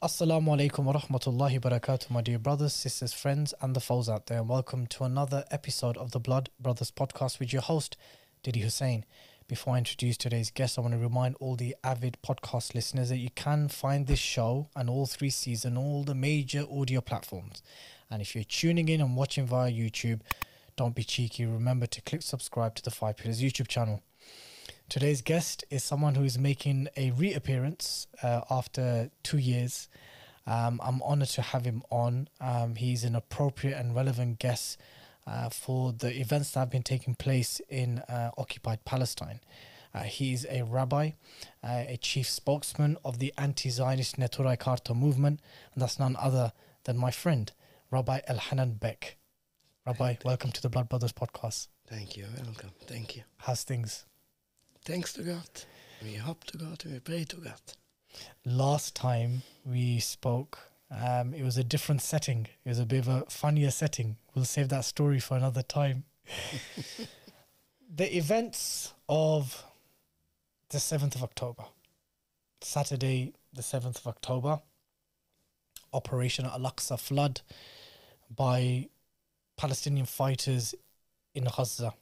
Assalamu 0.00 0.56
alaikum 0.56 0.84
wa 0.84 0.92
rahmatullahi 0.94 1.60
barakatuh, 1.60 2.10
my 2.10 2.20
dear 2.22 2.38
brothers, 2.38 2.72
sisters, 2.72 3.12
friends, 3.12 3.52
and 3.60 3.74
the 3.74 3.80
foes 3.80 4.08
out 4.08 4.26
there. 4.26 4.38
And 4.38 4.48
welcome 4.48 4.86
to 4.86 5.04
another 5.04 5.44
episode 5.50 5.96
of 5.96 6.12
the 6.12 6.20
Blood 6.20 6.50
Brothers 6.60 6.90
podcast 6.90 7.40
with 7.40 7.52
your 7.52 7.62
host, 7.62 7.96
Dilly 8.42 8.60
Hussain. 8.60 9.04
Before 9.48 9.74
I 9.74 9.78
introduce 9.78 10.16
today's 10.16 10.50
guest, 10.50 10.78
I 10.78 10.82
want 10.82 10.94
to 10.94 10.98
remind 10.98 11.36
all 11.40 11.56
the 11.56 11.74
avid 11.82 12.18
podcast 12.24 12.74
listeners 12.74 13.08
that 13.08 13.16
you 13.16 13.30
can 13.30 13.68
find 13.68 14.06
this 14.06 14.18
show 14.18 14.68
and 14.76 14.88
all 14.88 15.06
three 15.06 15.30
seasons, 15.30 15.76
on 15.76 15.82
all 15.82 16.04
the 16.04 16.14
major 16.14 16.64
audio 16.70 17.00
platforms. 17.00 17.62
And 18.10 18.22
if 18.22 18.34
you're 18.34 18.44
tuning 18.44 18.88
in 18.88 19.00
and 19.00 19.16
watching 19.16 19.46
via 19.46 19.72
YouTube, 19.72 20.20
don't 20.78 20.94
be 20.94 21.02
cheeky. 21.02 21.44
Remember 21.44 21.86
to 21.86 22.00
click 22.00 22.22
subscribe 22.22 22.76
to 22.76 22.82
the 22.84 22.92
Five 22.92 23.16
Pillars 23.16 23.42
YouTube 23.42 23.66
channel. 23.66 24.00
Today's 24.88 25.22
guest 25.22 25.64
is 25.70 25.82
someone 25.82 26.14
who 26.14 26.22
is 26.22 26.38
making 26.38 26.88
a 26.96 27.10
reappearance 27.10 28.06
uh, 28.22 28.42
after 28.48 29.10
two 29.24 29.38
years. 29.38 29.88
Um, 30.46 30.80
I'm 30.82 31.02
honored 31.02 31.30
to 31.30 31.42
have 31.42 31.64
him 31.64 31.82
on. 31.90 32.28
Um, 32.40 32.76
he's 32.76 33.02
an 33.02 33.16
appropriate 33.16 33.76
and 33.76 33.94
relevant 33.94 34.38
guest 34.38 34.78
uh, 35.26 35.48
for 35.48 35.92
the 35.92 36.16
events 36.16 36.52
that 36.52 36.60
have 36.60 36.70
been 36.70 36.84
taking 36.84 37.16
place 37.16 37.60
in 37.68 37.98
uh, 38.08 38.30
occupied 38.38 38.84
Palestine. 38.84 39.40
Uh, 39.92 40.04
he 40.04 40.32
is 40.32 40.46
a 40.48 40.62
rabbi, 40.62 41.10
uh, 41.64 41.84
a 41.88 41.98
chief 42.00 42.30
spokesman 42.30 42.96
of 43.04 43.18
the 43.18 43.34
anti 43.36 43.68
Zionist 43.68 44.16
Neturei 44.16 44.56
Karta 44.56 44.94
movement, 44.94 45.40
and 45.74 45.82
that's 45.82 45.98
none 45.98 46.14
other 46.16 46.52
than 46.84 46.96
my 46.96 47.10
friend, 47.10 47.50
Rabbi 47.90 48.20
Elhanan 48.30 48.78
Beck. 48.78 49.17
Rabbi, 49.88 50.16
welcome 50.22 50.52
to 50.52 50.60
the 50.60 50.68
Blood 50.68 50.90
Brothers 50.90 51.14
podcast. 51.14 51.68
Thank 51.86 52.14
you. 52.14 52.26
Welcome. 52.44 52.72
Thank 52.86 53.16
you. 53.16 53.22
How's 53.38 53.62
things? 53.62 54.04
Thanks 54.84 55.14
to 55.14 55.22
God. 55.22 55.48
We 56.02 56.12
hope 56.12 56.44
to 56.44 56.58
God. 56.58 56.84
We 56.84 56.98
pray 56.98 57.24
to 57.24 57.36
God. 57.36 57.62
last 58.44 58.94
time 58.94 59.44
we 59.64 59.98
spoke, 59.98 60.58
um, 60.90 61.32
it 61.32 61.42
was 61.42 61.56
a 61.56 61.64
different 61.64 62.02
setting. 62.02 62.48
It 62.66 62.68
was 62.68 62.78
a 62.78 62.84
bit 62.84 62.98
of 62.98 63.08
a 63.08 63.24
funnier 63.30 63.70
setting. 63.70 64.18
We'll 64.34 64.44
save 64.44 64.68
that 64.68 64.84
story 64.84 65.20
for 65.20 65.38
another 65.38 65.62
time. 65.62 66.04
the 67.96 68.14
events 68.14 68.92
of 69.08 69.64
the 70.68 70.76
7th 70.76 71.14
of 71.14 71.22
October, 71.22 71.64
Saturday, 72.60 73.32
the 73.54 73.62
7th 73.62 74.00
of 74.00 74.06
October, 74.06 74.60
Operation 75.94 76.44
Al 76.44 76.60
Aqsa 76.60 77.00
flood 77.00 77.40
by 78.30 78.90
Palestinian 79.58 80.06
fighters 80.06 80.74
in 81.34 81.44
Gaza. 81.44 81.92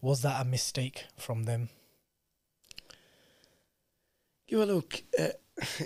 Was 0.00 0.22
that 0.22 0.40
a 0.40 0.44
mistake 0.44 1.06
from 1.16 1.44
them? 1.44 1.70
A 4.52 4.56
look. 4.56 5.02
Uh, 5.18 5.28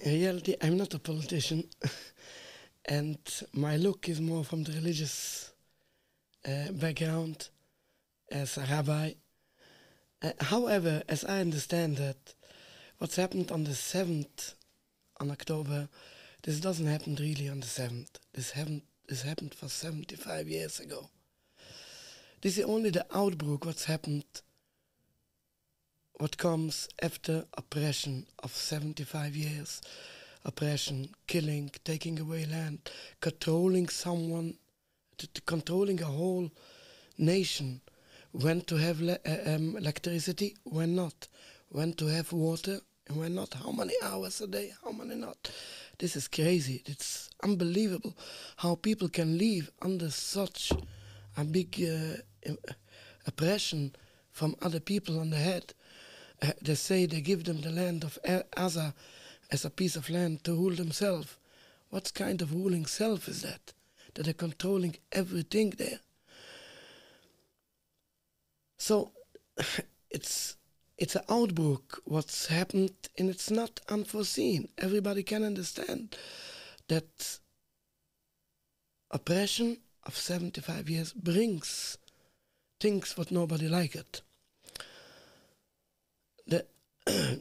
in 0.02 0.12
reality, 0.20 0.56
I'm 0.60 0.76
not 0.76 0.92
a 0.92 0.98
politician, 0.98 1.64
and 2.84 3.18
my 3.54 3.76
look 3.76 4.08
is 4.08 4.20
more 4.20 4.44
from 4.44 4.64
the 4.64 4.72
religious 4.72 5.52
uh, 6.46 6.72
background 6.72 7.48
as 8.30 8.58
a 8.58 8.62
rabbi. 8.62 9.12
Uh, 10.20 10.32
however, 10.40 11.02
as 11.08 11.24
I 11.24 11.40
understand 11.40 11.96
that, 11.96 12.34
what's 12.98 13.16
happened 13.16 13.52
on 13.52 13.64
the 13.64 13.70
7th 13.70 14.54
on 15.20 15.30
October, 15.30 15.88
this 16.42 16.60
doesn't 16.60 16.86
happen 16.86 17.16
really 17.18 17.48
on 17.48 17.60
the 17.60 17.66
7th. 17.66 18.18
This 18.34 18.50
happened, 18.50 18.82
this 19.08 19.22
happened 19.22 19.54
for 19.54 19.68
75 19.68 20.48
years 20.48 20.80
ago. 20.80 21.08
This 22.42 22.58
is 22.58 22.64
only 22.64 22.90
the 22.90 23.06
outbreak 23.14 23.64
what's 23.64 23.84
happened 23.84 24.24
what 26.18 26.36
comes 26.36 26.88
after 27.00 27.44
oppression 27.56 28.26
of 28.42 28.54
75 28.54 29.36
years. 29.36 29.80
Oppression 30.44 31.10
killing 31.26 31.70
taking 31.84 32.18
away 32.18 32.44
land 32.44 32.90
controlling 33.20 33.88
someone 33.88 34.54
controlling 35.46 36.00
a 36.02 36.06
whole 36.06 36.50
nation. 37.16 37.80
When 38.32 38.60
to 38.62 38.76
have 38.76 39.00
le- 39.00 39.18
uh, 39.26 39.54
um, 39.54 39.76
electricity? 39.76 40.56
When 40.64 40.94
not. 40.94 41.28
When 41.70 41.92
to 41.94 42.06
have 42.06 42.32
water 42.32 42.80
and 43.08 43.18
when 43.18 43.34
not 43.34 43.54
how 43.54 43.70
many 43.70 43.94
hours 44.02 44.40
a 44.40 44.46
day 44.46 44.72
how 44.84 44.92
many 44.92 45.14
not 45.14 45.50
this 45.98 46.16
is 46.16 46.28
crazy 46.28 46.82
it's 46.86 47.30
unbelievable 47.42 48.16
how 48.56 48.74
people 48.74 49.08
can 49.08 49.38
live 49.38 49.70
under 49.82 50.10
such 50.10 50.72
a 51.36 51.44
big 51.44 51.82
uh, 51.82 52.52
oppression 53.26 53.94
from 54.30 54.54
other 54.62 54.80
people 54.80 55.18
on 55.18 55.30
the 55.30 55.36
head 55.36 55.74
uh, 56.42 56.52
they 56.62 56.74
say 56.74 57.06
they 57.06 57.20
give 57.20 57.44
them 57.44 57.60
the 57.60 57.70
land 57.70 58.04
of 58.04 58.18
Gaza 58.54 58.94
as 59.50 59.64
a 59.64 59.70
piece 59.70 59.96
of 59.96 60.10
land 60.10 60.44
to 60.44 60.54
rule 60.54 60.74
themselves. 60.74 61.36
What 61.90 62.12
kind 62.14 62.42
of 62.42 62.54
ruling 62.54 62.86
self 62.86 63.28
is 63.28 63.42
that? 63.42 63.72
That 64.14 64.24
they're 64.24 64.34
controlling 64.34 64.96
everything 65.10 65.70
there. 65.70 66.00
So 68.76 69.12
it's 70.10 70.56
it's 70.98 71.14
an 71.14 71.22
outbreak 71.28 71.94
what's 72.04 72.46
happened 72.48 72.90
and 73.16 73.30
it's 73.30 73.50
not 73.50 73.80
unforeseen. 73.88 74.68
Everybody 74.76 75.22
can 75.22 75.44
understand 75.44 76.16
that 76.88 77.38
oppression 79.10 79.78
of 80.04 80.16
75 80.16 80.90
years 80.90 81.12
brings 81.12 81.98
things 82.80 83.16
what 83.16 83.30
nobody 83.30 83.68
like 83.68 83.94
it. 83.94 84.22
The 86.48 86.66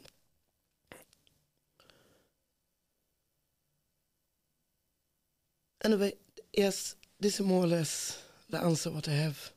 anyway, 5.84 6.14
yes, 6.54 6.96
this 7.20 7.40
is 7.40 7.46
more 7.46 7.64
or 7.64 7.68
less 7.68 8.22
the 8.50 8.60
answer 8.60 8.92
what 8.92 9.08
I 9.10 9.14
have 9.14 9.52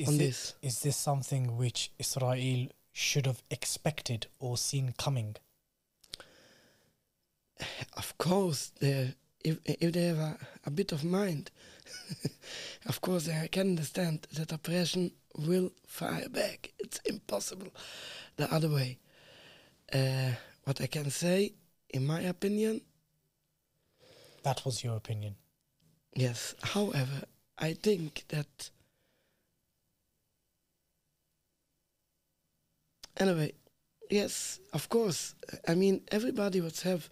Is 0.00 0.08
on 0.08 0.14
it- 0.14 0.18
this. 0.18 0.54
Is 0.62 0.80
this 0.80 0.96
something 0.96 1.56
which 1.56 1.90
Israel 1.98 2.68
should 2.92 3.26
have 3.26 3.42
expected 3.50 4.26
or 4.38 4.56
seen 4.56 4.94
coming? 4.98 5.36
Of 7.96 8.16
course, 8.18 8.72
they 8.80 9.14
if 9.44 9.58
if 9.64 9.92
they 9.92 10.04
have 10.06 10.18
a, 10.18 10.38
a 10.66 10.70
bit 10.70 10.92
of 10.92 11.04
mind, 11.04 11.50
of 12.86 13.00
course 13.00 13.28
I 13.28 13.48
can 13.48 13.68
understand 13.70 14.26
that 14.32 14.52
oppression 14.52 15.12
will 15.36 15.70
fire 15.86 16.28
back. 16.28 16.72
It's 16.78 16.98
impossible 17.04 17.68
the 18.36 18.52
other 18.54 18.68
way. 18.68 18.98
Uh, 19.92 20.32
what 20.64 20.80
I 20.80 20.86
can 20.86 21.10
say, 21.10 21.52
in 21.90 22.06
my 22.06 22.20
opinion, 22.20 22.80
That 24.42 24.64
was 24.64 24.82
your 24.82 24.96
opinion. 24.96 25.34
Yes. 26.16 26.54
However, 26.62 27.24
I 27.58 27.74
think 27.74 28.24
that 28.28 28.70
anyway, 33.20 33.52
yes, 34.10 34.58
of 34.72 34.88
course. 34.88 35.34
I 35.68 35.74
mean, 35.74 36.02
everybody 36.10 36.60
would 36.60 36.78
have 36.80 37.08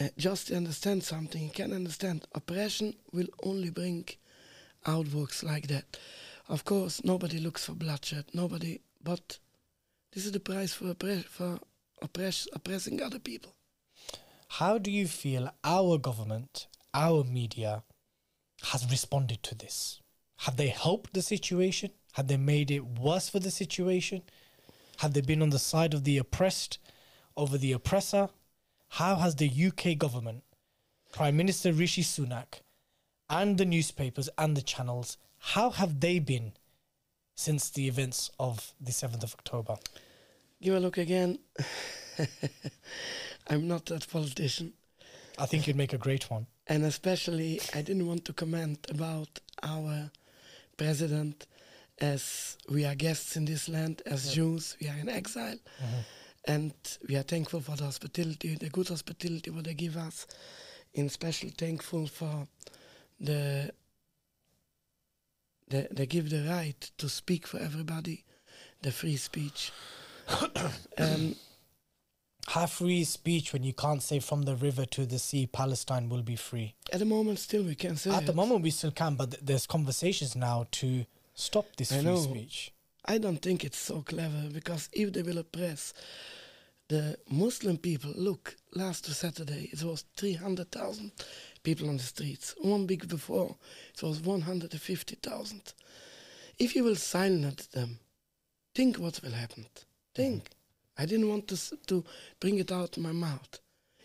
uh, 0.00 0.08
just 0.18 0.48
to 0.48 0.56
understand 0.56 1.02
something. 1.02 1.42
You 1.42 1.50
can 1.50 1.72
understand 1.72 2.26
oppression 2.34 2.94
will 3.12 3.28
only 3.42 3.70
bring 3.70 4.08
outworks 4.86 5.42
like 5.42 5.68
that. 5.68 5.96
Of 6.48 6.64
course, 6.64 7.02
nobody 7.04 7.38
looks 7.38 7.64
for 7.64 7.72
bloodshed. 7.72 8.26
Nobody, 8.32 8.80
but 9.02 9.38
this 10.12 10.26
is 10.26 10.32
the 10.32 10.40
price 10.40 10.72
for 10.72 10.94
for 11.28 11.58
oppress- 12.02 12.48
oppressing 12.52 13.02
other 13.02 13.18
people. 13.18 13.52
How 14.48 14.78
do 14.78 14.90
you 14.90 15.08
feel 15.08 15.50
our 15.64 15.98
government, 15.98 16.68
our 16.94 17.24
media, 17.24 17.82
has 18.70 18.88
responded 18.90 19.42
to 19.42 19.54
this? 19.54 20.00
Have 20.40 20.56
they 20.56 20.68
helped 20.68 21.14
the 21.14 21.22
situation? 21.22 21.90
Have 22.12 22.28
they 22.28 22.36
made 22.36 22.70
it 22.70 22.84
worse 22.84 23.28
for 23.28 23.40
the 23.40 23.50
situation? 23.50 24.22
Have 24.98 25.12
they 25.12 25.20
been 25.20 25.42
on 25.42 25.50
the 25.50 25.58
side 25.58 25.94
of 25.94 26.04
the 26.04 26.18
oppressed 26.18 26.78
over 27.36 27.58
the 27.58 27.72
oppressor? 27.72 28.30
How 28.90 29.16
has 29.16 29.36
the 29.36 29.50
UK 29.50 29.98
government, 29.98 30.42
Prime 31.12 31.36
Minister 31.36 31.72
Rishi 31.72 32.02
Sunak, 32.02 32.60
and 33.28 33.58
the 33.58 33.64
newspapers 33.64 34.28
and 34.38 34.56
the 34.56 34.62
channels, 34.62 35.18
how 35.38 35.70
have 35.70 36.00
they 36.00 36.18
been 36.18 36.52
since 37.34 37.68
the 37.70 37.88
events 37.88 38.30
of 38.38 38.72
the 38.80 38.92
7th 38.92 39.22
of 39.22 39.34
October? 39.34 39.76
Give 40.62 40.74
a 40.74 40.80
look 40.80 40.96
again. 40.96 41.38
I'm 43.48 43.68
not 43.68 43.86
that 43.86 44.08
politician. 44.08 44.72
I 45.38 45.46
think 45.46 45.66
you'd 45.66 45.76
make 45.76 45.92
a 45.92 45.98
great 45.98 46.30
one. 46.30 46.46
And 46.66 46.84
especially, 46.84 47.60
I 47.74 47.82
didn't 47.82 48.06
want 48.06 48.24
to 48.24 48.32
comment 48.32 48.86
about 48.90 49.40
our 49.62 50.10
president 50.76 51.46
as 51.98 52.56
we 52.68 52.84
are 52.84 52.94
guests 52.94 53.36
in 53.36 53.44
this 53.44 53.68
land, 53.68 54.02
as 54.06 54.32
Jews, 54.34 54.76
we 54.80 54.88
are 54.88 54.96
in 54.96 55.08
exile. 55.08 55.56
And 56.44 56.72
we 57.08 57.16
are 57.16 57.22
thankful 57.22 57.60
for 57.60 57.74
the 57.76 57.84
hospitality, 57.84 58.54
the 58.54 58.68
good 58.68 58.88
hospitality 58.88 59.50
what 59.50 59.64
they 59.64 59.74
give 59.74 59.96
us. 59.96 60.26
And 60.94 61.08
especially 61.08 61.50
thankful 61.50 62.06
for 62.06 62.46
the 63.18 63.70
they, 65.68 65.88
they 65.90 66.06
give 66.06 66.30
the 66.30 66.48
right 66.48 66.80
to 66.98 67.08
speak 67.08 67.46
for 67.46 67.58
everybody, 67.58 68.24
the 68.82 68.92
free 68.92 69.16
speech. 69.16 69.72
um, 70.98 71.34
Have 72.48 72.70
free 72.70 73.02
speech 73.02 73.52
when 73.52 73.64
you 73.64 73.72
can't 73.72 74.00
say 74.02 74.20
from 74.20 74.42
the 74.42 74.54
river 74.54 74.84
to 74.86 75.06
the 75.06 75.18
sea, 75.18 75.48
Palestine 75.48 76.08
will 76.08 76.22
be 76.22 76.36
free. 76.36 76.76
at 76.92 77.00
the 77.00 77.04
moment, 77.04 77.40
still 77.40 77.64
we 77.64 77.74
can 77.74 77.96
say 77.96 78.10
At 78.10 78.26
the 78.26 78.32
moment, 78.32 78.62
we 78.62 78.70
still 78.70 78.92
can, 78.92 79.16
but 79.16 79.32
th- 79.32 79.42
there's 79.42 79.66
conversations 79.66 80.36
now 80.36 80.66
to 80.72 81.04
stop 81.36 81.66
this 81.76 81.92
I 81.92 81.96
free 81.96 82.04
know. 82.04 82.16
speech. 82.16 82.72
I 83.04 83.18
don't 83.18 83.40
think 83.40 83.64
it's 83.64 83.78
so 83.78 84.02
clever 84.02 84.48
because 84.52 84.88
if 84.92 85.12
they 85.12 85.22
will 85.22 85.38
oppress 85.38 85.94
the 86.88 87.16
Muslim 87.30 87.76
people, 87.78 88.12
look, 88.16 88.56
last 88.74 89.06
Saturday 89.06 89.68
it 89.72 89.82
was 89.84 90.04
300,000 90.16 91.12
people 91.62 91.88
on 91.88 91.98
the 91.98 92.02
streets. 92.02 92.54
One 92.60 92.86
week 92.86 93.06
before 93.06 93.54
it 93.94 94.02
was 94.02 94.20
150,000. 94.20 95.72
If 96.58 96.74
you 96.74 96.82
will 96.84 96.96
silence 96.96 97.66
them, 97.66 97.98
think 98.74 98.96
what 98.96 99.20
will 99.22 99.32
happen. 99.32 99.66
Think. 100.14 100.44
Mm-hmm. 100.44 101.02
I 101.02 101.06
didn't 101.06 101.28
want 101.28 101.46
to, 101.48 101.54
s- 101.54 101.74
to 101.88 102.04
bring 102.40 102.58
it 102.58 102.72
out 102.72 102.96
my 102.98 103.12
mouth. 103.12 103.60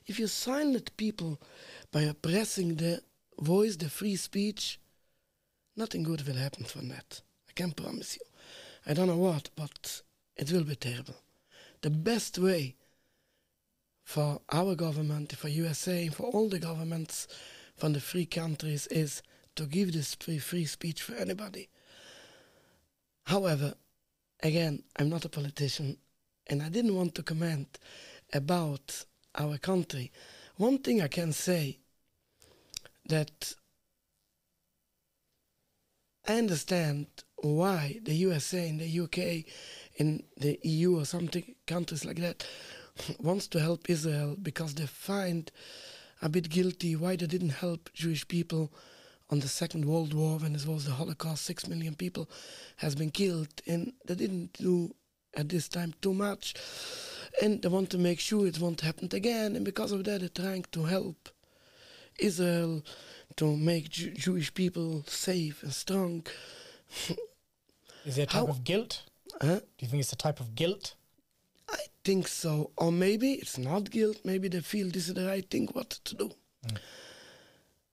If 0.06 0.20
you 0.20 0.28
silence 0.28 0.90
people 0.98 1.40
by 1.92 2.02
oppressing 2.02 2.76
the 2.76 3.02
voice, 3.40 3.78
the 3.78 3.90
free 3.90 4.18
speech, 4.18 4.80
nothing 5.82 6.04
good 6.04 6.28
will 6.28 6.36
happen 6.36 6.64
from 6.64 6.90
that. 6.90 7.22
I 7.50 7.54
can 7.54 7.72
promise 7.72 8.16
you. 8.16 8.22
I 8.86 8.94
don't 8.94 9.08
know 9.08 9.18
what, 9.18 9.50
but 9.56 10.04
it 10.36 10.52
will 10.52 10.64
be 10.64 10.76
terrible. 10.76 11.16
The 11.82 11.90
best 11.90 12.38
way 12.38 12.76
for 14.04 14.42
our 14.52 14.76
government, 14.76 15.36
for 15.36 15.48
USA, 15.48 16.08
for 16.10 16.28
all 16.28 16.48
the 16.50 16.60
governments 16.60 17.28
from 17.76 17.94
the 17.94 18.00
free 18.00 18.28
countries 18.28 18.86
is 18.88 19.24
to 19.56 19.66
give 19.66 19.92
this 19.92 20.14
free, 20.14 20.38
free 20.38 20.66
speech 20.66 21.02
for 21.02 21.16
anybody. 21.16 21.68
However, 23.24 23.74
again, 24.44 24.84
I'm 24.98 25.10
not 25.10 25.26
a 25.26 25.30
politician 25.30 25.98
and 26.46 26.62
I 26.62 26.70
didn't 26.70 26.96
want 26.96 27.16
to 27.16 27.24
comment 27.24 27.80
about 28.34 29.06
our 29.34 29.58
country. 29.58 30.12
One 30.58 30.78
thing 30.78 31.02
I 31.02 31.08
can 31.08 31.34
say 31.34 31.80
that 33.08 33.56
I 36.28 36.38
understand 36.38 37.08
why 37.38 38.00
the 38.04 38.14
USA 38.14 38.70
and 38.70 38.80
the 38.80 39.00
UK 39.00 39.46
and 39.98 40.24
the 40.38 40.60
EU 40.64 41.00
or 41.00 41.06
something 41.06 41.56
countries 41.66 42.06
like 42.06 42.18
that 42.18 42.46
wants 43.20 43.48
to 43.48 43.60
help 43.60 43.90
Israel 43.90 44.38
because 44.42 44.76
they 44.76 44.86
find 44.86 45.52
a 46.22 46.30
bit 46.30 46.50
guilty 46.50 46.96
why 46.96 47.16
they 47.16 47.26
didn't 47.26 47.50
help 47.50 47.90
Jewish 47.94 48.28
people 48.28 48.72
on 49.32 49.40
the 49.40 49.48
Second 49.48 49.86
World 49.86 50.14
War 50.14 50.38
when 50.38 50.54
it 50.54 50.66
was 50.68 50.86
the 50.86 50.92
Holocaust. 50.92 51.46
Six 51.46 51.68
million 51.68 51.96
people 51.96 52.30
has 52.78 52.96
been 52.96 53.10
killed, 53.10 53.50
and 53.66 53.94
they 54.06 54.16
didn't 54.16 54.54
do 54.54 54.94
at 55.34 55.50
this 55.50 55.68
time 55.68 55.94
too 56.02 56.14
much, 56.14 56.54
and 57.42 57.62
they 57.62 57.70
want 57.70 57.90
to 57.92 57.98
make 57.98 58.20
sure 58.20 58.46
it 58.46 58.60
won't 58.60 58.82
happen 58.82 59.10
again. 59.14 59.56
And 59.56 59.66
because 59.66 59.92
of 59.92 60.04
that, 60.04 60.20
they're 60.20 60.30
trying 60.30 60.66
to 60.74 60.84
help 60.84 61.30
Israel 62.20 62.84
to 63.42 63.58
make 63.58 63.90
Jew- 63.90 64.12
Jewish 64.12 64.54
people 64.54 65.04
safe 65.08 65.64
and 65.64 65.74
strong. 65.74 66.24
Is 68.06 68.16
there 68.16 68.26
a 68.26 68.28
type 68.28 68.46
How- 68.46 68.54
of 68.54 68.64
guilt? 68.64 69.04
Huh? 69.42 69.62
Do 69.78 69.80
you 69.80 69.88
think 69.88 70.02
it's 70.02 70.14
a 70.14 70.16
type 70.16 70.40
of 70.40 70.54
guilt? 70.54 70.94
I 71.68 71.80
think 72.04 72.28
so. 72.28 72.70
Or 72.78 72.92
maybe 72.92 73.34
it's 73.34 73.58
not 73.58 73.90
guilt. 73.90 74.18
Maybe 74.24 74.48
they 74.48 74.60
feel 74.60 74.90
this 74.92 75.08
is 75.08 75.16
the 75.16 75.26
right 75.26 75.50
thing 75.50 75.68
what 75.74 75.90
to 75.90 76.16
do. 76.16 76.30
Hmm. 76.64 76.76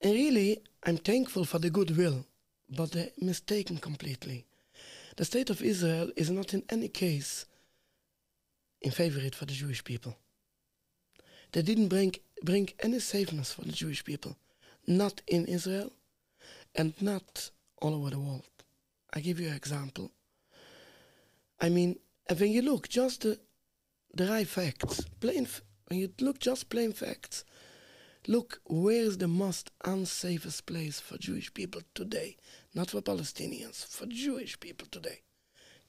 And 0.02 0.12
really, 0.12 0.60
I'm 0.84 0.98
thankful 0.98 1.46
for 1.46 1.58
the 1.58 1.70
goodwill, 1.70 2.26
but 2.68 2.92
they're 2.92 3.12
mistaken 3.18 3.78
completely. 3.78 4.44
The 5.16 5.24
state 5.24 5.48
of 5.48 5.62
Israel 5.62 6.10
is 6.14 6.30
not 6.30 6.52
in 6.52 6.62
any 6.68 6.88
case 6.88 7.46
in 8.82 8.90
favorite 8.90 9.34
for 9.34 9.46
the 9.46 9.54
Jewish 9.54 9.82
people. 9.82 10.14
They 11.52 11.62
didn't 11.62 11.88
bring, 11.88 12.16
bring 12.42 12.68
any 12.80 12.98
safeness 13.00 13.54
for 13.54 13.62
the 13.62 13.72
Jewish 13.72 14.04
people, 14.04 14.36
not 14.88 15.20
in 15.26 15.44
Israel 15.44 15.93
and 16.75 16.94
not 17.00 17.50
all 17.81 17.94
over 17.94 18.11
the 18.11 18.19
world. 18.19 18.49
I 19.12 19.20
give 19.20 19.38
you 19.38 19.49
an 19.49 19.55
example. 19.55 20.11
I 21.61 21.69
mean, 21.69 21.99
when 22.37 22.50
you 22.50 22.62
look 22.62 22.88
just 22.88 23.23
the, 23.23 23.38
right 24.19 24.49
facts, 24.49 25.05
plain, 25.20 25.46
when 25.88 26.00
you 26.00 26.11
look 26.20 26.38
just 26.40 26.70
plain 26.70 26.93
facts, 26.93 27.44
look 28.26 28.61
where 28.64 29.02
is 29.02 29.19
the 29.19 29.29
most 29.29 29.70
unsafest 29.85 30.67
place 30.67 31.00
for 31.00 31.19
Jewish 31.19 31.52
people 31.52 31.82
today, 31.94 32.37
not 32.75 32.91
for 32.91 33.02
Palestinians, 33.02 33.87
for 33.87 34.06
Jewish 34.06 34.58
people 34.58 34.88
today. 34.91 35.20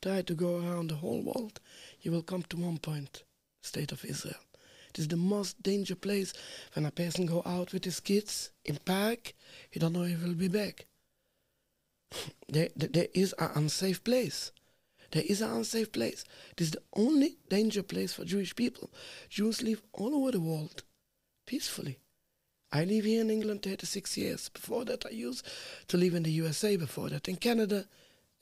Try 0.01 0.21
to 0.23 0.33
go 0.33 0.57
around 0.57 0.89
the 0.89 0.95
whole 0.95 1.21
world, 1.21 1.59
you 2.01 2.11
will 2.11 2.23
come 2.23 2.43
to 2.43 2.57
one 2.57 2.77
point, 2.77 3.23
state 3.61 3.91
of 3.91 4.03
Israel. 4.05 4.48
It 4.89 4.99
is 4.99 5.07
the 5.07 5.17
most 5.17 5.61
danger 5.61 5.95
place 5.95 6.33
when 6.73 6.85
a 6.85 6.91
person 6.91 7.25
go 7.25 7.41
out 7.45 7.73
with 7.73 7.85
his 7.85 7.99
kids 7.99 8.51
in 8.65 8.77
park, 8.77 9.33
he 9.69 9.79
don't 9.79 9.93
know 9.93 10.03
if 10.03 10.19
he 10.19 10.27
will 10.27 10.33
be 10.33 10.47
back. 10.47 10.85
there, 12.49 12.69
there, 12.75 12.89
there 12.89 13.07
is 13.13 13.33
an 13.37 13.51
unsafe 13.55 14.03
place. 14.03 14.51
There 15.11 15.23
is 15.25 15.41
an 15.41 15.51
unsafe 15.51 15.91
place. 15.91 16.23
It 16.51 16.61
is 16.61 16.71
the 16.71 16.81
only 16.93 17.37
danger 17.49 17.83
place 17.83 18.13
for 18.13 18.25
Jewish 18.25 18.55
people. 18.55 18.91
Jews 19.29 19.61
live 19.61 19.81
all 19.93 20.15
over 20.15 20.31
the 20.31 20.39
world 20.39 20.83
peacefully. 21.45 21.99
I 22.71 22.83
live 22.83 23.05
here 23.05 23.21
in 23.21 23.31
England 23.31 23.63
36 23.63 24.17
years. 24.17 24.49
Before 24.49 24.85
that, 24.85 25.05
I 25.05 25.09
used 25.09 25.45
to 25.87 25.97
live 25.97 26.13
in 26.13 26.23
the 26.23 26.31
USA. 26.31 26.75
Before 26.75 27.09
that, 27.09 27.27
in 27.27 27.37
Canada, 27.37 27.85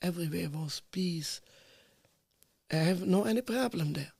everywhere 0.02 0.50
was 0.50 0.82
peace. 0.92 1.40
I 2.70 2.76
have 2.76 3.06
no 3.06 3.24
any 3.24 3.40
problem 3.40 3.94
there. 3.94 4.12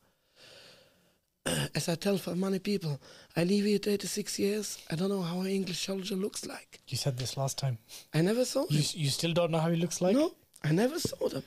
As 1.75 1.89
I 1.89 1.95
tell 1.97 2.19
for 2.19 2.35
many 2.37 2.59
people, 2.59 3.01
I 3.37 3.45
live 3.45 3.65
here 3.65 3.79
36 3.79 4.39
years. 4.39 4.79
I 4.91 4.95
don't 4.97 5.09
know 5.09 5.23
how 5.23 5.41
an 5.41 5.47
English 5.49 5.87
soldier 5.87 6.17
looks 6.17 6.47
like. 6.47 6.81
You 6.89 6.97
said 6.97 7.17
this 7.19 7.37
last 7.37 7.59
time. 7.59 7.79
I 8.15 8.21
never 8.23 8.45
saw 8.45 8.65
You, 8.71 8.79
s- 8.81 8.95
you 8.95 9.11
still 9.11 9.33
don't 9.33 9.51
know 9.51 9.59
how 9.61 9.71
he 9.71 9.77
looks 9.77 10.01
like? 10.01 10.17
no, 10.17 10.35
I 10.65 10.73
never 10.73 10.99
saw 10.99 11.29
them. 11.29 11.43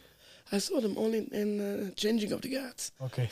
I 0.52 0.60
saw 0.60 0.82
them 0.82 0.98
only 0.98 1.20
in, 1.20 1.28
in 1.34 1.62
uh, 1.62 1.92
changing 1.96 2.32
of 2.34 2.42
the 2.42 2.50
guards. 2.50 2.92
Okay. 3.02 3.30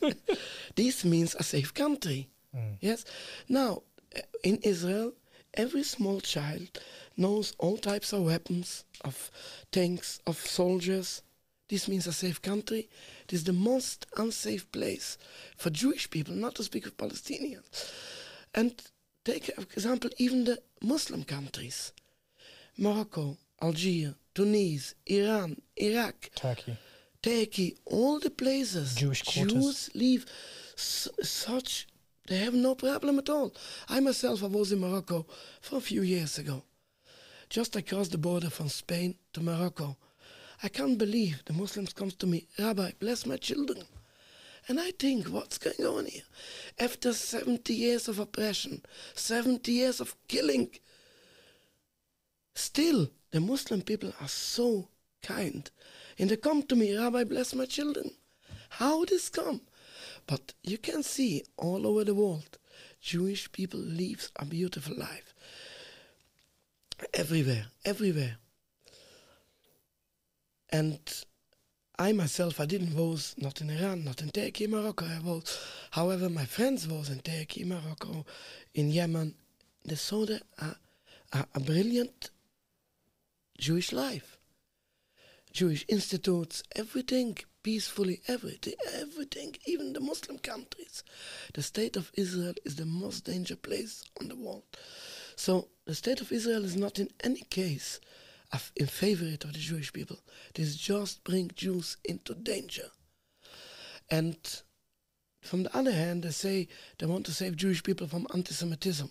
This 0.76 1.04
means 1.04 1.34
a 1.34 1.42
safe 1.42 1.72
country. 1.72 2.28
Mm. 2.54 2.76
Yes. 2.80 3.04
Now, 3.48 3.82
uh, 4.16 4.20
in 4.42 4.56
Israel, 4.62 5.12
every 5.54 5.82
small 5.84 6.20
child 6.20 6.80
knows 7.16 7.54
all 7.58 7.76
types 7.78 8.12
of 8.12 8.22
weapons, 8.24 8.84
of 9.04 9.30
tanks, 9.70 10.20
of 10.26 10.36
soldiers. 10.38 11.22
This 11.68 11.88
means 11.88 12.06
a 12.06 12.12
safe 12.12 12.40
country. 12.42 12.88
It 13.24 13.32
is 13.32 13.44
the 13.44 13.52
most 13.52 14.06
unsafe 14.16 14.70
place 14.70 15.16
for 15.56 15.70
Jewish 15.70 16.10
people, 16.10 16.34
not 16.34 16.54
to 16.56 16.62
speak 16.62 16.86
of 16.86 16.96
Palestinians. 16.96 17.64
And 18.54 18.80
take, 19.24 19.46
for 19.46 19.62
example, 19.62 20.10
even 20.18 20.44
the 20.44 20.58
Muslim 20.82 21.24
countries 21.24 21.92
Morocco, 22.76 23.38
Algeria, 23.62 24.14
Tunisia, 24.34 24.94
Iran, 25.06 25.60
Iraq, 25.76 26.30
Turkey. 26.34 26.76
Turkey, 27.22 27.76
all 27.86 28.18
the 28.20 28.30
places 28.30 28.94
Jewish 28.96 29.22
quarters. 29.22 29.52
Jews 29.52 29.90
live 29.94 30.26
s- 30.76 31.08
such 31.22 31.86
they 32.26 32.38
have 32.38 32.54
no 32.54 32.74
problem 32.74 33.18
at 33.18 33.30
all. 33.30 33.54
I 33.88 34.00
myself 34.00 34.42
I 34.42 34.46
was 34.48 34.72
in 34.72 34.80
Morocco 34.80 35.26
for 35.60 35.76
a 35.76 35.80
few 35.80 36.02
years 36.02 36.38
ago, 36.38 36.64
just 37.48 37.76
across 37.76 38.08
the 38.08 38.18
border 38.18 38.50
from 38.50 38.68
Spain 38.68 39.16
to 39.32 39.40
Morocco. 39.40 39.96
I 40.64 40.68
can't 40.68 40.96
believe 40.96 41.42
the 41.44 41.52
Muslims 41.52 41.92
comes 41.92 42.14
to 42.14 42.26
me, 42.26 42.46
Rabbi, 42.58 42.92
bless 42.98 43.26
my 43.26 43.36
children. 43.36 43.84
And 44.66 44.80
I 44.80 44.92
think, 44.92 45.26
what's 45.26 45.58
going 45.58 45.86
on 45.86 46.06
here? 46.06 46.22
After 46.78 47.12
70 47.12 47.74
years 47.74 48.08
of 48.08 48.18
oppression, 48.18 48.80
70 49.14 49.70
years 49.70 50.00
of 50.00 50.16
killing, 50.26 50.70
still 52.54 53.10
the 53.30 53.40
Muslim 53.40 53.82
people 53.82 54.14
are 54.22 54.28
so 54.28 54.88
kind. 55.22 55.70
And 56.18 56.30
they 56.30 56.36
come 56.36 56.62
to 56.62 56.76
me, 56.76 56.96
Rabbi, 56.96 57.24
bless 57.24 57.54
my 57.54 57.66
children. 57.66 58.12
How 58.70 59.04
this 59.04 59.28
come? 59.28 59.60
But 60.26 60.54
you 60.62 60.78
can 60.78 61.02
see 61.02 61.44
all 61.58 61.86
over 61.86 62.04
the 62.04 62.14
world, 62.14 62.56
Jewish 63.02 63.52
people 63.52 63.80
live 63.80 64.30
a 64.36 64.46
beautiful 64.46 64.96
life. 64.96 65.34
Everywhere, 67.12 67.66
everywhere. 67.84 68.38
And 70.74 70.98
I 72.00 72.10
myself, 72.10 72.58
I 72.58 72.66
didn't 72.66 72.96
was 72.96 73.36
not 73.38 73.60
in 73.60 73.70
Iran, 73.70 74.02
not 74.02 74.20
in 74.22 74.30
Turkey, 74.30 74.66
Morocco. 74.66 75.06
I 75.06 75.20
was, 75.20 75.56
however, 75.92 76.28
my 76.28 76.46
friends 76.46 76.88
was 76.88 77.10
in 77.10 77.20
Turkey, 77.20 77.62
Morocco, 77.62 78.26
in 78.74 78.90
Yemen. 78.90 79.36
They 79.84 79.94
saw 79.94 80.26
the, 80.26 80.40
a, 80.58 80.74
a, 81.32 81.46
a 81.54 81.60
brilliant 81.60 82.30
Jewish 83.56 83.92
life. 83.92 84.36
Jewish 85.52 85.84
institutes, 85.86 86.64
everything 86.74 87.38
peacefully, 87.62 88.20
everything, 88.26 88.74
everything, 88.94 89.54
even 89.66 89.92
the 89.92 90.00
Muslim 90.00 90.38
countries. 90.38 91.04
The 91.52 91.62
state 91.62 91.94
of 91.94 92.10
Israel 92.14 92.54
is 92.64 92.74
the 92.74 92.84
most 92.84 93.26
dangerous 93.26 93.60
place 93.60 94.02
on 94.20 94.26
the 94.26 94.34
world. 94.34 94.64
So 95.36 95.68
the 95.84 95.94
state 95.94 96.20
of 96.20 96.32
Israel 96.32 96.64
is 96.64 96.74
not 96.74 96.98
in 96.98 97.10
any 97.22 97.42
case 97.42 98.00
in 98.76 98.86
favorite 98.86 99.44
of 99.44 99.52
the 99.52 99.58
Jewish 99.58 99.92
people. 99.92 100.18
This 100.54 100.76
just 100.76 101.24
bring 101.24 101.50
Jews 101.54 101.96
into 102.04 102.34
danger. 102.34 102.90
And 104.10 104.36
from 105.42 105.64
the 105.64 105.76
other 105.76 105.92
hand, 105.92 106.22
they 106.22 106.30
say 106.30 106.68
they 106.98 107.06
want 107.06 107.26
to 107.26 107.32
save 107.32 107.56
Jewish 107.56 107.82
people 107.82 108.06
from 108.06 108.26
anti-Semitism. 108.34 109.10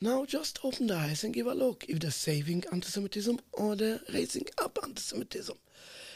Now 0.00 0.26
just 0.26 0.58
open 0.62 0.88
the 0.88 0.96
eyes 0.96 1.24
and 1.24 1.32
give 1.32 1.46
a 1.46 1.54
look 1.54 1.84
if 1.88 2.00
they're 2.00 2.10
saving 2.10 2.64
anti-Semitism 2.70 3.38
or 3.52 3.76
they're 3.76 4.00
raising 4.12 4.46
up 4.62 4.78
anti-Semitism. 4.82 5.56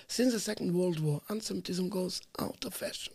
Since 0.06 0.32
the 0.32 0.40
Second 0.40 0.74
World 0.74 1.00
War, 1.00 1.22
anti-Semitism 1.30 1.88
goes 1.88 2.20
out 2.38 2.64
of 2.64 2.74
fashion. 2.74 3.14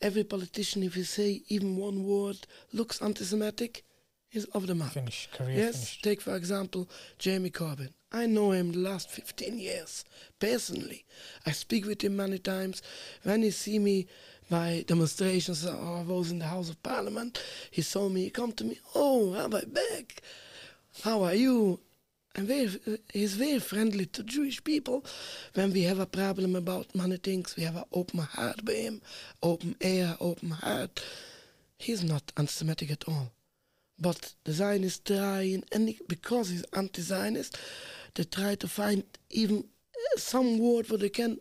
Every 0.00 0.24
politician, 0.24 0.82
if 0.82 0.96
you 0.96 1.04
say 1.04 1.42
even 1.48 1.76
one 1.76 2.04
word 2.04 2.38
looks 2.72 3.02
anti-Semitic, 3.02 3.84
is 4.32 4.46
off 4.54 4.66
the 4.66 4.74
map. 4.74 4.92
Finish. 4.92 5.28
Career 5.32 5.56
Yes, 5.56 5.74
finished. 5.76 6.04
take 6.04 6.20
for 6.20 6.36
example 6.36 6.88
Jeremy 7.18 7.50
Corbyn. 7.50 7.90
I 8.10 8.26
know 8.26 8.52
him 8.52 8.72
the 8.72 8.78
last 8.78 9.10
15 9.10 9.58
years 9.58 10.04
personally. 10.38 11.04
I 11.46 11.52
speak 11.52 11.86
with 11.86 12.02
him 12.02 12.16
many 12.16 12.38
times. 12.38 12.82
When 13.22 13.42
he 13.42 13.50
see 13.50 13.78
me 13.78 14.06
by 14.50 14.84
demonstrations 14.86 15.64
or 15.66 15.98
I 15.98 16.02
was 16.02 16.30
in 16.30 16.38
the 16.38 16.46
House 16.46 16.68
of 16.68 16.82
Parliament, 16.82 17.42
he 17.70 17.80
saw 17.82 18.08
me, 18.08 18.24
he 18.24 18.30
come 18.30 18.52
to 18.52 18.64
me, 18.64 18.78
oh, 18.94 19.32
Rabbi 19.34 19.62
Beck, 19.66 20.20
how 21.02 21.22
are 21.22 21.34
you? 21.34 21.80
And 22.34 22.46
very, 22.46 22.68
he's 23.12 23.34
very 23.34 23.58
friendly 23.58 24.06
to 24.06 24.22
Jewish 24.22 24.62
people. 24.64 25.04
When 25.54 25.72
we 25.72 25.82
have 25.82 25.98
a 25.98 26.06
problem 26.06 26.56
about 26.56 26.94
many 26.94 27.18
things, 27.18 27.56
we 27.56 27.62
have 27.64 27.76
an 27.76 27.84
open 27.92 28.20
heart 28.20 28.64
by 28.64 28.72
him, 28.72 29.02
open 29.42 29.76
air, 29.80 30.16
open 30.20 30.50
heart. 30.50 31.02
He's 31.78 32.02
not 32.02 32.32
anti-Semitic 32.36 32.90
at 32.90 33.04
all. 33.08 33.32
But 34.02 34.34
the 34.44 34.52
Zionists 34.52 35.02
try, 35.04 35.42
and 35.70 35.94
because 36.08 36.46
he's 36.50 36.64
anti-Zionist, 36.82 37.56
they 38.14 38.24
try 38.24 38.56
to 38.56 38.66
find 38.66 39.04
even 39.30 39.58
uh, 39.58 40.18
some 40.18 40.58
word 40.58 40.90
where 40.90 40.98
they 40.98 41.08
can 41.20 41.38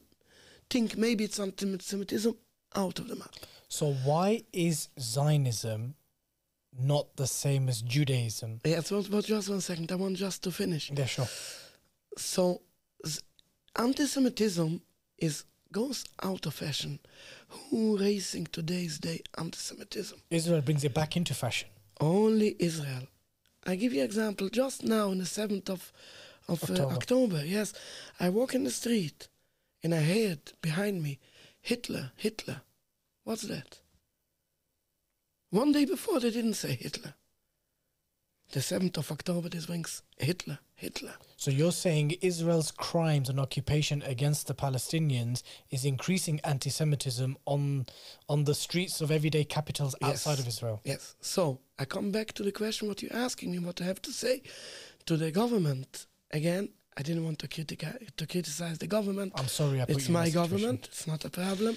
think 0.70 0.96
maybe 0.96 1.24
it's 1.24 1.39
anti-Semitism 1.39 2.34
out 2.75 3.00
of 3.00 3.08
the 3.08 3.15
map. 3.15 3.34
So 3.68 3.94
why 4.10 4.44
is 4.53 4.89
Zionism 5.00 5.96
not 6.80 7.15
the 7.15 7.25
same 7.25 7.68
as 7.68 7.82
Judaism? 7.82 8.60
Yes, 8.63 8.91
but, 8.91 9.10
but 9.10 9.25
just 9.25 9.50
one 9.50 9.62
second. 9.62 9.91
I 9.91 9.96
want 9.96 10.18
just 10.18 10.44
to 10.44 10.51
finish. 10.51 10.91
Yeah, 10.96 11.06
sure. 11.06 11.27
So, 12.18 12.62
z- 13.06 13.22
anti-Semitism 13.75 14.82
is 15.18 15.46
goes 15.74 16.06
out 16.22 16.46
of 16.46 16.53
fashion. 16.53 17.00
Who 17.48 17.98
raising 17.98 18.46
today's 18.46 19.00
day 19.00 19.22
anti-Semitism? 19.38 20.18
Israel 20.30 20.62
brings 20.62 20.84
it 20.84 20.94
back 20.94 21.18
into 21.18 21.34
fashion. 21.34 21.70
Only 22.01 22.55
Israel. 22.60 23.08
I 23.65 23.75
give 23.75 23.93
you 23.93 24.03
example. 24.03 24.50
Just 24.50 24.84
now, 24.84 25.12
on 25.12 25.20
the 25.20 25.25
seventh 25.25 25.70
of 25.70 25.93
of 26.48 26.63
uh, 26.63 26.74
October. 26.74 26.93
October. 26.96 27.46
yes, 27.46 27.74
I 28.20 28.29
walk 28.29 28.55
in 28.55 28.63
the 28.63 28.72
street, 28.72 29.27
and 29.84 29.93
I 29.93 30.01
heard 30.01 30.53
behind 30.62 31.01
me, 31.03 31.20
Hitler, 31.62 32.12
Hitler. 32.15 32.62
What's 33.24 33.43
that? 33.43 33.79
One 35.51 35.72
day 35.72 35.86
before, 35.86 36.20
they 36.20 36.31
didn't 36.31 36.55
say 36.55 36.75
Hitler. 36.75 37.13
The 38.51 38.62
seventh 38.62 38.98
of 38.98 39.12
October, 39.12 39.50
this 39.50 39.67
brings 39.67 40.01
Hitler, 40.17 40.60
Hitler. 40.81 41.13
So 41.43 41.50
you're 41.59 41.77
saying 41.85 42.07
Israel's 42.31 42.71
crimes 42.88 43.27
and 43.29 43.39
occupation 43.39 43.97
against 44.13 44.41
the 44.47 44.53
Palestinians 44.65 45.38
is 45.75 45.81
increasing 45.93 46.39
anti-Semitism 46.53 47.29
on 47.53 47.63
on 48.33 48.39
the 48.50 48.55
streets 48.65 48.95
of 49.03 49.07
everyday 49.17 49.43
capitals 49.57 49.93
outside 50.07 50.38
Yes. 50.38 50.39
of 50.43 50.47
Israel. 50.53 50.77
Yes. 50.93 51.03
So 51.35 51.41
I 51.81 51.85
come 51.95 52.09
back 52.17 52.27
to 52.38 52.43
the 52.47 52.51
question 52.61 52.83
what 52.89 53.00
you're 53.01 53.19
asking 53.27 53.47
me, 53.53 53.59
what 53.67 53.77
I 53.81 53.85
have 53.91 54.01
to 54.07 54.11
say 54.23 54.35
to 55.07 55.13
the 55.23 55.29
government. 55.41 55.91
Again, 56.39 56.63
I 57.00 57.01
didn't 57.07 57.25
want 57.27 57.39
to, 57.43 57.47
critica- 57.55 58.00
to 58.19 58.23
criticize 58.33 58.77
the 58.83 58.91
government. 58.97 59.29
I'm 59.39 59.47
sorry, 59.61 59.77
I 59.81 59.85
put 59.85 59.95
it's 59.97 60.09
my 60.09 60.29
government. 60.41 60.81
It's 60.91 61.07
not 61.13 61.21
a 61.29 61.31
problem. 61.41 61.73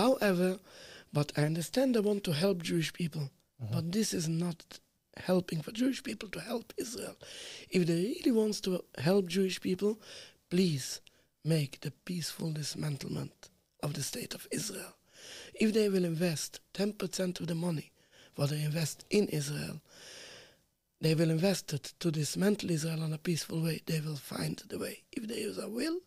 However, 0.00 0.48
but 1.18 1.28
I 1.38 1.42
understand 1.50 1.86
they 1.94 2.00
want 2.10 2.22
to 2.28 2.32
help 2.44 2.56
Jewish 2.70 2.90
people. 3.00 3.24
Mm-hmm. 3.62 3.74
But 3.74 3.84
this 3.96 4.08
is 4.20 4.26
not 4.44 4.58
helping 5.16 5.60
for 5.60 5.72
Jewish 5.72 6.02
people 6.02 6.28
to 6.30 6.40
help 6.40 6.72
Israel. 6.76 7.16
If 7.70 7.86
they 7.86 7.94
really 7.94 8.32
wants 8.32 8.60
to 8.62 8.84
help 8.98 9.26
Jewish 9.26 9.60
people, 9.60 9.98
please 10.50 11.00
make 11.44 11.80
the 11.80 11.92
peaceful 12.04 12.52
dismantlement 12.52 13.50
of 13.82 13.94
the 13.94 14.02
state 14.02 14.34
of 14.34 14.46
Israel. 14.50 14.96
If 15.54 15.72
they 15.72 15.88
will 15.88 16.04
invest 16.04 16.60
10% 16.74 17.40
of 17.40 17.46
the 17.46 17.54
money 17.54 17.92
what 18.36 18.50
they 18.50 18.62
invest 18.62 19.04
in 19.10 19.28
Israel, 19.28 19.80
they 21.00 21.14
will 21.14 21.30
invest 21.30 21.72
it 21.72 21.94
to 22.00 22.10
dismantle 22.10 22.70
Israel 22.70 23.02
in 23.02 23.12
a 23.12 23.18
peaceful 23.18 23.62
way. 23.62 23.80
They 23.86 24.00
will 24.00 24.16
find 24.16 24.62
the 24.68 24.78
way. 24.78 25.02
If 25.12 25.26
there 25.26 25.38
is 25.38 25.58
a 25.58 25.68
will, 25.68 25.98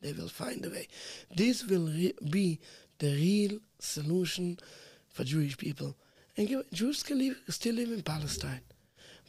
they 0.00 0.12
will 0.12 0.28
find 0.28 0.62
the 0.62 0.70
way. 0.70 0.88
This 1.34 1.64
will 1.64 1.90
be 2.30 2.60
the 2.98 3.14
real 3.14 3.58
solution 3.78 4.58
for 5.10 5.24
Jewish 5.24 5.56
people. 5.58 5.96
And 6.38 6.48
Jew- 6.48 6.64
Jews 6.72 7.02
can 7.02 7.18
live, 7.18 7.36
still 7.48 7.74
live 7.74 7.90
in 7.90 8.02
Palestine. 8.02 8.60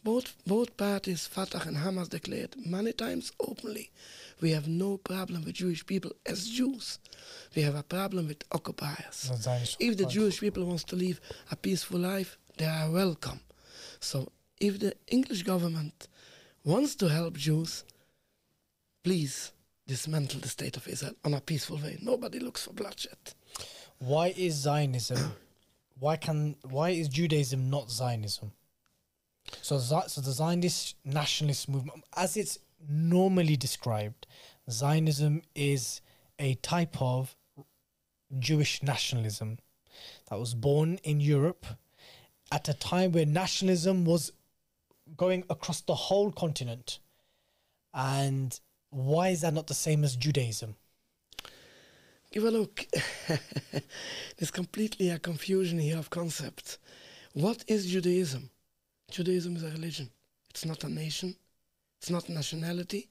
Both, 0.04 0.36
both 0.48 0.78
parties, 0.78 1.28
Fatah 1.28 1.64
and 1.68 1.76
Hamas, 1.76 2.08
declared 2.08 2.56
many 2.66 2.94
times 2.94 3.34
openly 3.40 3.92
we 4.42 4.52
have 4.52 4.68
no 4.68 4.98
problem 4.98 5.44
with 5.44 5.56
Jewish 5.56 5.86
people 5.86 6.12
as 6.26 6.48
Jews. 6.48 7.00
We 7.56 7.64
have 7.64 7.76
a 7.76 7.84
problem 7.84 8.28
with 8.28 8.44
occupiers. 8.52 9.30
If 9.80 9.98
the. 9.98 10.06
Jewish 10.06 10.40
people 10.40 10.66
wants 10.66 10.84
to 10.86 10.96
live 10.96 11.20
a 11.52 11.56
peaceful 11.56 12.00
life, 12.00 12.38
they 12.58 12.66
are 12.66 12.90
welcome. 12.92 13.42
So 14.00 14.32
if 14.60 14.80
the 14.80 14.94
English 15.08 15.44
government 15.44 16.08
wants 16.64 16.96
to 16.96 17.10
help 17.10 17.34
Jews, 17.36 17.84
please 19.04 19.52
dismantle 19.88 20.40
the 20.42 20.48
state 20.48 20.78
of 20.78 20.88
Israel 20.88 21.16
on 21.26 21.34
a 21.34 21.42
peaceful 21.42 21.78
way. 21.78 21.98
Nobody 22.02 22.40
looks 22.40 22.64
for 22.64 22.74
bloodshed. 22.74 23.18
Why 23.98 24.34
is 24.38 24.54
Zionism? 24.56 25.34
Why 26.00 26.16
can? 26.16 26.56
Why 26.64 26.90
is 26.90 27.10
Judaism 27.10 27.70
not 27.70 27.92
Zionism? 27.92 28.52
So, 29.62 29.80
so 29.80 30.22
the 30.22 30.32
Zionist 30.32 30.96
nationalist 31.04 31.70
movement, 31.70 32.04
as 32.16 32.38
it's 32.38 32.60
normally 32.88 33.58
described, 33.58 34.28
Zionism 34.70 35.42
is 35.56 36.02
a 36.38 36.56
type 36.56 37.02
of 37.02 37.36
Jewish 38.38 38.84
nationalism 38.84 39.58
that 40.30 40.40
was 40.40 40.54
born 40.54 41.00
in 41.04 41.20
Europe 41.20 41.66
at 42.52 42.70
a 42.70 42.74
time 42.74 43.12
where 43.12 43.26
nationalism 43.26 44.06
was 44.06 44.32
going 45.18 45.44
across 45.50 45.82
the 45.82 45.96
whole 45.96 46.32
continent. 46.32 47.00
And 47.94 48.58
why 48.92 49.30
is 49.30 49.42
that 49.42 49.54
not 49.54 49.68
the 49.68 49.74
same 49.74 50.04
as 50.04 50.16
Judaism? 50.16 50.76
Give 52.32 52.44
a 52.44 52.52
look. 52.52 52.86
There's 54.38 54.52
completely 54.52 55.10
a 55.10 55.20
confusion 55.20 55.80
here 55.80 55.98
of 55.98 56.10
concepts. 56.10 56.78
What 57.34 57.64
is 57.68 57.88
Judaism? 57.88 58.50
Judaism 59.10 59.56
is 59.56 59.64
a 59.64 59.70
religion. 59.72 60.10
It's 60.50 60.66
not 60.66 60.84
a 60.84 60.90
nation. 60.90 61.36
It's 61.98 62.10
not 62.10 62.30
nationality. 62.30 63.10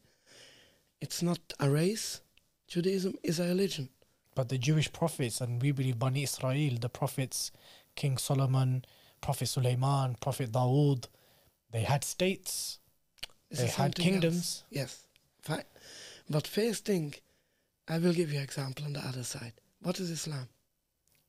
It's 1.01 1.23
not 1.23 1.41
a 1.59 1.69
race. 1.69 2.21
Judaism 2.69 3.15
is 3.23 3.41
a 3.41 3.45
religion. 3.49 3.89
But 4.35 4.49
the 4.49 4.59
Jewish 4.59 4.93
prophets, 4.93 5.41
and 5.41 5.61
we 5.61 5.73
believe 5.73 5.99
Bani 5.99 6.23
Israel, 6.23 6.77
the 6.81 6.89
prophets, 6.89 7.51
King 7.97 8.19
Solomon, 8.19 8.85
Prophet 9.21 9.47
Suleiman, 9.47 10.17
Prophet 10.21 10.53
Dawood, 10.53 11.07
they 11.73 11.83
had 11.83 12.05
states, 12.05 12.79
This 13.51 13.59
they 13.61 13.67
had 13.67 13.97
something 13.97 14.05
else. 14.05 14.13
kingdoms. 14.13 14.65
Yes, 14.71 15.07
fine. 15.43 15.65
But 16.31 16.47
first 16.47 16.85
thing, 16.85 17.15
I 17.89 17.99
will 17.99 18.13
give 18.13 18.31
you 18.33 18.39
an 18.39 18.45
example 18.45 18.85
on 18.85 18.93
the 18.93 19.01
other 19.01 19.23
side. 19.23 19.53
What 19.83 19.99
is 20.01 20.11
Islam? 20.11 20.49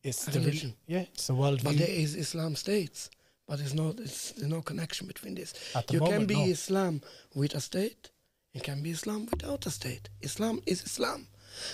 It's 0.03 0.27
A 0.27 0.31
the 0.31 0.39
religion. 0.39 0.73
yeah, 0.87 1.05
it's 1.13 1.29
a 1.29 1.33
worldview. 1.33 1.63
But 1.63 1.77
there 1.77 1.89
is 1.89 2.15
Islam 2.15 2.55
states, 2.55 3.09
but 3.47 3.59
there's 3.59 3.73
no, 3.73 3.93
it's, 3.97 4.31
there's 4.31 4.49
no 4.49 4.61
connection 4.61 5.07
between 5.07 5.35
this. 5.35 5.53
At 5.75 5.87
the 5.87 5.95
you 5.95 5.99
can 5.99 6.25
be 6.25 6.35
no. 6.35 6.45
Islam 6.45 7.01
with 7.35 7.53
a 7.55 7.59
state, 7.61 8.09
you 8.53 8.61
can 8.61 8.81
be 8.81 8.91
Islam 8.91 9.27
without 9.29 9.65
a 9.65 9.69
state. 9.69 10.09
Islam 10.21 10.61
is 10.65 10.83
Islam. 10.83 11.27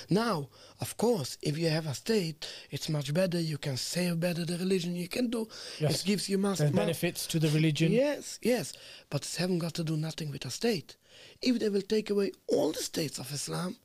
Now, 0.10 0.50
of 0.80 0.98
course, 0.98 1.38
if 1.42 1.58
you 1.58 1.70
have 1.70 1.86
a 1.86 1.94
state, 1.94 2.48
it's 2.72 2.90
much 2.90 3.14
better. 3.14 3.40
You 3.40 3.58
can 3.58 3.78
save 3.78 4.20
better 4.20 4.46
the 4.46 4.58
religion. 4.58 4.96
You 4.96 5.08
can 5.08 5.30
do. 5.30 5.48
Yes. 5.80 6.02
It 6.02 6.08
gives 6.08 6.30
you 6.30 6.38
mass. 6.38 6.60
There's 6.60 6.72
benefits 6.72 7.28
to 7.28 7.40
the 7.40 7.50
religion. 7.50 7.92
Yes, 7.92 8.40
yes, 8.42 8.74
but 9.10 9.24
it 9.26 9.36
haven't 9.36 9.60
got 9.60 9.74
to 9.76 9.84
do 9.84 9.98
nothing 9.98 10.32
with 10.32 10.46
a 10.46 10.50
state. 10.50 10.96
If 11.42 11.60
they 11.60 11.70
will 11.70 11.82
take 11.82 12.10
away 12.10 12.32
all 12.48 12.72
the 12.72 12.84
states 12.84 13.20
of 13.20 13.32
Islam, 13.32 13.76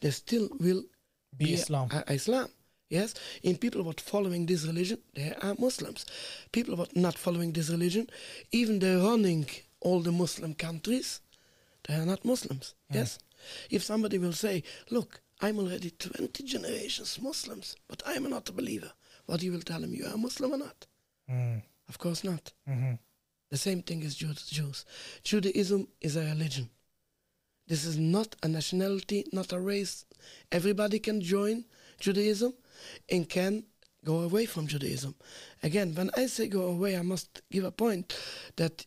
there 0.00 0.12
still 0.12 0.48
will 0.60 0.84
Be 1.36 1.52
Islam. 1.54 1.88
a- 1.90 2.12
Islam. 2.12 2.48
Yes, 2.88 3.14
in 3.42 3.56
people 3.58 3.82
what 3.82 4.00
following 4.00 4.46
this 4.46 4.64
religion, 4.64 4.98
they 5.14 5.32
are 5.42 5.56
Muslims. 5.58 6.06
People 6.52 6.76
what 6.76 6.94
not 6.96 7.18
following 7.18 7.52
this 7.52 7.68
religion, 7.68 8.08
even 8.52 8.78
they're 8.78 8.98
running 9.02 9.46
all 9.80 10.00
the 10.00 10.12
Muslim 10.12 10.54
countries, 10.54 11.20
they 11.84 11.94
are 11.94 12.06
not 12.06 12.24
Muslims. 12.24 12.74
Yes, 12.94 13.18
if 13.70 13.82
somebody 13.82 14.18
will 14.18 14.32
say, 14.32 14.62
"Look, 14.90 15.20
I'm 15.40 15.58
already 15.58 15.90
20 15.90 16.44
generations 16.44 17.18
Muslims, 17.20 17.74
but 17.88 18.02
I'm 18.06 18.30
not 18.30 18.48
a 18.48 18.52
believer," 18.52 18.92
what 19.26 19.42
you 19.42 19.52
will 19.52 19.62
tell 19.62 19.82
him, 19.82 19.92
"You 19.92 20.06
are 20.06 20.14
a 20.14 20.18
Muslim 20.18 20.52
or 20.52 20.58
not?" 20.58 20.86
Mm, 21.28 21.62
Of 21.88 21.98
course 21.98 22.22
not. 22.24 22.52
mhm. 22.68 22.98
The 23.50 23.56
same 23.58 23.82
thing 23.82 24.04
as 24.04 24.14
Jews. 24.14 24.46
Jews. 24.48 24.84
Judaism 25.24 25.88
is 26.00 26.16
a 26.16 26.24
religion. 26.24 26.70
This 27.66 27.84
is 27.84 27.98
not 27.98 28.36
a 28.42 28.48
nationality, 28.48 29.24
not 29.32 29.52
a 29.52 29.60
race. 29.60 30.04
Everybody 30.52 30.98
can 30.98 31.20
join 31.20 31.64
Judaism 31.98 32.54
and 33.10 33.28
can 33.28 33.64
go 34.04 34.20
away 34.20 34.46
from 34.46 34.66
Judaism. 34.66 35.14
Again, 35.62 35.94
when 35.94 36.10
I 36.16 36.26
say 36.26 36.46
go 36.46 36.66
away, 36.68 36.96
I 36.96 37.02
must 37.02 37.42
give 37.50 37.64
a 37.64 37.72
point 37.72 38.16
that 38.56 38.86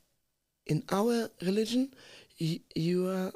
in 0.65 0.83
our 0.91 1.29
religion, 1.41 1.93
you, 2.37 2.59
you 2.75 3.07
are 3.09 3.33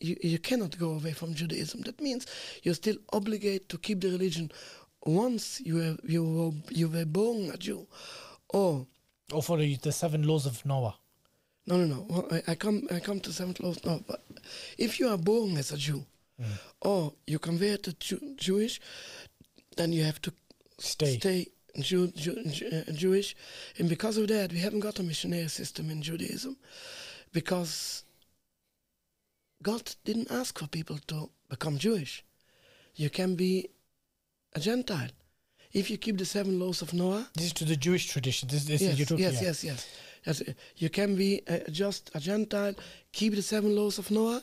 you, 0.00 0.16
you 0.22 0.38
cannot 0.38 0.78
go 0.78 0.90
away 0.92 1.12
from 1.12 1.34
Judaism. 1.34 1.80
That 1.82 2.00
means 2.00 2.26
you're 2.62 2.74
still 2.74 2.96
obligated 3.12 3.68
to 3.70 3.78
keep 3.78 4.00
the 4.00 4.10
religion 4.10 4.50
once 5.04 5.60
you 5.64 5.76
were, 5.76 5.96
you 6.04 6.24
were, 6.24 6.52
you 6.70 6.88
were 6.88 7.04
born 7.04 7.50
a 7.50 7.56
Jew. 7.56 7.86
Or, 8.50 8.86
Or 9.32 9.42
the, 9.56 9.76
the 9.76 9.92
seven 9.92 10.26
laws 10.26 10.46
of 10.46 10.64
Noah. 10.66 10.96
No, 11.66 11.76
no, 11.76 11.86
no, 11.86 12.06
well, 12.08 12.28
I, 12.30 12.52
I 12.52 12.54
come 12.54 12.86
I 12.90 13.00
come 13.00 13.20
to 13.20 13.32
seventh 13.32 13.60
laws 13.60 13.84
now, 13.84 14.00
but 14.06 14.22
if 14.78 15.00
you 15.00 15.08
are 15.08 15.18
born 15.18 15.56
as 15.56 15.72
a 15.72 15.76
Jew, 15.76 16.04
or 16.80 17.12
you 17.26 17.38
convert 17.38 17.82
to 17.84 17.92
Jew, 17.94 18.20
Jewish, 18.36 18.80
then 19.76 19.92
you 19.92 20.04
have 20.04 20.20
to 20.22 20.32
Stay. 20.78 21.18
stay 21.18 21.46
Jew, 21.80 22.08
Jew, 22.08 22.42
Jew- 22.44 22.68
uh, 22.88 22.92
Jewish. 22.92 23.34
And 23.78 23.88
because 23.88 24.16
of 24.18 24.28
that, 24.28 24.52
we 24.52 24.58
haven't 24.58 24.80
got 24.80 24.98
a 24.98 25.02
missionary 25.02 25.48
system 25.48 25.90
in 25.90 26.02
Judaism 26.02 26.56
because 27.32 28.04
God 29.62 29.94
didn't 30.04 30.30
ask 30.30 30.58
for 30.58 30.66
people 30.68 30.98
to 31.08 31.30
become 31.48 31.78
Jewish. 31.78 32.24
You 32.94 33.10
can 33.10 33.34
be 33.34 33.68
a 34.54 34.60
Gentile. 34.60 35.10
If 35.72 35.90
you 35.90 35.98
keep 35.98 36.16
the 36.18 36.24
seven 36.24 36.58
laws 36.58 36.80
of 36.82 36.94
Noah, 36.94 37.28
This 37.34 37.46
is 37.46 37.52
to 37.54 37.64
the 37.64 37.76
Jewish 37.76 38.06
tradition. 38.08 38.48
This, 38.48 38.64
this 38.64 38.80
yes, 38.80 38.92
is 38.92 38.98
you're 38.98 39.06
talking, 39.06 39.24
yes, 39.24 39.42
yes, 39.42 39.64
yes, 39.64 39.86
You 40.76 40.90
can 40.90 41.16
be 41.16 41.42
uh, 41.48 41.58
just 41.70 42.10
a 42.14 42.20
Gentile, 42.20 42.74
keep 43.12 43.34
the 43.34 43.42
seven 43.42 43.74
laws 43.76 43.98
of 43.98 44.10
Noah, 44.10 44.42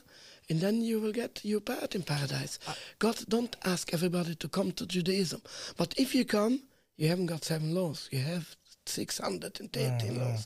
and 0.50 0.60
then 0.60 0.82
you 0.82 1.00
will 1.00 1.12
get 1.14 1.40
your 1.44 1.62
part 1.62 1.96
in 1.96 2.04
paradise. 2.04 2.60
Uh, 2.68 2.74
God 3.00 3.18
don't 3.30 3.56
ask 3.66 3.94
everybody 3.94 4.36
to 4.36 4.48
come 4.48 4.72
to 4.74 4.86
Judaism, 4.86 5.42
but 5.78 5.94
if 5.98 6.14
you 6.16 6.26
come, 6.26 6.62
you 6.98 7.08
haven't 7.10 7.28
got 7.28 7.44
seven 7.44 7.74
laws. 7.74 8.10
You 8.12 8.20
have 8.20 8.56
six 8.86 9.20
hundred 9.20 9.60
and 9.60 9.70
eighteen 9.78 10.20
laws. 10.20 10.46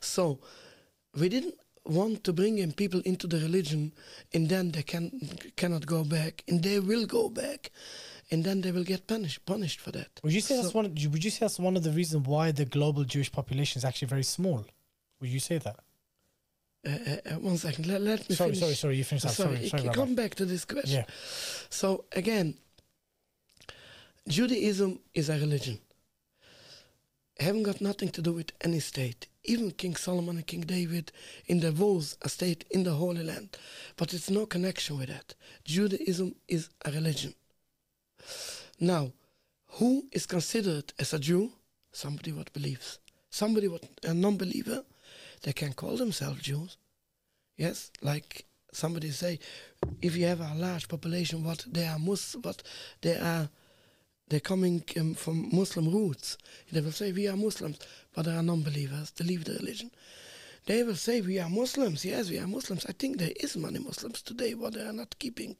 So 0.00 0.38
we 1.18 1.28
didn't 1.28 1.54
want 1.86 2.24
to 2.24 2.32
bring 2.32 2.58
in 2.58 2.72
people 2.72 3.00
into 3.04 3.26
the 3.26 3.38
religion, 3.38 3.92
and 4.32 4.48
then 4.48 4.70
they 4.72 4.82
can 4.82 5.10
cannot 5.56 5.84
go 5.86 6.04
back, 6.04 6.42
and 6.48 6.62
they 6.62 6.80
will 6.80 7.04
go 7.06 7.28
back, 7.28 7.70
and 8.30 8.42
then 8.42 8.62
they 8.62 8.72
will 8.72 8.84
get 8.84 9.06
punished 9.06 9.44
punished 9.44 9.80
for 9.80 9.92
that. 9.92 10.08
Would 10.22 10.32
you 10.32 10.40
say 10.40 10.56
that's 10.56 10.68
So- 10.72 10.78
one? 10.78 10.86
Would 11.12 11.24
you 11.24 11.30
say 11.30 11.40
that's 11.40 11.58
one 11.58 11.76
of 11.76 11.82
the 11.82 11.90
reasons 11.92 12.26
why 12.26 12.50
the 12.52 12.64
global 12.64 13.04
Jewish 13.04 13.30
population 13.30 13.78
is 13.80 13.84
actually 13.84 14.08
very 14.08 14.24
small? 14.24 14.64
Would 15.24 15.32
you 15.32 15.40
say 15.40 15.56
that? 15.56 15.76
Uh, 16.86 16.90
uh, 16.90 17.16
uh, 17.34 17.38
one 17.38 17.56
second. 17.56 17.86
Let, 17.86 18.02
let 18.02 18.28
me 18.28 18.36
Sorry, 18.36 18.50
finish. 18.50 18.60
sorry, 18.60 18.74
sorry. 18.74 18.96
You 18.98 19.04
finished 19.04 19.24
that. 19.24 19.32
Sorry, 19.32 19.68
Sorry, 19.68 19.82
sorry. 19.84 19.94
Come 19.94 20.14
back 20.14 20.34
to 20.34 20.44
this 20.44 20.66
question. 20.66 20.98
Yeah. 20.98 21.04
So 21.70 22.04
again, 22.12 22.58
Judaism 24.28 25.00
is 25.14 25.30
a 25.30 25.38
religion. 25.38 25.78
Haven't 27.40 27.62
got 27.62 27.80
nothing 27.80 28.10
to 28.10 28.20
do 28.20 28.34
with 28.34 28.52
any 28.60 28.80
state. 28.80 29.28
Even 29.44 29.70
King 29.70 29.96
Solomon 29.96 30.36
and 30.36 30.46
King 30.46 30.60
David 30.60 31.10
in 31.46 31.60
there 31.60 31.72
was 31.72 32.18
a 32.20 32.28
state 32.28 32.66
in 32.70 32.84
the 32.84 32.92
Holy 32.92 33.22
Land, 33.24 33.56
but 33.96 34.12
it's 34.12 34.28
no 34.28 34.44
connection 34.44 34.98
with 34.98 35.08
that. 35.08 35.34
Judaism 35.64 36.34
is 36.48 36.68
a 36.84 36.92
religion. 36.92 37.34
Now, 38.78 39.12
who 39.78 40.04
is 40.12 40.26
considered 40.26 40.92
as 40.98 41.14
a 41.14 41.18
Jew? 41.18 41.50
Somebody 41.92 42.32
what 42.32 42.52
believes. 42.52 42.98
Somebody 43.30 43.68
what 43.68 43.84
a 44.04 44.14
non-believer, 44.14 44.84
they 45.44 45.52
can 45.52 45.72
call 45.72 45.96
themselves 45.96 46.42
Jews. 46.42 46.76
Yes, 47.56 47.90
like 48.02 48.46
somebody 48.72 49.10
say, 49.10 49.38
if 50.02 50.16
you 50.16 50.26
have 50.26 50.40
a 50.40 50.54
large 50.56 50.88
population, 50.88 51.44
what 51.44 51.64
they 51.70 51.86
are 51.86 51.98
Mus, 51.98 52.34
what 52.42 52.62
they 53.02 53.16
are, 53.16 53.48
they're 54.28 54.40
coming 54.40 54.82
um, 54.98 55.14
from 55.14 55.50
Muslim 55.52 55.92
roots. 55.92 56.38
They 56.72 56.80
will 56.80 56.92
say 56.92 57.12
we 57.12 57.28
are 57.28 57.36
Muslims, 57.36 57.78
but 58.14 58.24
they 58.24 58.32
are 58.34 58.42
non-believers. 58.42 59.12
They 59.12 59.24
leave 59.24 59.44
the 59.44 59.52
religion. 59.52 59.90
They 60.66 60.82
will 60.82 60.96
say 60.96 61.20
we 61.20 61.38
are 61.38 61.48
Muslims. 61.48 62.04
Yes, 62.04 62.30
we 62.30 62.38
are 62.38 62.46
Muslims. 62.46 62.86
I 62.88 62.92
think 62.92 63.18
there 63.18 63.32
is 63.38 63.56
many 63.56 63.78
Muslims 63.78 64.22
today, 64.22 64.54
but 64.54 64.72
they 64.72 64.80
are 64.80 64.94
not 64.94 65.18
keeping 65.18 65.56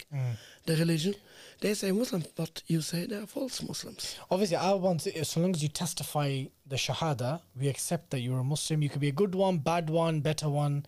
the 0.65 0.77
religion. 0.77 1.15
They 1.61 1.75
say 1.75 1.93
Muslims, 1.93 2.27
but 2.35 2.63
you 2.67 2.81
say 2.81 3.07
they 3.07 3.17
are 3.17 3.27
false 3.27 3.63
Muslims. 3.63 4.17
Obviously, 4.31 4.57
I 4.57 4.73
want 4.73 5.01
to, 5.01 5.25
so 5.25 5.41
long 5.41 5.55
as 5.55 5.63
you 5.63 5.69
testify 5.69 6.45
the 6.67 6.77
Shahada, 6.77 7.41
we 7.59 7.69
accept 7.69 8.11
that 8.11 8.21
you're 8.21 8.39
a 8.39 8.45
Muslim. 8.45 8.83
You 8.83 8.89
could 8.89 9.01
be 9.01 9.09
a 9.09 9.13
good 9.13 9.35
one, 9.35 9.59
bad 9.59 9.91
one, 9.91 10.21
better 10.21 10.49
one. 10.49 10.87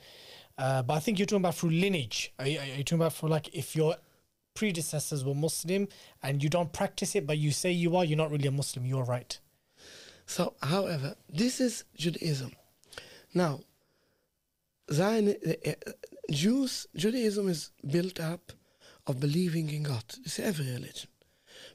Uh, 0.57 0.83
but 0.83 0.95
I 0.95 1.01
think 1.01 1.19
you're 1.19 1.27
talking 1.27 1.45
about 1.45 1.55
through 1.55 1.71
lineage. 1.71 2.33
Are 2.39 2.47
you, 2.47 2.59
are 2.59 2.65
you 2.65 2.85
talking 2.85 3.01
about 3.01 3.13
for 3.13 3.29
like 3.29 3.55
if 3.55 3.77
your 3.77 3.97
predecessors 4.55 5.25
were 5.25 5.35
Muslim 5.35 5.89
and 6.23 6.43
you 6.43 6.49
don't 6.49 6.73
practice 6.73 7.15
it, 7.15 7.27
but 7.27 7.37
you 7.37 7.51
say 7.53 7.71
you 7.71 7.95
are, 7.97 8.05
you're 8.05 8.17
not 8.17 8.31
really 8.31 8.49
a 8.49 8.53
Muslim. 8.53 8.87
You're 8.87 9.05
right. 9.05 9.39
So, 10.25 10.55
however, 10.63 11.15
this 11.29 11.61
is 11.61 11.85
Judaism. 11.97 12.53
Now, 13.35 13.61
Zion, 14.93 15.35
uh, 15.47 15.53
uh, 15.71 15.93
Jews, 16.31 16.87
Judaism 16.95 17.49
is 17.49 17.71
built 17.91 18.21
up 18.21 18.53
of 19.07 19.21
believing 19.21 19.71
in 19.71 19.85
God. 19.85 20.05
It's 20.25 20.39
every 20.39 20.67
religion. 20.67 21.09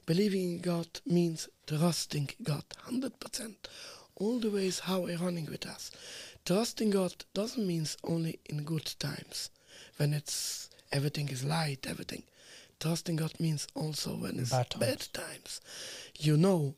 Believing 0.06 0.54
in 0.54 0.60
God 0.60 0.88
means 1.06 1.48
trusting 1.66 2.30
God 2.42 2.64
100%. 2.88 3.54
All 4.16 4.38
the 4.38 4.50
ways 4.50 4.80
how 4.80 5.00
we're 5.00 5.16
running 5.18 5.46
with 5.46 5.66
us. 5.66 5.90
Trusting 6.44 6.90
God 6.90 7.14
doesn't 7.34 7.66
mean 7.66 7.86
only 8.04 8.38
in 8.46 8.64
good 8.64 8.86
times, 8.98 9.50
when 9.96 10.12
it's 10.12 10.70
everything 10.90 11.28
is 11.28 11.44
light, 11.44 11.86
everything. 11.88 12.22
Trusting 12.80 13.16
God 13.16 13.32
means 13.38 13.66
also 13.74 14.16
when 14.16 14.38
it's 14.40 14.50
Bad 14.50 14.70
times. 14.70 14.80
bad 14.84 15.08
times. 15.12 15.60
You 16.18 16.36
know, 16.36 16.74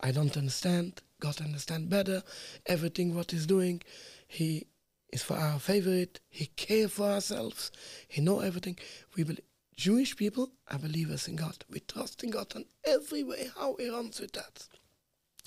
I 0.00 0.12
don't 0.12 0.36
understand. 0.36 1.02
God 1.20 1.40
understand 1.40 1.90
better. 1.90 2.22
Everything 2.66 3.14
what 3.14 3.30
He's 3.32 3.46
doing, 3.46 3.82
He 4.28 4.66
is 5.12 5.22
for 5.22 5.34
our 5.34 5.58
favorite. 5.58 6.20
He 6.28 6.46
care 6.46 6.88
for 6.88 7.04
ourselves. 7.04 7.70
He 8.08 8.20
know 8.20 8.40
everything. 8.40 8.78
We 9.16 9.24
believe. 9.24 9.44
Jewish 9.76 10.14
people 10.14 10.50
are 10.68 10.78
believers 10.78 11.26
in 11.26 11.36
God. 11.36 11.64
We 11.70 11.80
trust 11.80 12.22
in 12.22 12.30
God 12.30 12.54
in 12.54 12.66
every 12.84 13.24
way. 13.24 13.50
How 13.58 13.76
He 13.78 13.88
runs 13.88 14.20
with 14.20 14.32
that. 14.32 14.68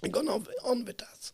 He 0.01 0.09
gone 0.09 0.27
on, 0.27 0.45
on 0.65 0.85
with 0.85 1.01
us. 1.03 1.33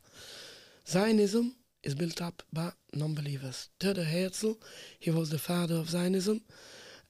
Zionism 0.85 1.55
is 1.81 1.95
built 1.95 2.21
up 2.21 2.43
by 2.51 2.71
non-believers. 2.93 3.69
Theodor 3.79 4.03
Herzl, 4.03 4.53
he 4.99 5.11
was 5.11 5.29
the 5.29 5.39
father 5.39 5.75
of 5.75 5.89
Zionism, 5.89 6.41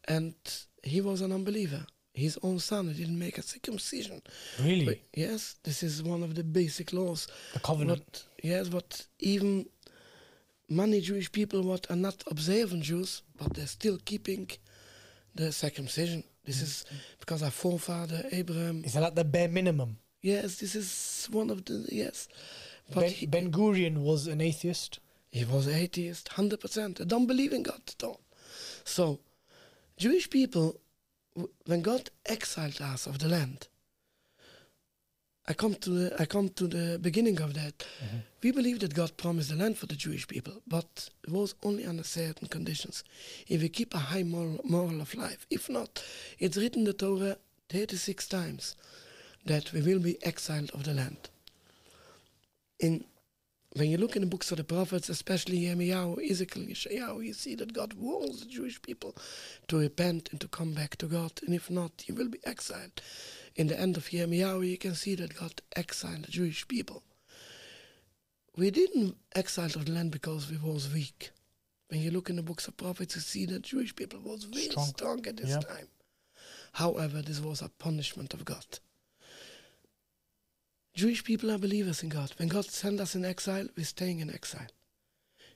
and 0.07 0.35
he 0.83 1.01
was 1.01 1.21
an 1.21 1.31
unbeliever. 1.31 1.85
His 2.13 2.37
own 2.43 2.59
son 2.59 2.93
didn't 2.93 3.17
make 3.17 3.37
a 3.37 3.41
circumcision. 3.41 4.21
Really? 4.61 4.85
But 4.85 4.99
yes, 5.13 5.55
this 5.63 5.83
is 5.83 6.03
one 6.03 6.21
of 6.21 6.35
the 6.35 6.43
basic 6.43 6.91
laws. 6.93 7.27
the 7.53 7.59
covenant. 7.59 7.99
What, 8.01 8.43
yes, 8.43 8.67
but 8.67 9.05
even 9.19 9.65
many 10.69 11.01
Jewish 11.01 11.31
people 11.31 11.61
what 11.63 11.89
are 11.89 11.95
not 11.95 12.23
observant 12.27 12.83
Jews, 12.83 13.23
but 13.37 13.53
they're 13.53 13.67
still 13.67 13.97
keeping 14.05 14.49
the 15.35 15.51
circumcision. 15.51 16.23
This 16.45 16.61
is 16.61 16.85
because 17.19 17.43
our 17.43 17.51
forefather 17.51 18.23
Abraham. 18.31 18.83
Is 18.83 18.93
that 18.93 19.01
like 19.01 19.15
the 19.15 19.23
bare 19.23 19.47
minimum? 19.49 19.97
Yes, 20.21 20.57
this 20.57 20.75
is 20.75 21.27
one 21.31 21.49
of 21.49 21.65
the 21.65 21.85
yes. 21.89 22.27
But 22.93 23.01
Ben, 23.01 23.09
he, 23.11 23.25
ben 23.25 23.51
Gurion 23.51 23.99
was 23.99 24.27
an 24.27 24.41
atheist. 24.41 24.99
he 25.31 25.45
was 25.45 25.67
atheist, 25.67 26.29
hundred 26.29 26.59
percent. 26.59 27.07
Don't 27.07 27.27
believe 27.27 27.53
in 27.53 27.63
God 27.63 27.81
at 27.87 28.03
all. 28.03 28.21
So, 28.83 29.19
Jewish 29.97 30.29
people, 30.29 30.79
when 31.65 31.81
God 31.81 32.09
exiled 32.25 32.81
us 32.81 33.05
of 33.05 33.19
the 33.19 33.27
land, 33.27 33.67
I 35.49 35.53
come 35.53 35.73
to 35.73 35.89
the 35.89 36.21
I 36.21 36.25
come 36.25 36.49
to 36.49 36.67
the 36.67 36.99
beginning 36.99 37.41
of 37.41 37.55
that. 37.55 37.79
Mm-hmm. 37.79 38.17
We 38.43 38.51
believe 38.51 38.79
that 38.81 38.93
God 38.93 39.17
promised 39.17 39.49
the 39.49 39.55
land 39.55 39.77
for 39.79 39.87
the 39.87 39.95
Jewish 39.95 40.27
people, 40.27 40.61
but 40.67 41.09
it 41.23 41.31
was 41.31 41.55
only 41.63 41.85
under 41.85 42.03
certain 42.03 42.47
conditions. 42.47 43.03
If 43.47 43.61
we 43.61 43.69
keep 43.69 43.95
a 43.95 43.97
high 43.97 44.23
moral, 44.23 44.59
moral 44.63 45.01
of 45.01 45.15
life, 45.15 45.47
if 45.49 45.67
not, 45.67 46.03
it's 46.37 46.55
written 46.55 46.81
in 46.81 46.85
the 46.85 46.93
Torah 46.93 47.37
thirty-six 47.67 48.27
times 48.27 48.75
that 49.45 49.73
we 49.73 49.81
will 49.81 49.99
be 49.99 50.23
exiled 50.23 50.69
of 50.75 50.83
the 50.83 50.93
land. 50.93 51.29
In 52.79 53.05
when 53.73 53.89
you 53.89 53.97
look 53.97 54.15
in 54.15 54.21
the 54.21 54.27
books 54.27 54.51
of 54.51 54.57
the 54.57 54.63
prophets, 54.63 55.09
especially 55.09 55.61
Yirmiyahu, 55.61 56.29
Ezekiel, 56.29 56.65
Yeshayahu, 56.65 57.25
you 57.25 57.33
see 57.33 57.55
that 57.55 57.73
God 57.73 57.93
warns 57.93 58.41
the 58.41 58.49
Jewish 58.49 58.81
people 58.81 59.15
to 59.67 59.79
repent 59.79 60.29
and 60.31 60.41
to 60.41 60.47
come 60.47 60.73
back 60.73 60.95
to 60.97 61.07
God, 61.07 61.31
and 61.45 61.55
if 61.55 61.69
not, 61.69 62.03
you 62.07 62.15
will 62.15 62.29
be 62.29 62.39
exiled. 62.45 63.01
In 63.55 63.67
the 63.67 63.79
end 63.79 63.97
of 63.97 64.05
Yirmiyahu, 64.09 64.67
you 64.69 64.77
can 64.77 64.95
see 64.95 65.15
that 65.15 65.35
God 65.35 65.61
exiled 65.75 66.25
the 66.25 66.31
Jewish 66.31 66.67
people. 66.67 67.03
We 68.55 68.71
didn't 68.71 69.15
exile 69.35 69.69
the 69.69 69.91
land 69.91 70.11
because 70.11 70.49
we 70.49 70.57
was 70.57 70.91
weak. 70.93 71.31
When 71.89 72.01
you 72.01 72.11
look 72.11 72.29
in 72.29 72.35
the 72.35 72.43
books 72.43 72.67
of 72.67 72.77
prophets, 72.77 73.15
you 73.15 73.21
see 73.21 73.45
that 73.47 73.63
Jewish 73.63 73.95
people 73.95 74.19
was 74.19 74.43
very 74.43 74.65
Strong. 74.69 74.85
strong, 74.87 75.27
at 75.27 75.37
this 75.37 75.49
Yeah. 75.49 75.59
time. 75.59 75.87
However, 76.73 77.21
this 77.21 77.39
was 77.39 77.61
a 77.61 77.69
punishment 77.69 78.33
of 78.33 78.45
God. 78.45 78.79
Jewish 80.93 81.23
people 81.23 81.51
are 81.51 81.57
believers 81.57 82.03
in 82.03 82.09
God. 82.09 82.31
When 82.37 82.47
God 82.49 82.65
sent 82.65 82.99
us 82.99 83.15
in 83.15 83.25
exile, 83.25 83.67
we're 83.75 83.85
staying 83.85 84.19
in 84.19 84.29
exile. 84.29 84.67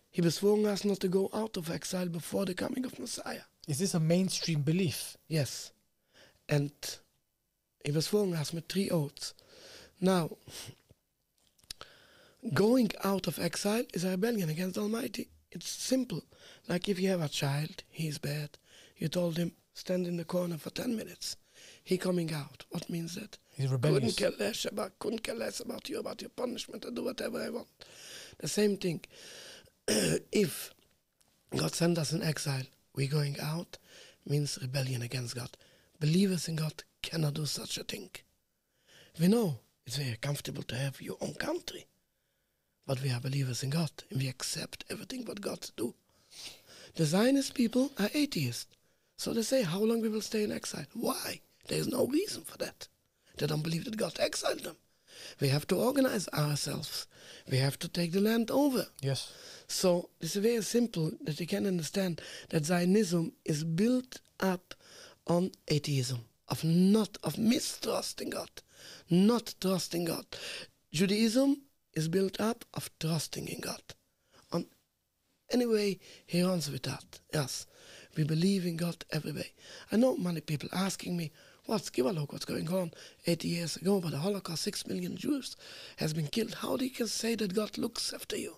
He 0.10 0.22
beschworen 0.22 0.66
us 0.66 0.86
not 0.86 1.00
to 1.02 1.08
go 1.08 1.30
out 1.34 1.58
of 1.58 1.70
exile 1.70 2.08
before 2.08 2.46
the 2.46 2.54
coming 2.54 2.86
of 2.86 2.98
Messiah. 3.00 3.44
Is 3.68 3.80
this 3.80 3.94
a 3.94 4.00
mainstream 4.00 4.62
belief? 4.62 5.18
Yes. 5.28 5.72
And 6.48 6.72
he 7.84 7.92
beschworen 7.92 8.38
us 8.40 8.54
with 8.54 8.68
three 8.68 8.90
oaths. 8.90 9.34
Now, 10.00 10.32
going 12.54 12.92
out 13.04 13.28
of 13.28 13.40
exile 13.40 13.84
is 13.94 14.04
a 14.04 14.12
rebellion 14.12 14.50
against 14.50 14.78
Almighty. 14.78 15.30
It's 15.52 15.70
simple. 15.70 16.22
Like 16.68 16.90
if 16.90 17.00
you 17.00 17.10
have 17.10 17.22
a 17.22 17.30
child, 17.30 17.84
he's 17.90 18.18
bad. 18.18 18.58
You 18.98 19.08
told 19.08 19.38
him, 19.38 19.52
stand 19.74 20.08
in 20.08 20.18
the 20.18 20.26
corner 20.26 20.58
for 20.58 20.70
10 20.70 20.96
minutes. 20.96 21.38
He 21.84 21.98
coming 21.98 22.34
out. 22.34 22.66
What 22.70 22.90
means 22.90 23.16
that? 23.16 23.38
He's 23.50 23.70
Couldn't 23.70 23.84
rebellious. 23.84 24.16
care 24.16 24.32
less 24.40 24.66
about 24.66 24.98
couldn't 25.00 25.24
care 25.24 25.36
less 25.36 25.60
about 25.60 25.90
you, 25.90 26.00
about 26.00 26.22
your 26.22 26.30
punishment, 26.30 26.86
I 26.88 26.92
do 26.92 27.04
whatever 27.04 27.42
I 27.42 27.50
want. 27.50 27.68
The 28.40 28.48
same 28.48 28.78
thing. 28.78 29.02
if 29.88 30.74
God 31.56 31.74
sent 31.74 31.98
us 31.98 32.14
in 32.14 32.24
exile, 32.24 32.64
we 32.96 33.08
going 33.08 33.38
out 33.40 33.78
means 34.26 34.58
rebellion 34.62 35.02
against 35.02 35.36
God. 35.36 35.52
Believers 36.00 36.48
in 36.48 36.56
God 36.56 36.84
cannot 37.04 37.36
do 37.36 37.46
such 37.46 37.78
a 37.78 37.84
thing. 37.84 38.10
We 39.20 39.28
know 39.28 39.60
it's 39.86 39.98
very 39.98 40.18
comfortable 40.20 40.64
to 40.64 40.76
have 40.76 41.02
your 41.02 41.18
own 41.22 41.36
country. 41.36 41.86
But 42.88 43.02
we 43.04 43.12
are 43.12 43.20
believers 43.20 43.64
in 43.64 43.70
God 43.70 43.92
and 44.10 44.20
we 44.20 44.28
accept 44.28 44.86
everything 44.90 45.26
what 45.26 45.42
God 45.42 45.70
do. 45.78 45.94
The 46.96 47.06
Zionist 47.06 47.54
people 47.54 47.92
are 48.00 48.10
atheists. 48.14 48.68
So 49.18 49.34
they 49.34 49.44
say, 49.44 49.62
how 49.62 49.80
long 49.80 50.02
we 50.02 50.10
will 50.10 50.22
stay 50.22 50.44
in 50.44 50.52
exile? 50.52 50.86
Why? 50.94 51.42
There 51.68 51.78
is 51.78 51.88
no 51.88 52.08
reason 52.08 52.44
for 52.44 52.58
that. 52.58 52.88
They 53.38 53.48
don't 53.48 53.64
believe 53.64 53.86
that 53.86 53.98
God 53.98 54.20
exiled 54.20 54.64
them. 54.64 54.76
We 55.40 55.50
have 55.50 55.68
to 55.68 55.76
organize 55.76 56.28
ourselves. 56.30 57.08
We 57.50 57.58
have 57.58 57.80
to 57.80 57.88
take 57.88 58.12
the 58.12 58.20
land 58.20 58.52
over. 58.52 58.86
Yes. 59.02 59.32
So 59.68 60.10
it's 60.20 60.36
very 60.36 60.62
simple 60.62 61.12
that 61.22 61.40
you 61.40 61.48
can 61.48 61.66
understand 61.66 62.22
that 62.50 62.66
Zionism 62.66 63.34
is 63.46 63.64
built 63.64 64.20
up 64.40 64.74
on 65.28 65.52
atheism, 65.68 66.26
of 66.54 66.64
not 66.64 67.18
of 67.24 67.36
mistrusting 67.40 68.30
God, 68.30 68.62
not 69.10 69.56
trusting 69.60 70.06
God. 70.06 70.26
Judaism 70.92 71.64
is 71.94 72.08
built 72.08 72.40
up 72.40 72.64
of 72.76 72.92
trusting 73.00 73.48
in 73.48 73.60
God. 73.60 73.82
On 74.52 74.64
anyway, 75.50 76.00
he 76.28 76.44
runs 76.44 76.70
with 76.70 76.84
that. 76.84 77.20
Yes, 77.34 77.66
we 78.16 78.24
believe 78.24 78.68
in 78.68 78.78
God 78.78 79.04
every 79.12 79.32
way. 79.32 79.52
I 79.92 79.96
know 79.96 80.16
many 80.16 80.42
people 80.42 80.70
asking 80.72 81.18
me, 81.18 81.32
"What's 81.66 81.90
give 81.90 82.06
a 82.06 82.12
look? 82.12 82.32
What's 82.32 82.46
going 82.46 82.70
on?" 82.70 82.92
Eighty 83.26 83.48
years 83.48 83.76
ago, 83.78 84.00
by 84.00 84.12
the 84.12 84.20
Holocaust, 84.20 84.62
six 84.62 84.86
million 84.86 85.18
Jews 85.18 85.56
has 85.98 86.14
been 86.14 86.28
killed. 86.28 86.54
How 86.54 86.78
do 86.78 86.86
you 86.86 86.92
can 86.92 87.08
say 87.08 87.34
that 87.34 87.56
God 87.56 87.80
looks 87.80 88.14
after 88.14 88.38
you? 88.38 88.58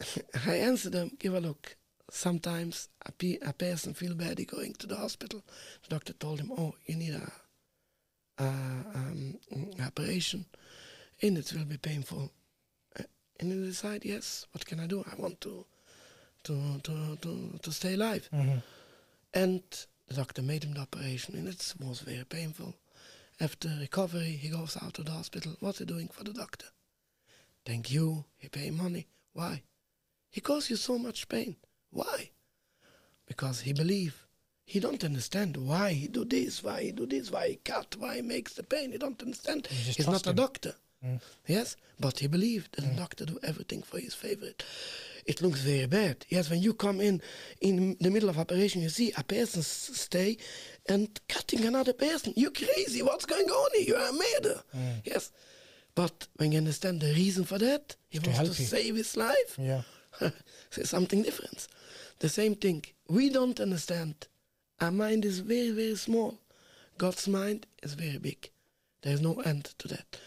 I 0.48 0.56
answer 0.56 0.90
them, 0.90 1.12
give 1.16 1.34
a 1.34 1.40
look. 1.40 1.76
Sometimes 2.10 2.88
a, 3.06 3.12
pe- 3.12 3.38
a 3.42 3.52
person 3.52 3.94
feel 3.94 4.14
bad 4.14 4.38
he 4.38 4.44
going 4.44 4.74
to 4.74 4.86
the 4.86 4.96
hospital. 4.96 5.42
The 5.82 5.88
doctor 5.88 6.12
told 6.12 6.40
him, 6.40 6.52
oh, 6.56 6.74
you 6.86 6.96
need 6.96 7.14
a, 7.14 7.32
a 8.38 8.46
um, 8.46 9.38
operation 9.84 10.44
and 11.22 11.38
it 11.38 11.52
will 11.52 11.64
be 11.64 11.78
painful. 11.78 12.30
Uh, 12.98 13.04
And 13.40 13.52
he 13.52 13.58
decide, 13.66 14.04
yes, 14.04 14.46
what 14.52 14.66
can 14.66 14.80
I 14.80 14.86
do? 14.86 15.04
I 15.10 15.14
want 15.20 15.40
to 15.42 15.64
to 16.44 16.78
to 16.82 17.16
to, 17.22 17.58
to 17.62 17.72
stay 17.72 17.94
alive. 17.94 18.28
Mhm. 18.32 18.62
And 19.32 19.62
the 20.08 20.14
doctor 20.14 20.42
made 20.42 20.64
him 20.64 20.74
the 20.74 20.80
operation 20.80 21.34
and 21.36 21.48
it 21.48 21.74
was 21.80 22.00
very 22.00 22.24
painful. 22.24 22.74
After 23.40 23.68
recovery, 23.80 24.36
he 24.42 24.48
goes 24.48 24.76
out 24.82 24.94
to 24.94 25.02
the 25.02 25.10
hospital. 25.12 25.56
What's 25.60 25.78
he 25.78 25.84
doing 25.86 26.08
for 26.08 26.22
the 26.24 26.32
doctor? 26.32 26.66
Thank 27.64 27.90
you. 27.90 28.24
He 28.36 28.48
pay 28.48 28.70
money. 28.70 29.06
Why? 29.32 29.62
He 30.30 30.40
caused 30.40 30.70
you 30.70 30.76
so 30.76 30.98
much 30.98 31.28
pain. 31.28 31.56
Why? 31.94 32.30
Because 33.26 33.60
he 33.62 33.72
believe. 33.72 34.26
He 34.66 34.80
don't 34.80 35.04
understand 35.04 35.56
why 35.56 35.92
he 35.92 36.08
do 36.08 36.24
this, 36.24 36.62
why 36.64 36.82
he 36.84 36.92
do 36.92 37.06
this, 37.06 37.30
why 37.30 37.48
he 37.50 37.56
cut, 37.56 37.96
why 37.98 38.16
he 38.16 38.22
makes 38.22 38.54
the 38.54 38.62
pain. 38.62 38.92
He 38.92 38.98
don't 38.98 39.20
understand. 39.22 39.66
He's 39.68 40.06
not 40.06 40.26
a 40.26 40.32
doctor. 40.32 40.74
Mm. 41.04 41.20
Yes, 41.46 41.76
but 42.00 42.18
he 42.18 42.26
believed 42.28 42.74
that 42.76 42.82
the 42.88 42.96
doctor 42.96 43.26
do 43.26 43.38
everything 43.42 43.82
for 43.82 43.98
his 43.98 44.14
favorite. 44.14 44.64
It 45.26 45.42
looks 45.42 45.60
very 45.60 45.86
bad. 45.86 46.24
Yes, 46.30 46.48
when 46.50 46.62
you 46.62 46.72
come 46.72 47.00
in 47.02 47.20
in 47.60 47.96
the 48.00 48.10
middle 48.10 48.30
of 48.30 48.38
operation, 48.38 48.80
you 48.82 48.88
see 48.88 49.12
a 49.18 49.22
person 49.22 49.62
stay 49.62 50.38
and 50.88 51.08
cutting 51.28 51.64
another 51.66 51.92
person. 51.92 52.32
You 52.36 52.50
crazy? 52.50 53.02
What's 53.02 53.26
going 53.26 53.48
on 53.48 53.70
here? 53.74 53.88
You 53.88 53.96
are 53.96 54.08
a 54.08 54.12
murder. 54.12 54.62
Yes, 55.04 55.30
but 55.94 56.26
when 56.36 56.52
you 56.52 56.58
understand 56.58 57.00
the 57.02 57.12
reason 57.12 57.44
for 57.44 57.58
that, 57.58 57.96
he 58.08 58.18
To 58.18 58.30
wants 58.30 58.56
to 58.56 58.62
you. 58.62 58.68
save 58.68 58.96
his 58.96 59.14
life. 59.16 59.58
Yeah. 59.58 59.82
Say 60.70 60.84
something 60.84 61.22
different. 61.22 61.68
The 62.20 62.28
same 62.28 62.54
thing. 62.54 62.84
We 63.08 63.30
don't 63.30 63.60
understand. 63.60 64.26
Our 64.80 64.90
mind 64.90 65.24
is 65.24 65.40
very, 65.40 65.70
very 65.70 65.96
small. 65.96 66.38
God's 66.98 67.28
mind 67.28 67.66
is 67.82 67.94
very 67.94 68.18
big. 68.18 68.50
There 69.02 69.12
is 69.12 69.20
no 69.20 69.34
end 69.40 69.74
to 69.78 69.88
that. 69.88 70.18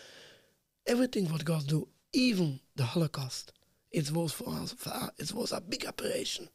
Everything 0.86 1.32
what 1.32 1.46
God 1.46 1.68
do, 1.68 1.88
even 2.14 2.60
the 2.76 2.84
Holocaust, 2.84 3.52
it 3.92 4.12
was 4.12 4.34
for 4.34 4.50
us. 4.50 4.74
For 4.74 4.90
us 4.90 5.12
it 5.18 5.34
was 5.34 5.52
a 5.52 5.62
big 5.62 5.86
operation. 5.86 6.50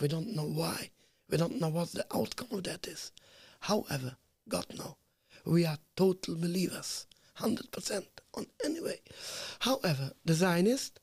We 0.00 0.08
don't 0.08 0.34
know 0.34 0.46
why. 0.46 0.90
We 1.30 1.38
don't 1.38 1.60
know 1.60 1.68
what 1.68 1.92
the 1.92 2.06
outcome 2.14 2.48
of 2.52 2.64
that 2.64 2.86
is. 2.86 3.12
However, 3.60 4.16
God 4.48 4.66
know. 4.76 4.96
We 5.44 5.66
are 5.66 5.78
total 5.96 6.36
believers, 6.36 7.06
hundred 7.34 7.70
percent 7.70 8.06
on 8.34 8.46
anyway. 8.64 9.00
However, 9.60 10.12
the 10.24 10.34
Zionists 10.34 11.00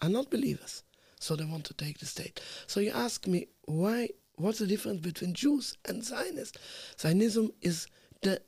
are 0.00 0.08
not 0.08 0.30
believers, 0.30 0.82
so 1.20 1.36
they 1.36 1.44
want 1.44 1.64
to 1.64 1.74
take 1.74 1.98
the 1.98 2.06
state. 2.06 2.40
So 2.66 2.80
you 2.80 2.90
ask 2.90 3.26
me 3.26 3.46
why? 3.64 4.10
What's 4.36 4.58
the 4.58 4.66
difference 4.66 5.00
between 5.00 5.34
Jews 5.34 5.76
and 5.86 6.04
Zionists? 6.04 6.58
Zionism 7.00 7.50
is 7.60 7.88
the 8.22 8.40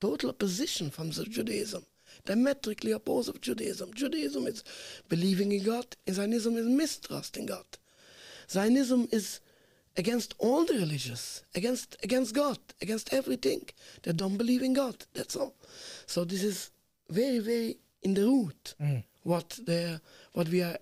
total 0.00 0.30
opposition 0.30 0.90
from 0.90 1.10
the 1.10 1.24
Judaism, 1.24 1.86
diametrically 2.24 2.90
opposed 2.92 3.28
of 3.28 3.40
Judaism. 3.40 3.94
Judaism 3.94 4.46
is 4.48 4.64
believing 5.08 5.52
in 5.52 5.62
God, 5.62 5.86
and 6.06 6.16
Zionism 6.16 6.56
is 6.56 6.66
mistrusting 6.66 7.46
God. 7.46 7.64
Zionism 8.50 9.06
is 9.12 9.40
against 9.96 10.34
all 10.38 10.64
the 10.64 10.74
religious, 10.74 11.44
against 11.54 11.96
against 12.02 12.34
God, 12.34 12.58
against 12.80 13.12
everything. 13.12 13.68
They 14.02 14.12
don't 14.12 14.36
believe 14.36 14.62
in 14.62 14.72
God. 14.74 14.96
That's 15.14 15.36
all. 15.36 15.54
So 16.06 16.24
this 16.24 16.42
is 16.42 16.70
very, 17.08 17.38
very 17.38 17.78
in 18.02 18.14
the 18.14 18.24
root 18.24 18.74
Mm. 18.80 19.04
what 19.22 19.58
they 19.66 19.98
what 20.32 20.48
we 20.48 20.62
are 20.62 20.78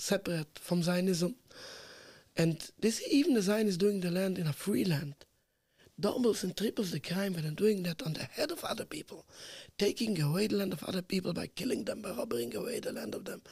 separate 0.00 0.58
from 0.58 0.82
Zionism. 0.82 1.36
And 2.36 2.70
this 2.78 3.02
even 3.10 3.34
the 3.34 3.42
Zionists 3.42 3.76
doing 3.76 4.00
the 4.00 4.10
land 4.10 4.38
in 4.38 4.46
a 4.46 4.52
free 4.52 4.84
land 4.84 5.14
doubles 6.00 6.42
and 6.42 6.56
triples 6.56 6.90
the 6.90 7.00
crime 7.00 7.34
when 7.34 7.42
they're 7.42 7.52
doing 7.52 7.82
that 7.82 8.02
on 8.02 8.14
the 8.14 8.24
head 8.24 8.50
of 8.50 8.64
other 8.64 8.84
people, 8.84 9.26
taking 9.78 10.20
away 10.20 10.46
the 10.46 10.56
land 10.56 10.72
of 10.72 10.82
other 10.84 11.02
people 11.02 11.32
by 11.32 11.46
killing 11.46 11.84
them, 11.84 12.02
by 12.02 12.10
robbing 12.10 12.54
away 12.56 12.80
the 12.80 12.92
land 12.92 13.14
of 13.14 13.24
them. 13.24 13.42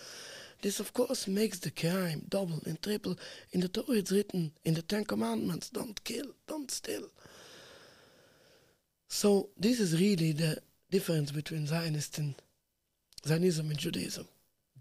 This, 0.60 0.80
of 0.80 0.92
course, 0.92 1.28
makes 1.28 1.60
the 1.60 1.70
crime 1.70 2.24
double 2.28 2.60
and 2.66 2.80
triple. 2.82 3.16
In 3.52 3.60
the 3.60 3.68
Torah, 3.68 3.98
it's 3.98 4.10
written 4.10 4.52
in 4.64 4.74
the 4.74 4.82
Ten 4.82 5.04
Commandments 5.04 5.70
don't 5.70 6.02
kill, 6.02 6.26
don't 6.48 6.70
steal. 6.70 7.08
So, 9.06 9.50
this 9.56 9.78
is 9.78 10.00
really 10.00 10.32
the 10.32 10.58
difference 10.90 11.30
between 11.30 11.66
Zionist 11.66 12.18
and 12.18 12.34
Zionism 13.24 13.70
and 13.70 13.78
Judaism. 13.78 14.26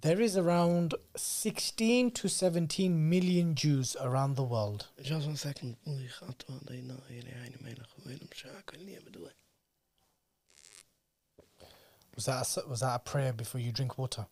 There 0.07 0.21
is 0.21 0.37
around 0.37 0.95
16 1.17 2.11
to 2.11 2.29
17 2.29 3.09
million 3.09 3.55
Jews 3.55 3.97
around 3.99 4.37
the 4.37 4.43
world. 4.43 4.87
Just 5.01 5.25
one 5.25 5.35
second. 5.35 5.75
Oei, 5.85 6.07
gaat 6.07 6.43
wel, 6.47 6.59
nee, 6.69 6.81
nou, 6.81 6.99
jullie 7.07 7.33
heine 7.33 7.55
menig, 7.59 7.89
hoe 7.95 8.11
heet 8.11 8.19
hem, 8.19 8.27
zaak, 8.31 8.71
ik 8.71 8.85
niet 8.85 8.93
hebben 8.93 9.11
doen. 9.11 9.29
Was 12.13 12.23
that 12.23 12.57
a, 12.57 12.69
was 12.69 12.79
that 12.79 12.95
a 12.95 12.99
prayer 12.99 13.35
before 13.35 13.63
you 13.63 13.73
drink 13.73 13.97
water? 13.97 14.27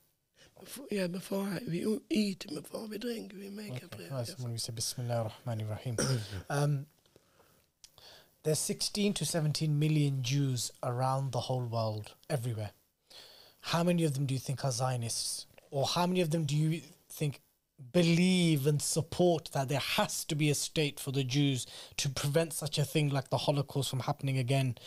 Before, 0.59 0.87
yeah, 0.89 1.11
before 1.11 1.43
I, 1.43 1.69
we 1.69 1.99
eat, 2.07 2.45
before 2.53 2.87
we 2.87 2.97
drink, 2.97 3.33
we 3.33 3.49
make 3.49 3.83
a 3.83 3.87
prayer. 3.87 4.09
yes. 4.11 4.37
when 4.37 4.51
we 4.51 4.57
say 4.57 4.73
Bismillah 4.73 5.23
ar-Rahman 5.23 5.67
rahim 5.67 5.97
um, 6.49 6.85
There's 8.43 8.59
16 8.59 9.13
to 9.13 9.25
17 9.25 9.77
million 9.77 10.23
Jews 10.23 10.71
around 10.81 11.33
the 11.33 11.39
whole 11.39 11.65
world, 11.65 12.15
everywhere. 12.29 12.71
How 13.59 13.83
many 13.83 14.05
of 14.05 14.13
them 14.13 14.25
do 14.25 14.33
you 14.33 14.39
think 14.39 14.63
are 14.63 14.71
Zionists? 14.71 15.47
Or 15.75 15.85
how 15.85 16.07
many 16.07 16.21
of 16.21 16.29
them 16.31 16.45
do 16.45 16.55
you 16.55 16.79
think 17.09 17.41
believe 17.91 18.65
and 18.65 18.81
support 18.81 19.49
that 19.51 19.67
there 19.67 19.79
has 19.79 20.23
to 20.23 20.33
be 20.33 20.49
a 20.49 20.55
state 20.55 21.01
for 21.01 21.11
the 21.11 21.25
Jews 21.25 21.67
to 21.97 22.07
prevent 22.07 22.53
such 22.53 22.77
a 22.77 22.85
thing 22.85 23.09
like 23.09 23.29
the 23.29 23.39
Holocaust 23.39 23.89
from 23.89 23.99
happening 23.99 24.37
again? 24.37 24.77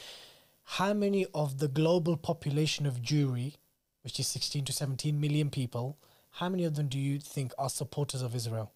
How 0.65 0.95
many 0.95 1.27
of 1.35 1.59
the 1.59 1.69
global 1.69 2.17
population 2.17 2.87
of 2.87 3.03
Jewry, 3.03 3.57
which 4.01 4.19
is 4.19 4.29
16 4.29 4.65
to 4.65 4.73
17 4.73 5.21
million 5.21 5.51
people, 5.51 5.99
how 6.31 6.49
many 6.49 6.65
of 6.65 6.75
them 6.75 6.89
do 6.89 6.99
you 6.99 7.19
think 7.19 7.53
are 7.59 7.69
supporters 7.69 8.23
of 8.23 8.35
Israel? 8.35 8.73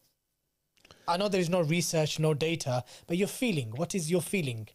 I 1.09 1.17
know 1.17 1.29
there 1.29 1.41
is 1.41 1.49
no 1.49 1.63
research, 1.63 2.19
no 2.19 2.35
data, 2.35 2.85
but 3.07 3.17
your 3.17 3.27
feeling. 3.27 3.71
What 3.71 3.95
is 3.95 4.11
your 4.11 4.21
feeling? 4.21 4.69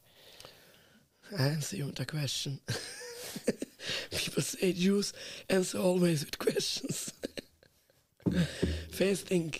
Answer 1.38 1.76
you 1.76 1.86
with 1.86 2.08
question. 2.08 2.62
People 4.12 4.44
say 4.44 4.74
Jews 4.74 5.14
answer 5.50 5.78
always 5.80 6.26
with 6.26 6.38
questions. 6.40 7.14
First 8.92 9.28
thing, 9.28 9.54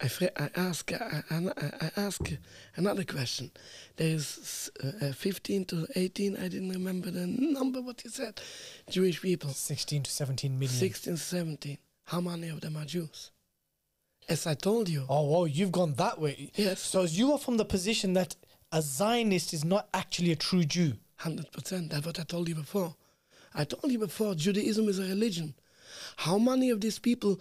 I, 0.00 0.08
I 0.36 0.50
ask 0.56 0.92
I, 0.92 1.22
I, 1.30 1.90
ask 1.96 2.20
another 2.76 3.04
question. 3.04 3.50
There's 3.96 4.70
uh, 4.82 5.06
uh, 5.06 5.12
15 5.12 5.64
to 5.66 5.86
18. 5.94 6.36
I 6.36 6.48
didn't 6.48 6.70
remember 6.70 7.10
the 7.10 7.26
number. 7.26 7.80
What 7.80 8.04
you 8.04 8.10
said, 8.10 8.40
Jewish 8.90 9.22
people. 9.22 9.50
16 9.50 10.02
to 10.02 10.10
17 10.10 10.52
million. 10.58 10.68
16, 10.68 11.14
to 11.14 11.20
17. 11.20 11.78
How 12.04 12.20
many 12.20 12.48
of 12.48 12.60
them 12.60 12.76
are 12.76 12.84
Jews? 12.84 13.30
As 14.28 14.46
I 14.46 14.54
told 14.54 14.88
you. 14.88 15.04
Oh, 15.08 15.22
whoa, 15.22 15.44
you've 15.44 15.72
gone 15.72 15.94
that 15.94 16.20
way. 16.20 16.50
Yes. 16.54 16.80
So 16.80 17.02
you 17.02 17.32
are 17.32 17.38
from 17.38 17.56
the 17.56 17.64
position 17.64 18.14
that 18.14 18.36
a 18.72 18.82
Zionist 18.82 19.52
is 19.54 19.64
not 19.64 19.88
actually 19.94 20.32
a 20.32 20.36
true 20.36 20.64
Jew. 20.64 20.94
Hundred 21.16 21.50
percent. 21.52 21.90
That's 21.90 22.04
what 22.04 22.18
I 22.18 22.24
told 22.24 22.48
you 22.48 22.56
before. 22.56 22.96
I 23.54 23.64
told 23.64 23.92
you 23.92 23.98
before. 23.98 24.34
Judaism 24.34 24.88
is 24.88 24.98
a 24.98 25.02
religion. 25.02 25.54
How 26.16 26.38
many 26.38 26.70
of 26.70 26.80
these 26.80 26.98
people 26.98 27.40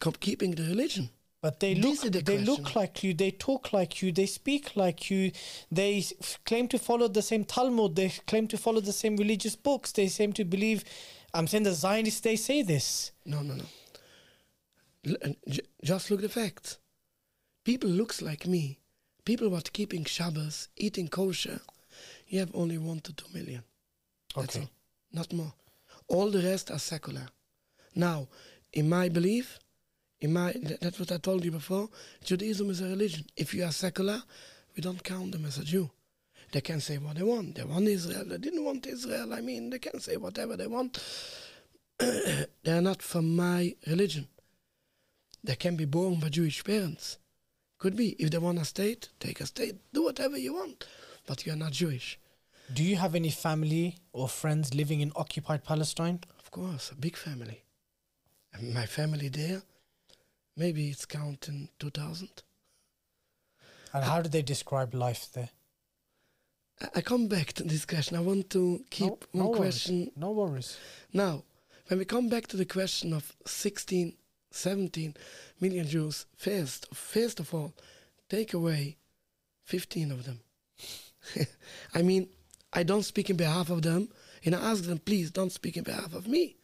keep 0.00 0.20
keeping 0.20 0.52
the 0.52 0.64
religion? 0.64 1.10
But 1.40 1.60
they 1.60 1.74
look, 1.74 2.00
the 2.00 2.22
they 2.22 2.38
look 2.38 2.74
like 2.74 3.04
you, 3.04 3.12
they 3.12 3.30
talk 3.30 3.74
like 3.74 4.00
you, 4.00 4.12
they 4.12 4.24
speak 4.24 4.76
like 4.76 5.10
you, 5.10 5.30
they 5.70 6.02
claim 6.46 6.68
to 6.68 6.78
follow 6.78 7.06
the 7.06 7.20
same 7.20 7.44
Talmud, 7.44 7.96
they 7.96 8.08
claim 8.26 8.48
to 8.48 8.56
follow 8.56 8.80
the 8.80 8.94
same 8.94 9.16
religious 9.18 9.54
books, 9.54 9.92
they 9.92 10.08
seem 10.08 10.32
to 10.32 10.44
believe. 10.46 10.84
I'm 11.34 11.46
saying 11.46 11.64
the 11.64 11.74
Zionists, 11.74 12.20
they 12.20 12.36
say 12.36 12.62
this. 12.62 13.12
No, 13.26 13.42
no, 13.42 13.56
no. 13.56 13.64
L- 15.06 15.34
just 15.82 16.10
look 16.10 16.22
the 16.22 16.30
facts. 16.30 16.78
People 17.62 17.90
looks 17.90 18.22
like 18.22 18.46
me. 18.46 18.78
People 19.26 19.50
what 19.50 19.72
keeping 19.74 20.04
Shabbos, 20.06 20.68
eating 20.78 21.08
kosher. 21.08 21.60
You 22.26 22.40
have 22.40 22.52
only 22.54 22.78
one 22.78 23.00
to 23.00 23.12
two 23.12 23.26
million. 23.34 23.64
That's 24.34 24.56
Okay. 24.56 24.64
all. 24.64 24.70
Not 25.14 25.32
more. 25.32 25.54
All 26.08 26.28
the 26.28 26.42
rest 26.42 26.72
are 26.72 26.78
secular. 26.78 27.28
Now, 27.94 28.26
in 28.72 28.88
my 28.88 29.08
belief, 29.08 29.60
in 30.20 30.32
my 30.32 30.52
that's 30.80 30.98
what 30.98 31.12
I 31.12 31.18
told 31.18 31.44
you 31.44 31.52
before. 31.52 31.88
Judaism 32.24 32.68
is 32.68 32.80
a 32.80 32.88
religion. 32.88 33.24
If 33.36 33.54
you 33.54 33.64
are 33.64 33.70
secular, 33.70 34.20
we 34.74 34.82
don't 34.82 35.02
count 35.02 35.30
them 35.32 35.44
as 35.44 35.58
a 35.58 35.64
Jew. 35.64 35.88
They 36.50 36.60
can 36.60 36.80
say 36.80 36.98
what 36.98 37.16
they 37.16 37.22
want. 37.22 37.54
They 37.54 37.62
want 37.64 37.86
Israel. 37.86 38.24
They 38.26 38.38
didn't 38.38 38.64
want 38.64 38.86
Israel. 38.86 39.32
I 39.32 39.40
mean, 39.40 39.70
they 39.70 39.78
can 39.78 40.00
say 40.00 40.16
whatever 40.16 40.56
they 40.56 40.66
want. 40.66 40.98
they 41.98 42.46
are 42.66 42.82
not 42.82 43.00
from 43.00 43.36
my 43.36 43.74
religion. 43.86 44.26
They 45.44 45.54
can 45.56 45.76
be 45.76 45.84
born 45.84 46.18
by 46.18 46.28
Jewish 46.28 46.64
parents. 46.64 47.18
Could 47.78 47.96
be. 47.96 48.10
If 48.18 48.30
they 48.30 48.38
want 48.38 48.58
a 48.58 48.64
state, 48.64 49.10
take 49.20 49.40
a 49.40 49.46
state. 49.46 49.76
Do 49.92 50.02
whatever 50.02 50.36
you 50.36 50.54
want. 50.54 50.86
But 51.26 51.46
you 51.46 51.52
are 51.52 51.56
not 51.56 51.72
Jewish. 51.72 52.18
Do 52.72 52.82
you 52.82 52.96
have 52.96 53.14
any 53.14 53.30
family 53.30 53.98
or 54.12 54.28
friends 54.28 54.74
living 54.74 55.00
in 55.00 55.12
occupied 55.16 55.64
Palestine? 55.64 56.20
Of 56.38 56.50
course, 56.50 56.90
a 56.90 56.94
big 56.94 57.16
family. 57.16 57.62
And 58.52 58.72
my 58.72 58.86
family 58.86 59.28
there, 59.28 59.62
maybe 60.56 60.88
it's 60.88 61.04
counting 61.04 61.68
2,000. 61.78 62.42
And 63.92 64.04
how 64.04 64.22
do 64.22 64.28
they 64.28 64.42
describe 64.42 64.94
life 64.94 65.28
there? 65.32 65.50
I- 66.94 67.02
come 67.02 67.28
back 67.28 67.52
to 67.54 67.62
this 67.64 67.84
question. 67.84 68.16
I 68.16 68.20
want 68.20 68.50
to 68.50 68.84
keep 68.90 69.06
No- 69.10 69.18
one 69.32 69.44
no 69.44 69.46
worries. 69.50 69.58
question. 69.60 70.10
No 70.16 70.30
worries. 70.32 70.76
Now, 71.12 71.44
when 71.88 71.98
we 71.98 72.04
come 72.04 72.28
back 72.28 72.46
to 72.48 72.56
the 72.56 72.64
question 72.64 73.12
of 73.12 73.36
16, 73.46 74.16
17 74.50 75.14
million 75.60 75.86
Jews, 75.86 76.26
first, 76.36 76.86
first 76.94 77.38
of 77.40 77.52
all, 77.54 77.74
take 78.28 78.54
away 78.54 78.96
15 79.64 80.10
of 80.10 80.24
them. 80.24 80.40
I 81.94 82.02
mean, 82.02 82.28
I 82.74 82.82
don't 82.82 83.04
speak 83.04 83.30
in 83.30 83.36
behalf 83.36 83.70
of 83.70 83.82
them, 83.82 84.08
and 84.44 84.54
I 84.54 84.72
ask 84.72 84.84
them, 84.84 84.98
please 84.98 85.30
don't 85.30 85.52
speak 85.52 85.76
in 85.76 85.84
behalf 85.84 86.12
of 86.12 86.26
me. 86.26 86.56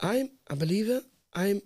I'm 0.00 0.30
a 0.48 0.56
believer, 0.56 1.02
I'm 1.32 1.62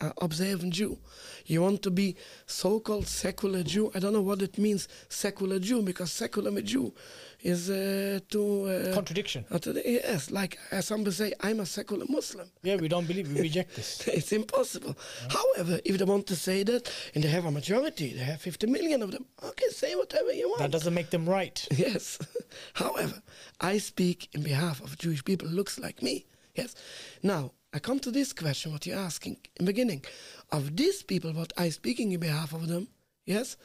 an 0.00 0.12
observant 0.20 0.72
Jew. 0.74 0.98
You 1.46 1.62
want 1.62 1.82
to 1.82 1.90
be 1.90 2.16
so 2.46 2.80
called 2.80 3.06
secular 3.06 3.62
Jew? 3.62 3.90
I 3.94 3.98
don't 3.98 4.12
know 4.12 4.20
what 4.22 4.42
it 4.42 4.58
means, 4.58 4.88
secular 5.08 5.58
Jew, 5.58 5.82
because 5.82 6.12
secular 6.12 6.60
Jew 6.60 6.92
is 7.40 7.70
uh, 7.70 8.20
to. 8.30 8.64
Uh, 8.64 8.94
Contradiction. 8.94 9.44
uh, 9.50 9.58
to 9.58 9.80
yes, 9.84 10.30
like 10.30 10.58
uh, 10.72 10.80
somebody 10.80 11.14
say, 11.14 11.32
I'm 11.40 11.60
a 11.60 11.66
secular 11.66 12.04
Muslim. 12.08 12.50
Yeah, 12.62 12.76
we 12.76 12.88
don't 12.88 13.06
believe, 13.06 13.32
we 13.32 13.40
reject 13.48 13.76
this. 13.76 14.06
It's 14.08 14.32
impossible. 14.32 14.96
However, 15.30 15.80
if 15.84 15.98
they 15.98 16.04
want 16.04 16.26
to 16.28 16.36
say 16.36 16.62
that, 16.64 16.92
and 17.14 17.22
they 17.24 17.28
have 17.28 17.44
a 17.46 17.50
majority, 17.50 18.12
they 18.12 18.24
have 18.24 18.40
50 18.40 18.66
million 18.66 19.02
of 19.02 19.10
them, 19.12 19.24
okay, 19.42 19.68
say 19.70 19.94
whatever 19.94 20.32
you 20.32 20.48
want. 20.48 20.60
That 20.60 20.70
doesn't 20.72 20.94
make 20.94 21.10
them 21.10 21.28
right. 21.28 21.66
Yes. 21.78 22.18
However, 22.74 23.22
I 23.60 23.78
speak 23.78 24.28
in 24.34 24.42
behalf 24.42 24.80
of 24.82 24.98
Jewish 24.98 25.24
people 25.24 25.48
looks 25.48 25.78
like 25.78 26.02
me. 26.02 26.26
Yes. 26.54 26.74
Now, 27.22 27.52
I 27.72 27.78
come 27.78 28.00
to 28.00 28.10
this 28.10 28.32
question, 28.32 28.72
what 28.72 28.86
you're 28.86 28.98
asking 28.98 29.36
in 29.56 29.66
the 29.66 29.72
beginning. 29.72 30.04
Of 30.50 30.76
these 30.76 31.02
people, 31.02 31.32
what 31.32 31.52
I 31.56 31.68
speaking 31.68 32.12
in 32.12 32.20
behalf 32.20 32.52
of 32.54 32.66
them, 32.66 32.88
yes, 33.26 33.56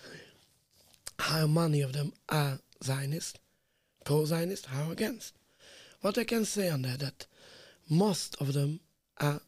how 1.20 1.48
many 1.48 1.82
of 1.82 1.94
them 1.94 2.14
are 2.28 2.60
Zionist, 2.84 3.40
pro-Zionist, 4.04 4.66
how 4.66 4.92
against? 4.92 5.36
What 6.02 6.18
I 6.18 6.26
can 6.26 6.44
say 6.44 6.70
on 6.70 6.82
that, 6.82 7.00
that 7.00 7.28
most 7.90 8.36
of 8.42 8.54
them 8.54 8.82
are 9.20 9.40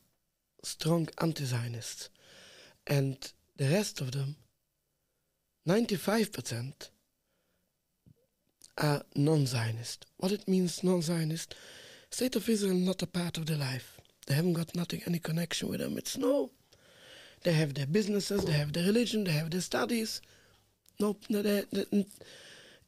strong 0.63 1.09
anti-Zionists. 1.19 2.09
And 2.87 3.17
the 3.57 3.69
rest 3.69 3.99
of 3.99 4.11
them, 4.11 4.37
95%, 5.67 6.89
are 8.77 9.03
non-Zionist. 9.15 10.05
What 10.17 10.31
it 10.31 10.47
means, 10.47 10.83
non-Zionist? 10.83 11.55
State 12.09 12.35
of 12.37 12.47
Israel 12.47 12.75
not 12.75 13.01
a 13.01 13.07
part 13.07 13.37
of 13.37 13.45
their 13.47 13.57
life. 13.57 13.94
They 14.25 14.33
haven't 14.33 14.53
got 14.53 14.75
nothing, 14.75 15.01
any 15.05 15.19
connection 15.19 15.69
with 15.69 15.79
them. 15.79 15.97
It's 15.97 16.17
no. 16.17 16.51
They 17.43 17.53
have 17.53 17.75
their 17.75 17.85
businesses, 17.85 18.43
they 18.45 18.53
have 18.53 18.73
their 18.73 18.85
religion, 18.85 19.23
they 19.23 19.31
have 19.31 19.51
their 19.51 19.61
studies. 19.61 20.21
No, 20.99 21.15
no 21.29 21.41
they, 21.41 21.63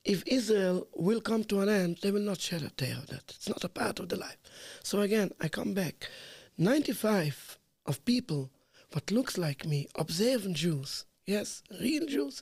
if 0.04 0.23
Israel 0.26 0.88
will 0.95 1.21
come 1.21 1.43
to 1.43 1.60
an 1.60 1.69
end, 1.69 2.00
they 2.02 2.12
will 2.12 2.21
not 2.21 2.39
shed 2.39 2.63
a 2.63 2.69
tear 2.69 2.95
of 2.95 3.08
that. 3.08 3.23
It's 3.36 3.50
not 3.50 3.63
a 3.63 3.69
part 3.69 4.00
of 4.00 4.10
the 4.10 4.15
life. 4.15 4.38
So 4.82 5.02
again, 5.02 5.32
I 5.41 5.47
come 5.47 5.73
back. 5.73 6.10
95 6.58 7.60
of 7.86 8.04
people, 8.06 8.50
what 8.93 9.12
looks 9.12 9.38
like 9.38 9.65
me, 9.65 9.89
observant 9.95 10.56
Jews, 10.56 11.06
yes, 11.26 11.62
real 11.80 12.08
Jews, 12.08 12.41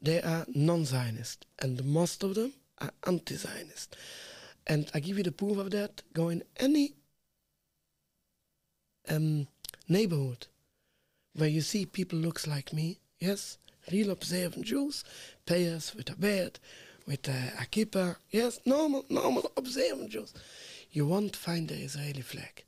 they 0.00 0.20
are 0.22 0.44
non-Zionist, 0.54 1.46
and 1.58 1.82
most 1.84 2.22
of 2.22 2.34
them 2.34 2.52
are 2.78 2.90
anti-Zionist. 3.06 3.96
And 4.66 4.90
I 4.94 5.00
give 5.00 5.16
you 5.16 5.24
the 5.24 5.32
proof 5.32 5.58
of 5.58 5.70
that. 5.70 6.02
Go 6.12 6.28
in 6.28 6.42
any 6.58 6.94
um, 9.08 9.46
neighborhood 9.88 10.46
where 11.34 11.48
you 11.48 11.60
see 11.60 11.84
people 11.86 12.18
looks 12.18 12.46
like 12.46 12.72
me, 12.72 12.98
yes, 13.18 13.58
real 13.92 14.10
observant 14.10 14.64
Jews, 14.64 15.04
payers 15.44 15.94
with 15.94 16.10
a 16.10 16.16
beard, 16.16 16.58
with 17.06 17.28
a, 17.28 17.52
a 17.60 17.66
kippah, 17.66 18.16
yes, 18.30 18.58
normal, 18.64 19.04
normal 19.08 19.50
observant 19.56 20.10
Jews. 20.10 20.32
You 20.90 21.06
won't 21.06 21.36
find 21.36 21.68
the 21.68 21.74
Israeli 21.74 22.22
flag. 22.22 22.64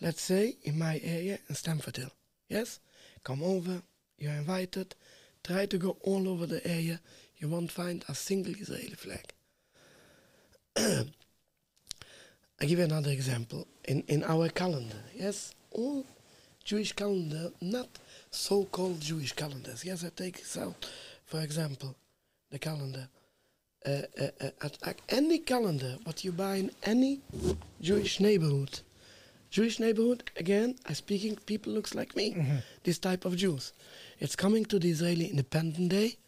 Let's 0.00 0.22
say 0.22 0.56
in 0.62 0.78
my 0.78 1.00
area 1.02 1.38
in 1.48 1.54
Stamford 1.54 1.96
Hill, 1.96 2.12
yes, 2.48 2.80
come 3.24 3.42
over, 3.42 3.82
you're 4.18 4.32
invited, 4.32 4.94
try 5.44 5.66
to 5.66 5.78
go 5.78 5.96
all 6.02 6.28
over 6.28 6.46
the 6.46 6.66
area, 6.66 7.00
you 7.38 7.48
won't 7.48 7.72
find 7.72 8.04
a 8.08 8.14
single 8.14 8.54
Israeli 8.54 8.94
flag. 8.94 9.32
I 12.60 12.66
give 12.66 12.78
you 12.78 12.84
another 12.84 13.10
example. 13.10 13.66
In 13.84 14.02
in 14.08 14.24
our 14.24 14.48
calendar, 14.48 15.02
yes, 15.14 15.54
all 15.70 16.04
Jewish 16.64 16.92
calendar, 16.92 17.50
not 17.60 17.88
so-called 18.30 19.00
Jewish 19.00 19.32
calendars. 19.32 19.84
Yes, 19.84 20.04
I 20.04 20.10
take 20.10 20.42
out. 20.58 20.86
For 21.24 21.40
example, 21.40 21.96
the 22.50 22.58
calendar. 22.58 23.08
Uh, 23.86 24.02
uh, 24.20 24.24
uh, 24.42 24.50
at, 24.60 24.78
at 24.82 25.00
any 25.08 25.38
calendar, 25.38 25.96
what 26.04 26.22
you 26.22 26.32
buy 26.32 26.56
in 26.56 26.70
any 26.82 27.20
Jewish 27.80 28.20
neighborhood. 28.20 28.80
Jewish 29.50 29.80
neighborhood, 29.80 30.30
again, 30.36 30.76
I 30.86 30.92
speaking 30.92 31.36
people 31.46 31.72
looks 31.72 31.94
like 31.94 32.14
me. 32.14 32.36
This 32.84 32.98
type 32.98 33.24
of 33.24 33.36
Jews. 33.36 33.72
It's 34.18 34.36
coming 34.36 34.66
to 34.66 34.78
the 34.78 34.90
Israeli 34.90 35.28
Independent 35.28 35.88
Day. 35.88 36.18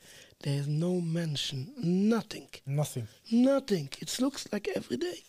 There's 0.41 0.67
no 0.67 1.01
mention, 1.01 1.73
nothing. 1.77 2.49
Nothing. 2.67 3.07
Nothing. 3.31 3.91
It 4.01 4.19
looks 4.19 4.49
like 4.51 4.69
every 4.75 4.97
day. 4.97 5.23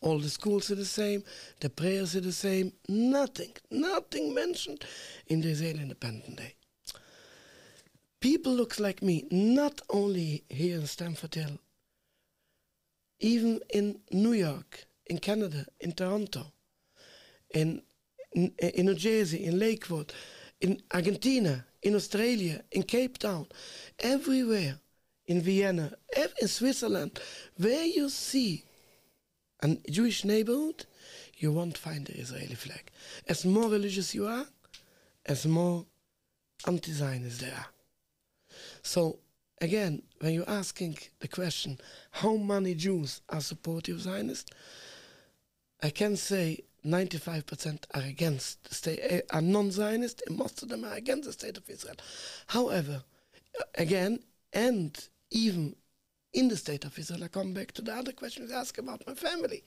All 0.00 0.18
the 0.18 0.28
schools 0.28 0.70
are 0.70 0.76
the 0.76 0.84
same, 0.84 1.24
the 1.60 1.70
prayers 1.70 2.14
are 2.16 2.20
the 2.20 2.32
same, 2.32 2.72
nothing, 2.88 3.52
nothing 3.70 4.34
mentioned 4.34 4.84
in 5.26 5.40
the 5.40 5.48
Israeli 5.48 5.82
Independent 5.82 6.36
Day. 6.36 6.54
People 8.20 8.52
looks 8.52 8.80
like 8.80 9.02
me, 9.02 9.26
not 9.30 9.80
only 9.90 10.44
here 10.48 10.76
in 10.76 10.86
Stamford 10.86 11.34
Hill, 11.34 11.58
even 13.20 13.60
in 13.70 14.00
New 14.10 14.32
York, 14.32 14.86
in 15.06 15.18
Canada, 15.18 15.64
in 15.80 15.92
Toronto, 15.92 16.52
in, 17.54 17.82
in, 18.32 18.52
in 18.58 18.86
New 18.86 18.94
Jersey, 18.94 19.44
in 19.44 19.58
Lakewood, 19.58 20.12
in 20.60 20.82
Argentina, 20.92 21.64
in 21.82 21.94
Australia, 21.94 22.62
in 22.72 22.82
Cape 22.82 23.18
Town, 23.18 23.46
everywhere, 24.00 24.78
in 25.26 25.40
Vienna, 25.40 25.92
in 26.40 26.48
Switzerland, 26.48 27.20
where 27.56 27.84
you 27.84 28.08
see 28.08 28.64
a 29.60 29.76
Jewish 29.90 30.24
neighborhood, 30.24 30.86
you 31.38 31.52
won't 31.52 31.78
find 31.78 32.06
the 32.06 32.18
Israeli 32.18 32.54
flag. 32.54 32.90
As 33.28 33.44
more 33.44 33.68
religious 33.68 34.14
you 34.14 34.26
are, 34.26 34.46
as 35.24 35.46
more 35.46 35.86
anti-Zionists 36.66 37.40
there 37.40 37.54
are. 37.54 37.66
So 38.82 39.18
again, 39.60 40.02
when 40.20 40.34
you're 40.34 40.48
asking 40.48 40.98
the 41.20 41.28
question, 41.28 41.78
how 42.10 42.36
many 42.36 42.74
Jews 42.74 43.20
are 43.28 43.40
supportive 43.40 44.00
Zionists? 44.00 44.50
I 45.82 45.90
can 45.90 46.16
say 46.16 46.60
95% 46.84 47.84
are 47.94 48.02
against 48.02 48.64
the 48.64 48.74
state, 48.74 49.00
eh, 49.02 49.20
are 49.30 49.42
non-Zionist, 49.42 50.22
and 50.26 50.38
most 50.38 50.62
of 50.62 50.68
them 50.68 50.84
are 50.84 50.94
against 50.94 51.24
the 51.24 51.32
state 51.32 51.56
of 51.56 51.68
Israel. 51.68 51.96
However, 52.46 53.02
again, 53.74 54.20
and 54.52 54.96
even 55.30 55.76
in 56.36 56.48
the 56.48 56.56
state 56.56 56.84
of 56.84 56.98
Israel, 56.98 57.24
I 57.24 57.28
come 57.28 57.54
back 57.54 57.72
to 57.72 57.82
the 57.82 57.94
other 57.94 58.12
question 58.12 58.46
you 58.46 58.54
asked 58.54 58.78
about 58.78 59.06
my 59.06 59.14
family. 59.14 59.64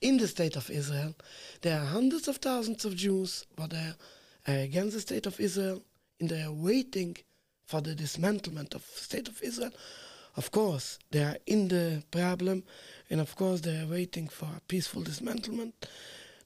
In 0.00 0.16
the 0.16 0.26
state 0.26 0.56
of 0.56 0.70
Israel, 0.70 1.14
there 1.60 1.78
are 1.78 1.84
hundreds 1.84 2.28
of 2.28 2.38
thousands 2.38 2.86
of 2.86 2.96
Jews, 2.96 3.44
but 3.54 3.70
they 3.70 3.92
are 4.48 4.58
against 4.60 4.94
the 4.94 5.02
state 5.02 5.26
of 5.26 5.38
Israel, 5.38 5.82
and 6.18 6.30
they 6.30 6.40
are 6.40 6.52
waiting 6.52 7.18
for 7.66 7.82
the 7.82 7.94
dismantlement 7.94 8.74
of 8.74 8.82
state 8.84 9.28
of 9.28 9.42
Israel. 9.42 9.72
Of 10.34 10.50
course, 10.50 10.98
they 11.10 11.22
are 11.22 11.36
in 11.46 11.68
the 11.68 12.02
problem, 12.10 12.64
and 13.10 13.20
of 13.20 13.36
course 13.36 13.60
they 13.60 13.78
are 13.78 13.86
waiting 13.86 14.28
for 14.28 14.46
a 14.46 14.60
peaceful 14.66 15.02
dismantlement. 15.02 15.74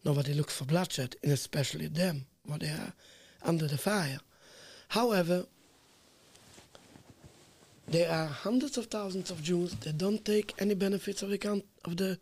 Nobody 0.05 0.35
looks 0.35 0.57
for 0.57 0.65
bloodshed, 0.65 1.15
and 1.23 1.31
especially 1.31 1.87
them, 1.87 2.27
when 2.47 2.59
they 2.59 2.71
are 2.71 2.93
under 3.43 3.69
the 3.69 3.79
fire. 3.79 4.19
However, 4.89 5.47
there 7.93 8.11
are 8.11 8.27
hundreds 8.27 8.79
of 8.79 8.87
thousands 8.87 9.31
of 9.31 9.43
Jews 9.43 9.75
that 9.77 9.99
don't 9.99 10.25
take 10.25 10.55
any 10.59 10.75
benefits 10.75 11.23
of 11.23 11.31
the 11.31 11.39
count 11.39 11.65
of 11.85 11.97
the. 11.97 12.19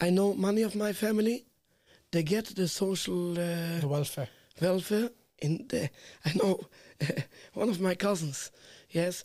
I 0.00 0.10
know 0.10 0.34
many 0.34 0.62
of 0.62 0.74
my 0.74 0.92
family, 0.92 1.44
they 2.10 2.22
get 2.22 2.46
the 2.54 2.68
social 2.68 3.32
uh, 3.32 3.80
The 3.80 3.88
welfare. 3.88 4.28
welfare 4.60 5.10
in 5.38 5.66
the. 5.68 5.90
I 6.24 6.32
know 6.34 6.60
one 7.54 7.68
of 7.70 7.80
my 7.80 7.94
cousins. 7.94 8.50
Yes, 8.90 9.24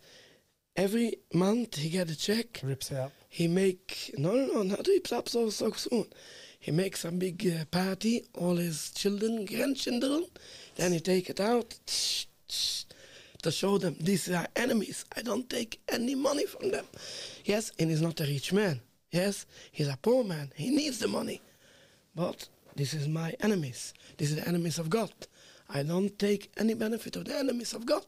every 0.76 1.16
month 1.34 1.76
he 1.76 1.90
get 1.90 2.10
a 2.10 2.16
check. 2.18 2.62
Rips 2.64 2.92
it 2.92 2.98
up. 2.98 3.12
He 3.30 3.48
make 3.48 4.14
no 4.18 4.32
no 4.34 4.46
no 4.54 4.64
not 4.64 4.88
rips 4.88 5.12
up 5.12 5.28
so 5.30 5.50
so 5.50 5.72
soon. 5.72 6.06
He 6.60 6.72
makes 6.72 7.06
a 7.06 7.12
big 7.12 7.46
uh, 7.48 7.66
party, 7.66 8.26
all 8.34 8.56
his 8.56 8.92
children, 8.92 9.46
grandchildren. 9.46 10.26
Then 10.76 10.92
he 10.94 11.00
take 11.00 11.30
it 11.30 11.40
out 11.40 11.76
to 13.42 13.52
show 13.52 13.78
them 13.78 13.96
these 14.00 14.30
are 14.30 14.48
enemies. 14.56 15.06
I 15.16 15.22
don't 15.22 15.50
take 15.50 15.82
any 15.90 16.16
money 16.16 16.46
from 16.46 16.72
them. 16.72 16.86
Yes, 17.46 17.72
and 17.80 17.90
he's 17.90 18.02
not 18.02 18.20
a 18.22 18.26
rich 18.26 18.54
man. 18.54 18.82
Yes, 19.12 19.46
he's 19.72 19.88
a 19.88 19.98
poor 20.02 20.24
man. 20.24 20.52
He 20.56 20.70
needs 20.70 21.00
the 21.00 21.08
money. 21.08 21.42
But 22.16 22.50
this 22.76 22.94
is 22.94 23.08
my 23.08 23.36
enemies. 23.40 23.94
This 24.18 24.32
is 24.32 24.38
the 24.38 24.48
enemies 24.48 24.80
of 24.80 24.90
God. 24.90 25.12
I 25.70 25.84
don't 25.84 26.18
take 26.18 26.52
any 26.58 26.74
benefit 26.74 27.16
of 27.16 27.26
the 27.26 27.38
enemies 27.38 27.74
of 27.74 27.86
God. 27.86 28.06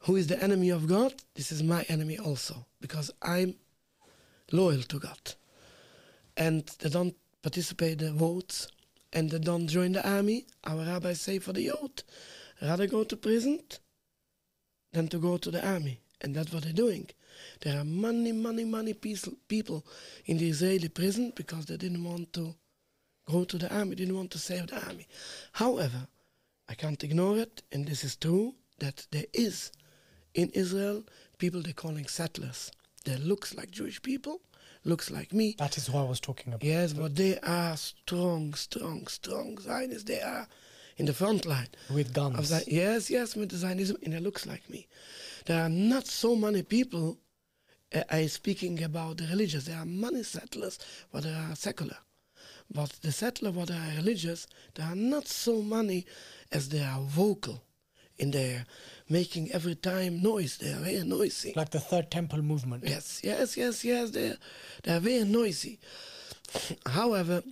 Who 0.00 0.16
is 0.16 0.26
the 0.28 0.42
enemy 0.42 0.70
of 0.70 0.86
God? 0.86 1.14
This 1.34 1.50
is 1.50 1.62
my 1.62 1.82
enemy 1.88 2.18
also, 2.18 2.66
because 2.80 3.10
I'm 3.20 3.54
loyal 4.52 4.82
to 4.82 4.98
God. 4.98 5.34
And 6.36 6.66
they 6.78 6.88
don't 6.88 7.14
participate 7.42 7.98
the 7.98 8.12
votes 8.12 8.68
and 9.12 9.30
they 9.30 9.38
don't 9.38 9.66
join 9.66 9.92
the 9.92 10.08
army. 10.08 10.46
Our 10.64 10.84
rabbis 10.84 11.20
say 11.20 11.38
for 11.38 11.52
the 11.52 11.62
youth, 11.62 12.04
rather 12.62 12.86
go 12.86 13.04
to 13.04 13.16
prison 13.16 13.60
than 14.98 15.06
to 15.08 15.18
go 15.18 15.36
to 15.38 15.50
the 15.50 15.64
army. 15.64 16.00
And 16.20 16.34
that's 16.34 16.52
what 16.52 16.64
they're 16.64 16.72
doing. 16.72 17.08
There 17.60 17.78
are 17.78 17.84
many, 17.84 18.32
many, 18.32 18.64
many 18.64 18.94
people 18.94 19.86
in 20.26 20.38
the 20.38 20.48
Israeli 20.48 20.88
prison 20.88 21.32
because 21.36 21.66
they 21.66 21.76
didn't 21.76 22.02
want 22.02 22.32
to 22.32 22.54
go 23.30 23.44
to 23.44 23.58
the 23.58 23.72
army, 23.72 23.94
didn't 23.94 24.16
want 24.16 24.32
to 24.32 24.38
save 24.38 24.66
the 24.66 24.84
army. 24.88 25.06
However, 25.52 26.08
I 26.68 26.74
can't 26.74 27.02
ignore 27.04 27.38
it, 27.38 27.62
and 27.70 27.86
this 27.86 28.02
is 28.02 28.16
true, 28.16 28.54
that 28.80 29.06
there 29.12 29.26
is 29.32 29.70
in 30.34 30.50
Israel 30.50 31.04
people 31.38 31.62
they're 31.62 31.72
calling 31.72 32.06
settlers. 32.06 32.72
They 33.04 33.16
looks 33.16 33.54
like 33.54 33.70
Jewish 33.70 34.02
people, 34.02 34.40
looks 34.84 35.12
like 35.12 35.32
me. 35.32 35.54
That 35.58 35.76
is 35.76 35.88
what 35.88 36.00
I 36.00 36.08
was 36.08 36.20
talking 36.20 36.52
about. 36.52 36.64
Yes, 36.64 36.92
but 36.92 37.14
they 37.14 37.38
are 37.40 37.76
strong, 37.76 38.54
strong, 38.54 39.06
strong 39.06 39.58
Zionists. 39.58 40.04
They 40.04 40.20
are 40.20 40.48
in 40.98 41.06
the 41.06 41.14
front 41.14 41.46
line. 41.46 41.68
With 41.92 42.08
Of 42.08 42.14
guns. 42.14 42.68
Yes, 42.68 43.10
yes, 43.10 43.34
with 43.34 43.50
the 43.50 43.56
Zionism, 43.56 43.96
and 44.02 44.14
it 44.14 44.22
looks 44.22 44.46
like 44.46 44.68
me. 44.68 44.86
There 45.46 45.60
are 45.62 45.68
not 45.68 46.06
so 46.06 46.36
many 46.36 46.62
people. 46.62 47.18
Uh, 47.94 48.02
I 48.10 48.26
speaking 48.26 48.82
about 48.82 49.16
the 49.16 49.26
religious. 49.28 49.64
There 49.64 49.78
are 49.78 49.86
many 49.86 50.22
settlers, 50.22 50.78
but 51.10 51.22
they 51.22 51.32
are 51.32 51.54
secular. 51.54 51.96
But 52.70 52.90
the 53.00 53.12
settler, 53.12 53.50
what 53.50 53.70
are 53.70 53.96
religious, 53.96 54.46
there 54.74 54.84
are 54.86 54.94
not 54.94 55.26
so 55.26 55.62
many 55.62 56.04
as 56.52 56.68
they 56.68 56.82
are 56.82 57.00
vocal, 57.00 57.62
in 58.18 58.30
their 58.30 58.66
making 59.08 59.50
every 59.52 59.74
time 59.74 60.20
noise. 60.20 60.58
They 60.58 60.72
are 60.72 60.80
very 60.80 61.02
noisy. 61.04 61.54
Like 61.56 61.70
the 61.70 61.80
Third 61.80 62.10
Temple 62.10 62.42
movement. 62.42 62.84
Yes, 62.86 63.20
yes, 63.24 63.56
yes, 63.56 63.84
yes. 63.84 64.10
They 64.10 64.34
they 64.82 64.92
are 64.92 65.00
very 65.00 65.24
noisy. 65.24 65.78
However, 66.86 67.42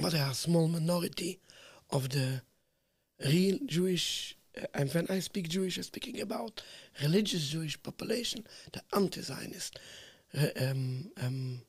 but 0.00 0.12
there 0.12 0.24
are 0.24 0.32
a 0.32 0.34
small 0.34 0.68
minority 0.68 1.40
of 1.90 2.08
the 2.10 2.42
real 3.24 3.58
Jewish. 3.66 4.36
uh, 4.56 4.66
And 4.74 4.92
when 4.92 5.06
I 5.10 5.20
speak 5.20 5.48
Jewish, 5.48 5.76
I'm 5.76 5.82
speaking 5.82 6.20
about 6.20 6.62
religious 7.02 7.48
Jewish 7.48 7.82
population, 7.82 8.46
the 8.72 8.82
anti-Zionist 8.94 9.78
um, 10.60 11.10
um, 11.22 11.62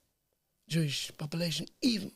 Jewish 0.67 1.11
population, 1.17 1.67
even 1.81 2.11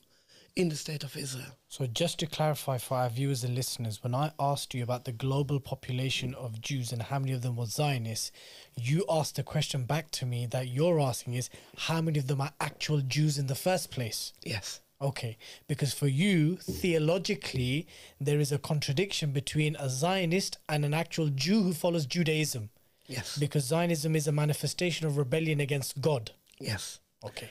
in 0.56 0.68
the 0.68 0.76
state 0.76 1.04
of 1.04 1.16
Israel. 1.16 1.58
So, 1.70 1.88
just 1.88 2.20
to 2.20 2.28
clarify 2.28 2.78
for 2.78 2.98
our 2.98 3.10
viewers 3.10 3.44
and 3.44 3.56
listeners, 3.56 4.04
when 4.04 4.14
I 4.14 4.32
asked 4.40 4.74
you 4.74 4.84
about 4.84 5.06
the 5.06 5.14
global 5.14 5.60
population 5.60 6.36
of 6.36 6.60
Jews 6.62 6.92
and 6.92 7.02
how 7.02 7.20
many 7.20 7.32
of 7.32 7.42
them 7.42 7.56
were 7.56 7.66
Zionists, 7.66 8.32
you 8.76 9.06
asked 9.10 9.38
the 9.38 9.44
question 9.44 9.86
back 9.86 10.12
to 10.12 10.26
me 10.26 10.46
that 10.48 10.68
you're 10.68 11.00
asking 11.00 11.36
is 11.36 11.50
how 11.78 12.02
many 12.02 12.20
of 12.20 12.28
them 12.28 12.42
are 12.42 12.52
actual 12.60 13.00
Jews 13.02 13.38
in 13.38 13.48
the 13.48 13.56
first 13.56 13.92
place? 13.92 14.34
Yes. 14.44 14.82
Okay, 15.02 15.38
because 15.68 15.94
for 15.94 16.08
you, 16.08 16.58
theologically, 16.58 17.88
there 18.20 18.40
is 18.40 18.52
a 18.52 18.60
contradiction 18.60 19.32
between 19.32 19.76
a 19.78 19.90
Zionist 19.90 20.58
and 20.70 20.86
an 20.86 20.94
actual 20.94 21.30
Jew 21.30 21.64
who 21.64 21.74
follows 21.74 22.06
Judaism. 22.06 22.70
Yes. 23.08 23.38
Because 23.38 23.66
Zionism 23.66 24.16
is 24.16 24.28
a 24.28 24.32
manifestation 24.32 25.08
of 25.08 25.18
rebellion 25.18 25.60
against 25.60 26.00
God. 26.02 26.32
yes. 26.60 27.00
Okay. 27.24 27.50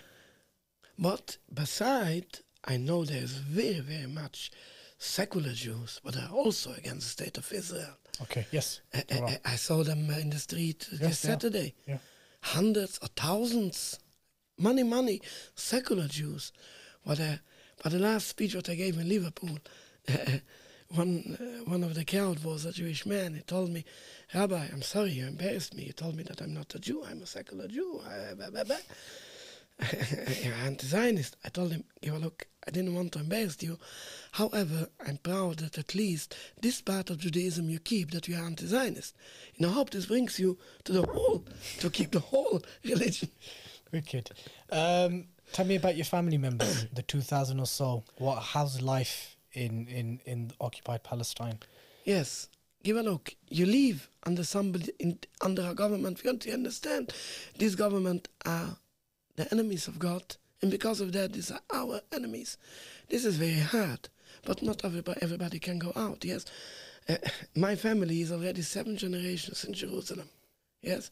But 0.99 1.39
besides, 1.53 2.43
I 2.65 2.77
know 2.77 3.05
there's 3.05 3.31
very, 3.33 3.81
very 3.81 4.07
much 4.09 4.51
secular 4.99 5.53
Jews, 5.53 6.01
but 6.05 6.17
are 6.17 6.29
also 6.31 6.73
against 6.75 7.07
the 7.17 7.25
state 7.25 7.39
of 7.39 7.51
Israel. 7.53 7.97
Okay. 8.23 8.47
Yes. 8.51 8.81
I, 8.93 9.05
I, 9.13 9.39
I 9.45 9.57
saw 9.57 9.83
them 9.83 10.11
in 10.11 10.31
the 10.31 10.39
street 10.39 10.87
Yes, 10.93 11.01
this. 11.01 11.19
Saturday. 11.21 11.75
Yeah. 11.87 11.99
Hundreds 12.43 12.99
or 13.03 13.09
thousands, 13.17 13.99
many, 14.59 14.83
many 14.83 15.23
secular 15.55 16.07
Jews. 16.07 16.53
But, 17.05 17.21
uh, 17.21 17.37
but 17.83 17.93
the 17.93 17.99
last 17.99 18.29
speech 18.29 18.55
what 18.55 18.69
I 18.69 18.75
gave 18.75 18.99
in 18.99 19.09
Liverpool, 19.09 19.59
one 20.89 21.37
uh, 21.41 21.71
one 21.71 21.83
of 21.83 21.95
the 21.95 22.05
crowd 22.05 22.43
was 22.45 22.65
a 22.65 22.73
Jewish 22.73 23.07
man. 23.07 23.35
He 23.35 23.41
told 23.43 23.71
me, 23.71 23.85
Rabbi, 24.35 24.67
I'm 24.73 24.83
sorry, 24.83 25.11
you 25.11 25.27
embarrassed 25.27 25.75
me. 25.75 25.85
You 25.85 25.93
told 25.93 26.17
me 26.17 26.23
that 26.25 26.41
I'm 26.41 26.55
not 26.55 26.75
a 26.75 26.79
Jew. 26.79 27.05
I'm 27.05 27.23
a 27.23 27.27
secular 27.27 27.69
Jew. 27.69 28.01
You're 30.43 30.55
anti-Zionist. 30.55 31.37
I 31.45 31.49
told 31.49 31.73
him, 31.73 31.85
give 32.03 32.15
a 32.15 32.19
look. 32.19 32.47
I 32.67 32.71
didn't 32.71 32.95
want 32.95 33.13
to 33.13 33.21
embarrass 33.21 33.63
you. 33.63 33.79
However, 34.33 34.89
I'm 35.07 35.17
proud 35.17 35.61
that 35.61 35.79
at 35.79 35.95
least 35.95 36.37
this 36.61 36.83
part 36.83 37.09
of 37.09 37.19
Judaism 37.19 37.71
you 37.71 37.79
keep, 37.79 38.11
that 38.11 38.29
you 38.29 38.37
are 38.37 38.45
anti-Zionist. 38.45 39.17
And 39.57 39.67
I 39.67 39.71
hope 39.71 39.91
this 39.91 40.07
brings 40.07 40.39
you 40.39 40.59
to 40.85 40.93
the 40.93 41.03
whole, 41.07 41.45
to 41.79 41.91
keep 41.91 42.11
the 42.11 42.21
whole 42.21 42.61
religion. 42.85 43.31
Wicked. 43.91 44.31
Um, 44.71 45.27
tell 45.53 45.65
me 45.67 45.77
about 45.77 45.97
your 45.97 46.05
family 46.05 46.39
members, 46.39 46.87
the 46.93 47.03
2,000 47.03 47.61
or 47.61 47.67
so. 47.67 48.05
What? 48.19 48.41
How's 48.43 48.81
life 48.81 49.37
in, 49.53 49.87
in, 49.89 50.20
in 50.24 50.53
occupied 50.61 51.03
Palestine? 51.03 51.59
Yes, 52.05 52.49
give 52.83 52.97
a 52.97 53.03
look. 53.03 53.35
You 53.49 53.66
live 53.66 54.09
under 54.24 54.45
somebody 54.45 54.93
in, 54.99 55.18
under 55.41 55.62
a 55.68 55.74
government. 55.74 56.20
Have 56.22 56.39
to 56.41 56.53
understand, 56.53 57.12
this 57.59 57.74
government 57.74 58.29
are 58.45 58.77
the 59.37 59.51
enemies 59.53 59.89
of 59.89 59.99
God, 59.99 60.37
and 60.62 60.70
because 60.70 61.01
of 61.01 61.12
that, 61.12 61.33
these 61.33 61.51
are 61.51 61.61
our 61.72 62.01
enemies. 62.12 62.59
This 63.09 63.24
is 63.24 63.37
very 63.37 63.59
hard, 63.61 64.09
but 64.45 64.62
not 64.62 64.85
everybody, 64.85 65.18
everybody 65.22 65.59
can 65.59 65.79
go 65.79 65.93
out. 65.97 66.24
Yes, 66.24 66.45
uh, 67.09 67.16
my 67.57 67.74
family 67.77 68.20
is 68.20 68.33
already 68.33 68.62
seven 68.62 68.97
generations 68.97 69.64
in 69.64 69.74
Jerusalem. 69.74 70.29
Yes, 70.83 71.11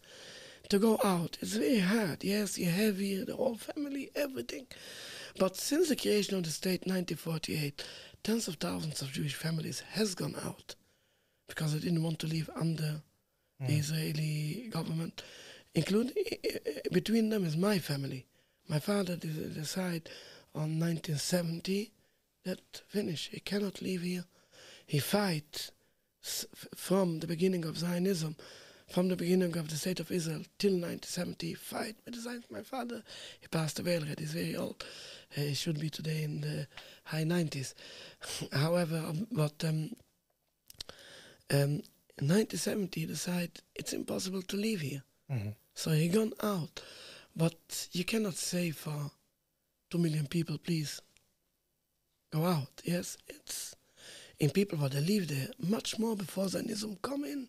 to 0.69 0.79
go 0.79 0.99
out, 1.05 1.39
it's 1.41 1.55
very 1.55 1.79
hard. 1.79 2.25
Yes, 2.25 2.59
you 2.59 2.67
have 2.67 2.99
here 2.99 3.25
the 3.25 3.37
whole 3.37 3.57
family, 3.57 4.11
everything. 4.15 4.67
But 5.39 5.57
since 5.57 5.89
the 5.89 5.97
creation 5.97 6.37
of 6.37 6.45
the 6.45 6.51
state, 6.51 6.87
1948, 6.87 7.85
tens 8.23 8.49
of 8.49 8.57
thousands 8.57 9.03
of 9.03 9.13
Jewish 9.13 9.35
families 9.35 9.83
has 9.93 10.15
gone 10.15 10.35
out 10.45 10.75
because 11.49 11.73
they 11.73 11.79
didn't 11.79 12.03
want 12.03 12.19
to 12.21 12.27
live 12.27 12.51
under 12.55 13.03
the 13.61 13.73
mm. 13.73 13.79
Israeli 13.79 14.69
government. 14.71 15.23
Including 15.75 16.15
eh, 16.17 16.37
eh, 16.45 16.59
eh, 16.67 16.81
between 16.93 17.29
them 17.29 17.45
is 17.45 17.57
my 17.57 17.79
family. 17.79 18.27
My 18.69 18.79
father 18.79 19.17
de- 19.17 19.29
decided 19.29 20.09
on 20.55 20.79
1970 20.81 21.93
that 22.45 22.83
finish. 22.89 23.29
He 23.31 23.41
cannot 23.41 23.83
live 23.83 24.03
here. 24.03 24.25
He 24.87 24.99
fight 24.99 25.71
from 26.75 27.21
the 27.21 27.27
beginning 27.27 27.65
of 27.65 27.79
Zionism, 27.79 28.37
from 28.89 29.09
the 29.09 29.17
beginning 29.17 29.57
of 29.57 29.69
the 29.69 29.77
state 29.77 30.01
of 30.01 30.11
Israel 30.11 30.43
till 30.59 30.73
1970, 30.73 31.55
fight 31.55 31.97
with. 32.07 32.51
My 32.51 32.63
father, 32.63 33.03
he 33.41 33.47
passed 33.49 33.79
away 33.79 33.97
already. 33.99 34.23
He's 34.23 34.33
very 34.33 34.57
old. 34.57 34.83
Uh, 35.37 35.43
he 35.43 35.55
should 35.55 35.79
be 35.79 35.91
today 35.91 36.23
in 36.23 36.41
the 36.41 36.67
high 37.05 37.25
90s. 37.25 37.75
However, 38.53 38.97
um, 39.07 39.27
but 39.31 39.63
um, 39.65 39.91
um, 41.51 41.83
in 42.21 42.27
1970, 42.29 43.01
he 43.01 43.07
decided 43.07 43.61
it's 43.75 43.93
impossible 43.93 44.43
to 44.43 44.57
live 44.57 44.81
here. 44.81 45.03
Mhm. 45.31 45.55
So 45.75 45.91
he 45.91 46.09
gone 46.09 46.33
out. 46.43 46.81
But 47.37 47.89
you 47.93 48.05
cannot 48.05 48.35
say 48.35 48.71
for 48.71 49.11
two 49.91 49.99
million 49.99 50.27
people, 50.27 50.59
please 50.59 51.01
go 52.33 52.45
out. 52.47 52.83
Yes, 52.85 53.17
it's 53.29 53.77
in 54.41 54.51
people 54.51 54.79
what 54.79 54.93
they 54.93 55.01
live 55.01 55.29
there 55.29 55.49
much 55.59 55.99
more 55.99 56.17
before 56.17 56.49
Zionism 56.49 56.97
come 57.03 57.25
in 57.25 57.49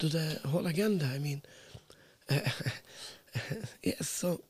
to 0.00 0.08
the 0.08 0.40
whole 0.48 0.66
agenda. 0.66 1.06
I 1.06 1.18
mean, 1.18 1.42
yes. 3.82 4.08
So 4.08 4.42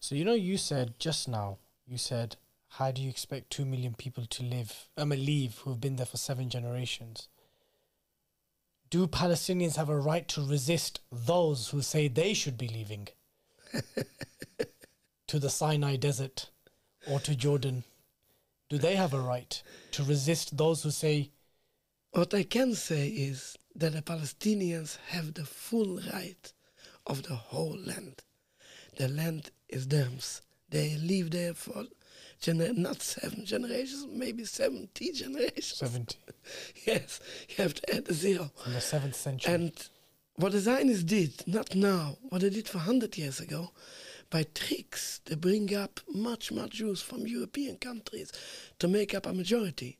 So 0.00 0.14
you 0.14 0.24
know, 0.24 0.34
you 0.34 0.58
said 0.58 0.98
just 0.98 1.28
now. 1.28 1.58
You 1.86 1.98
said, 1.98 2.36
"How 2.78 2.90
do 2.90 3.02
you 3.02 3.10
expect 3.10 3.50
two 3.50 3.64
million 3.64 3.94
people 3.94 4.26
to 4.26 4.42
live? 4.42 4.88
I 4.96 5.04
mean, 5.04 5.24
leave 5.24 5.58
who 5.58 5.70
have 5.70 5.80
been 5.80 5.96
there 5.96 6.06
for 6.06 6.16
seven 6.16 6.50
generations." 6.50 7.28
Do 8.90 9.06
Palestinians 9.06 9.76
have 9.76 9.88
a 9.88 9.98
right 9.98 10.28
to 10.28 10.46
resist 10.46 11.00
those 11.10 11.70
who 11.70 11.82
say 11.82 12.06
they 12.06 12.32
should 12.32 12.56
be 12.56 12.68
leaving 12.68 13.08
to 15.26 15.38
the 15.38 15.50
Sinai 15.50 15.96
Desert 15.96 16.50
or 17.10 17.18
to 17.20 17.34
Jordan? 17.34 17.84
Do 18.68 18.78
they 18.78 18.94
have 18.94 19.12
a 19.12 19.20
right 19.20 19.60
to 19.92 20.04
resist 20.04 20.56
those 20.56 20.82
who 20.82 20.90
say, 20.90 21.30
what 22.14 22.32
I 22.34 22.42
can 22.44 22.74
say 22.74 23.08
is 23.08 23.56
that 23.76 23.92
the 23.92 24.02
Palestinians 24.02 24.98
have 25.08 25.34
the 25.34 25.44
full 25.44 26.00
right 26.12 26.52
of 27.06 27.22
the 27.24 27.34
whole 27.34 27.76
land. 27.84 28.22
The 28.96 29.08
land 29.08 29.50
is 29.68 29.88
theirs. 29.88 30.40
They 30.70 30.96
live 30.96 31.30
there 31.30 31.54
for 31.54 31.84
gener- 32.40 32.76
not 32.76 33.02
seven 33.02 33.44
generations, 33.44 34.06
maybe 34.10 34.44
seventy 34.44 35.12
generations. 35.12 35.76
70 35.78 36.16
Yes, 36.86 37.20
you 37.48 37.56
have 37.62 37.74
to 37.74 37.94
add 37.96 38.08
a 38.08 38.14
zero. 38.14 38.50
from 38.62 38.72
the 38.74 38.80
seventh 38.80 39.16
century? 39.16 39.52
And 39.52 39.72
what 40.36 40.52
the 40.52 40.60
Zionists 40.60 41.04
did, 41.04 41.46
not 41.46 41.74
now, 41.74 42.16
what 42.22 42.40
they 42.42 42.50
did 42.50 42.68
for 42.68 42.78
100 42.78 43.16
years 43.18 43.40
ago, 43.40 43.70
by 44.30 44.44
tricks, 44.54 45.20
they 45.26 45.34
bring 45.36 45.74
up 45.74 46.00
much, 46.12 46.50
much 46.50 46.70
Jews 46.72 47.02
from 47.02 47.26
European 47.26 47.76
countries 47.76 48.32
to 48.80 48.88
make 48.88 49.14
up 49.14 49.26
a 49.26 49.32
majority. 49.32 49.98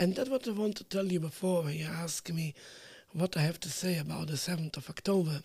And 0.00 0.14
that's 0.14 0.30
what 0.30 0.46
I 0.46 0.52
want 0.52 0.76
to 0.76 0.84
tell 0.84 1.06
you 1.06 1.18
before 1.18 1.64
when 1.64 1.74
you 1.74 1.86
ask 1.86 2.30
me 2.30 2.54
what 3.12 3.36
I 3.36 3.40
have 3.40 3.58
to 3.60 3.68
say 3.68 3.98
about 3.98 4.28
the 4.28 4.34
7th 4.34 4.76
of 4.76 4.88
October. 4.88 5.42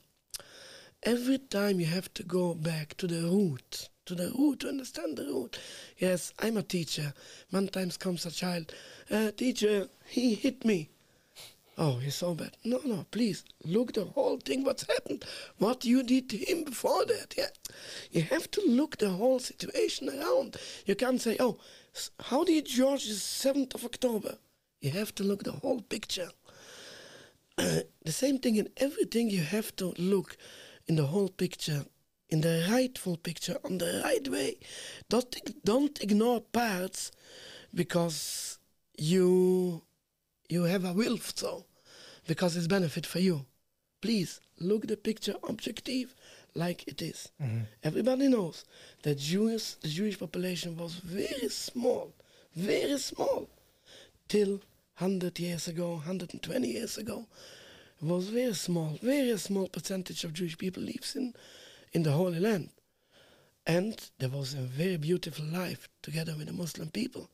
Every 1.01 1.39
time 1.39 1.79
you 1.79 1.87
have 1.87 2.13
to 2.13 2.23
go 2.23 2.53
back 2.53 2.95
to 2.97 3.07
the 3.07 3.23
root, 3.23 3.89
to 4.05 4.13
the 4.13 4.31
root, 4.37 4.59
to 4.59 4.69
understand 4.69 5.17
the 5.17 5.25
root. 5.25 5.59
Yes, 5.97 6.33
I'm 6.39 6.57
a 6.57 6.63
teacher. 6.63 7.13
One 7.49 7.67
times 7.67 7.97
comes 7.97 8.27
a 8.27 8.31
child, 8.31 8.73
uh, 9.09 9.31
teacher, 9.31 9.89
he 10.05 10.35
hit 10.35 10.63
me. 10.63 10.89
Oh, 11.75 11.93
he's 11.97 12.15
so 12.15 12.35
bad. 12.35 12.55
No, 12.63 12.79
no, 12.85 13.07
please 13.09 13.43
look 13.65 13.93
the 13.93 14.05
whole 14.05 14.37
thing. 14.37 14.63
What's 14.63 14.85
happened? 14.85 15.25
What 15.57 15.83
you 15.83 16.03
did 16.03 16.29
to 16.29 16.37
him 16.37 16.63
before 16.63 17.05
that? 17.05 17.33
Yeah, 17.35 17.47
you 18.11 18.21
have 18.21 18.51
to 18.51 18.61
look 18.67 18.97
the 18.97 19.09
whole 19.09 19.39
situation 19.39 20.09
around. 20.09 20.57
You 20.85 20.93
can't 20.95 21.19
say, 21.19 21.37
"Oh, 21.39 21.57
how 22.19 22.43
did 22.43 22.65
George 22.65 23.07
the 23.07 23.15
seventh 23.15 23.75
of 23.75 23.85
October?" 23.85 24.37
You 24.81 24.91
have 24.91 25.15
to 25.15 25.23
look 25.23 25.43
the 25.43 25.53
whole 25.53 25.81
picture. 25.81 26.31
the 27.57 28.11
same 28.11 28.39
thing 28.39 28.55
in 28.57 28.69
everything. 28.77 29.29
You 29.29 29.43
have 29.43 29.75
to 29.77 29.93
look 29.97 30.37
in 30.87 30.95
the 30.95 31.05
whole 31.05 31.29
picture, 31.29 31.85
in 32.29 32.41
the 32.41 32.65
rightful 32.69 33.17
picture, 33.17 33.57
on 33.63 33.77
the 33.77 34.01
right 34.03 34.27
way. 34.27 34.57
Don't 35.09 35.63
don't 35.63 36.01
ignore 36.01 36.41
parts 36.41 37.11
because 37.73 38.59
you 38.97 39.81
you 40.49 40.63
have 40.63 40.85
a 40.85 40.93
will 40.93 41.17
so 41.17 41.65
because 42.27 42.55
it's 42.55 42.67
benefit 42.67 43.05
for 43.05 43.19
you 43.19 43.45
please 44.01 44.39
look 44.59 44.85
the 44.87 44.97
picture 44.97 45.35
objective 45.47 46.13
like 46.55 46.87
it 46.87 47.01
is. 47.01 47.29
Mm-hmm. 47.41 47.61
everybody 47.83 48.27
knows 48.27 48.65
that 49.03 49.17
jewish 49.17 49.73
the 49.75 49.87
jewish 49.87 50.19
population 50.19 50.77
was 50.77 50.95
very 50.95 51.49
small 51.49 52.13
very 52.55 52.97
small 52.99 53.49
till 54.27 54.61
100 54.99 55.39
years 55.39 55.67
ago 55.67 55.93
120 55.93 56.67
years 56.67 56.97
ago 56.97 57.25
it 58.01 58.05
was 58.05 58.29
very 58.29 58.53
small 58.53 58.97
very 59.01 59.37
small 59.37 59.67
percentage 59.67 60.23
of 60.23 60.33
jewish 60.33 60.57
people 60.57 60.83
lives 60.83 61.15
in 61.15 61.33
in 61.93 62.03
the 62.03 62.11
holy 62.11 62.39
land. 62.39 62.69
And 63.65 63.97
there 64.19 64.29
was 64.29 64.53
a 64.53 64.57
very 64.57 64.97
beautiful 64.97 65.45
life 65.45 65.87
together 66.01 66.33
with 66.35 66.47
the 66.47 66.53
Muslim 66.53 66.89
people 66.89 67.29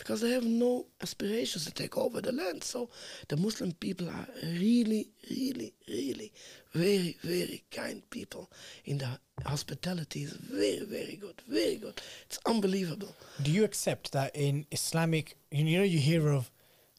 because 0.00 0.20
they 0.20 0.30
have 0.30 0.44
no 0.44 0.86
aspirations 1.00 1.64
to 1.66 1.72
take 1.72 1.96
over 1.96 2.20
the 2.20 2.32
land. 2.32 2.64
So 2.64 2.88
the 3.28 3.36
Muslim 3.36 3.72
people 3.72 4.08
are 4.08 4.26
really, 4.42 5.10
really, 5.30 5.72
really 5.86 6.32
very, 6.72 7.16
very 7.22 7.64
kind 7.70 8.02
people. 8.10 8.50
In 8.84 8.98
the 8.98 9.18
hospitality 9.44 10.22
is 10.22 10.32
very, 10.32 10.84
very 10.84 11.16
good, 11.16 11.42
very 11.48 11.76
good. 11.76 12.00
It's 12.26 12.38
unbelievable. 12.46 13.14
Do 13.42 13.50
you 13.50 13.64
accept 13.64 14.12
that 14.12 14.34
in 14.34 14.66
Islamic, 14.70 15.36
you 15.50 15.78
know, 15.78 15.84
you 15.84 15.98
hear 15.98 16.28
of 16.28 16.50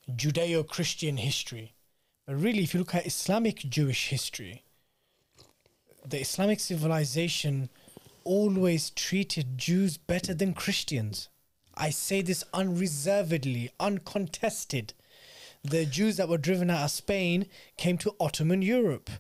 Judeo 0.10 0.68
Christian 0.68 1.18
history, 1.18 1.74
but 2.26 2.36
really, 2.36 2.64
if 2.64 2.74
you 2.74 2.80
look 2.80 2.96
at 2.96 3.06
Islamic 3.06 3.58
Jewish 3.60 4.10
history, 4.10 4.64
the 6.06 6.20
Islamic 6.20 6.60
civilization 6.60 7.70
always 8.24 8.90
treated 8.92 9.58
Jews 9.58 9.98
better 9.98 10.34
than 10.34 10.54
Christians. 10.54 11.30
I 11.76 11.90
say 11.90 12.22
this 12.22 12.44
unreservedly, 12.54 13.72
uncontested. 13.80 14.94
The 15.64 15.86
Jews 15.86 16.18
that 16.18 16.28
were 16.28 16.40
driven 16.40 16.72
out 16.72 16.86
of 16.86 16.92
Spain 16.92 17.46
came 17.78 17.96
to 18.00 18.16
Ottoman 18.20 18.64
Europe. 18.64 19.12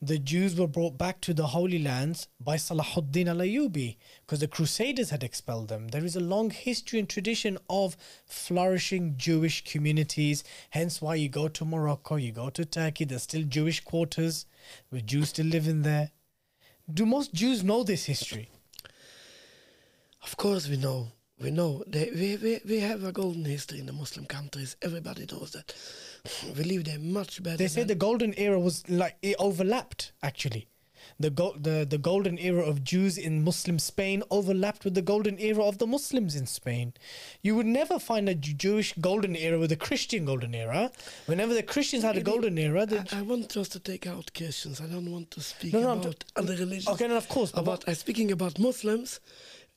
The 0.00 0.18
Jews 0.18 0.58
were 0.58 0.66
brought 0.66 0.96
back 0.96 1.20
to 1.20 1.34
the 1.34 1.48
Holy 1.48 1.78
Lands 1.78 2.26
by 2.42 2.56
Salahuddin 2.56 3.28
al 3.28 3.36
Ayyubi 3.36 3.96
because 4.24 4.40
the 4.40 4.48
Crusaders 4.48 5.10
had 5.10 5.22
expelled 5.22 5.68
them. 5.68 5.88
There 5.88 6.04
is 6.04 6.16
a 6.16 6.20
long 6.20 6.50
history 6.50 7.00
and 7.00 7.08
tradition 7.08 7.58
of 7.68 7.98
flourishing 8.24 9.18
Jewish 9.18 9.62
communities, 9.62 10.42
hence 10.70 11.02
why 11.02 11.16
you 11.16 11.28
go 11.28 11.48
to 11.48 11.66
Morocco, 11.66 12.16
you 12.16 12.32
go 12.32 12.48
to 12.48 12.64
Turkey, 12.64 13.04
there's 13.04 13.24
still 13.24 13.42
Jewish 13.42 13.80
quarters 13.80 14.46
with 14.90 15.06
Jews 15.06 15.28
still 15.28 15.46
living 15.46 15.82
there. 15.82 16.12
Do 16.90 17.04
most 17.04 17.34
Jews 17.34 17.62
know 17.62 17.82
this 17.82 18.06
history? 18.06 18.48
Of 20.22 20.38
course, 20.38 20.66
we 20.66 20.78
know. 20.78 21.12
We 21.40 21.50
know. 21.50 21.82
They, 21.86 22.10
we, 22.14 22.36
we, 22.36 22.60
we 22.68 22.80
have 22.80 23.02
a 23.04 23.12
golden 23.12 23.44
history 23.44 23.78
in 23.80 23.86
the 23.86 23.92
Muslim 23.92 24.26
countries. 24.26 24.76
Everybody 24.82 25.26
knows 25.30 25.52
that. 25.52 25.74
We 26.56 26.64
live 26.64 26.84
there 26.84 26.98
much 26.98 27.42
better. 27.42 27.56
They 27.56 27.68
say 27.68 27.82
the 27.84 27.94
golden 27.94 28.34
era 28.36 28.58
was 28.60 28.86
like 28.90 29.16
it 29.22 29.36
overlapped 29.38 30.12
actually. 30.22 30.66
The 31.18 31.30
go- 31.30 31.56
the 31.58 31.86
the 31.88 31.96
golden 31.96 32.38
era 32.38 32.62
of 32.62 32.84
Jews 32.84 33.16
in 33.16 33.42
Muslim 33.42 33.78
Spain 33.78 34.22
overlapped 34.30 34.84
with 34.84 34.94
the 34.94 35.00
golden 35.02 35.38
era 35.38 35.62
of 35.64 35.78
the 35.78 35.86
Muslims 35.86 36.34
in 36.36 36.44
Spain. 36.46 36.92
You 37.42 37.56
would 37.56 37.66
never 37.66 37.98
find 37.98 38.28
a 38.28 38.34
Jewish 38.34 38.92
golden 39.00 39.34
era 39.34 39.58
with 39.58 39.72
a 39.72 39.76
Christian 39.76 40.26
golden 40.26 40.54
era. 40.54 40.90
Whenever 41.26 41.54
the 41.54 41.62
Christians 41.62 42.02
had 42.04 42.16
a 42.18 42.22
golden 42.22 42.58
era, 42.58 42.84
the 42.84 42.98
I, 43.12 43.20
I 43.20 43.22
want 43.22 43.48
just 43.48 43.72
to 43.72 43.80
take 43.80 44.06
out 44.06 44.30
Christians. 44.34 44.80
I 44.82 44.86
don't 44.86 45.10
want 45.10 45.30
to 45.32 45.40
speak 45.40 45.72
No, 45.72 45.80
no, 45.80 45.92
about 45.92 46.20
t- 46.20 46.26
other 46.36 46.54
religions. 46.56 46.88
okay, 46.88 47.08
no, 47.08 47.16
of 47.16 47.28
course, 47.28 47.50
About 47.54 47.84
I'm 47.88 47.94
speaking 47.94 48.30
about 48.30 48.58
Muslims. 48.58 49.20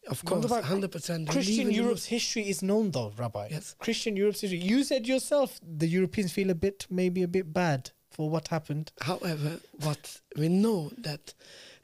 Of 0.10 0.24
course, 0.26 0.52
hundred 0.66 0.92
percent. 0.92 1.30
Christian 1.30 1.72
Europe's 1.72 2.06
history 2.06 2.50
is 2.50 2.62
known 2.62 2.92
though, 2.92 3.14
Rabbi. 3.18 3.48
Yes. 3.52 3.76
Christian 3.80 4.16
Europe's 4.18 4.42
history. 4.42 4.60
You 4.60 4.84
said 4.84 5.08
yourself 5.08 5.60
the 5.62 5.88
Europeans 5.88 6.32
feel 6.34 6.50
a 6.50 6.56
bit 6.56 6.86
maybe 6.90 7.24
a 7.24 7.28
bit 7.28 7.54
bad 7.54 7.92
for 8.12 8.30
what 8.30 8.50
happened. 8.50 8.92
However, 9.02 9.60
what 9.82 10.22
we 10.38 10.50
know 10.50 10.92
that 10.98 11.34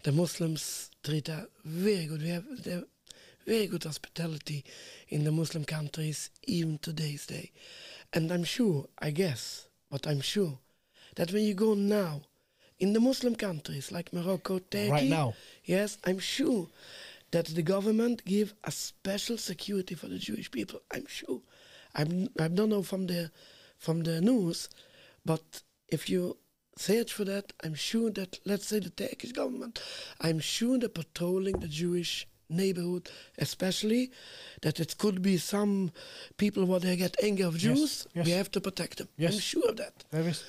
the 0.03 0.11
Muslims 0.11 0.91
treat 1.03 1.30
us 1.30 1.45
very 1.63 2.05
good. 2.07 2.22
We 2.22 2.30
have 2.30 2.45
very 3.45 3.67
good 3.67 3.84
hospitality 3.84 4.63
in 5.07 5.24
the 5.24 5.32
Muslim 5.32 5.63
countries 5.65 6.30
even 6.45 6.78
today's 6.80 7.26
day, 7.26 7.51
and 8.13 8.32
I'm 8.32 8.43
sure, 8.43 8.88
I 8.99 9.11
guess, 9.11 9.67
but 9.89 10.05
I'm 10.05 10.22
sure 10.22 10.59
that 11.15 11.32
when 11.32 11.43
you 11.43 11.53
go 11.55 11.74
now 11.74 12.22
in 12.80 12.93
the 12.93 12.99
Muslim 12.99 13.36
countries 13.36 13.91
like 13.91 14.13
Morocco, 14.13 14.59
Turkey, 14.59 14.89
Right 14.91 15.09
now. 15.09 15.34
yes, 15.63 15.97
I'm 16.05 16.20
sure 16.20 16.67
that 17.32 17.47
the 17.47 17.61
government 17.61 18.25
give 18.25 18.53
a 18.63 18.71
special 18.71 19.38
security 19.38 19.95
for 19.95 20.07
the 20.07 20.17
Jewish 20.17 20.49
people. 20.49 20.82
I'm 20.91 21.05
sure. 21.07 21.41
I'm, 21.95 22.30
I 22.39 22.47
don't 22.47 22.69
know 22.69 22.84
from 22.84 23.07
the 23.07 23.32
from 23.77 24.03
the 24.03 24.19
news, 24.19 24.69
but 25.25 25.61
if 25.88 26.09
you 26.09 26.38
search 26.77 27.13
for 27.13 27.23
that, 27.25 27.53
I'm 27.63 27.75
sure 27.75 28.09
that 28.11 28.39
let's 28.45 28.67
say 28.67 28.80
the 28.80 28.89
Turkish 28.89 29.32
government, 29.32 29.82
I'm 30.19 30.39
sure 30.39 30.77
they're 30.77 30.89
patrolling 30.89 31.59
the 31.59 31.67
Jewish 31.67 32.27
neighborhood, 32.49 33.09
especially 33.38 34.11
that 34.61 34.80
it 34.80 34.97
could 34.97 35.21
be 35.21 35.38
some 35.38 35.91
people 36.38 36.65
where 36.65 36.80
they 36.80 36.95
get 36.95 37.15
angry 37.23 37.45
of 37.45 37.57
Jews. 37.57 38.07
yes. 38.13 38.25
We 38.25 38.32
have 38.32 38.51
to 38.51 38.61
protect 38.61 38.97
them. 38.97 39.07
Yes. 39.17 39.34
I'm 39.34 39.39
sure 39.39 39.69
of 39.69 39.77
that. 39.77 40.03
There 40.11 40.27
is. 40.27 40.43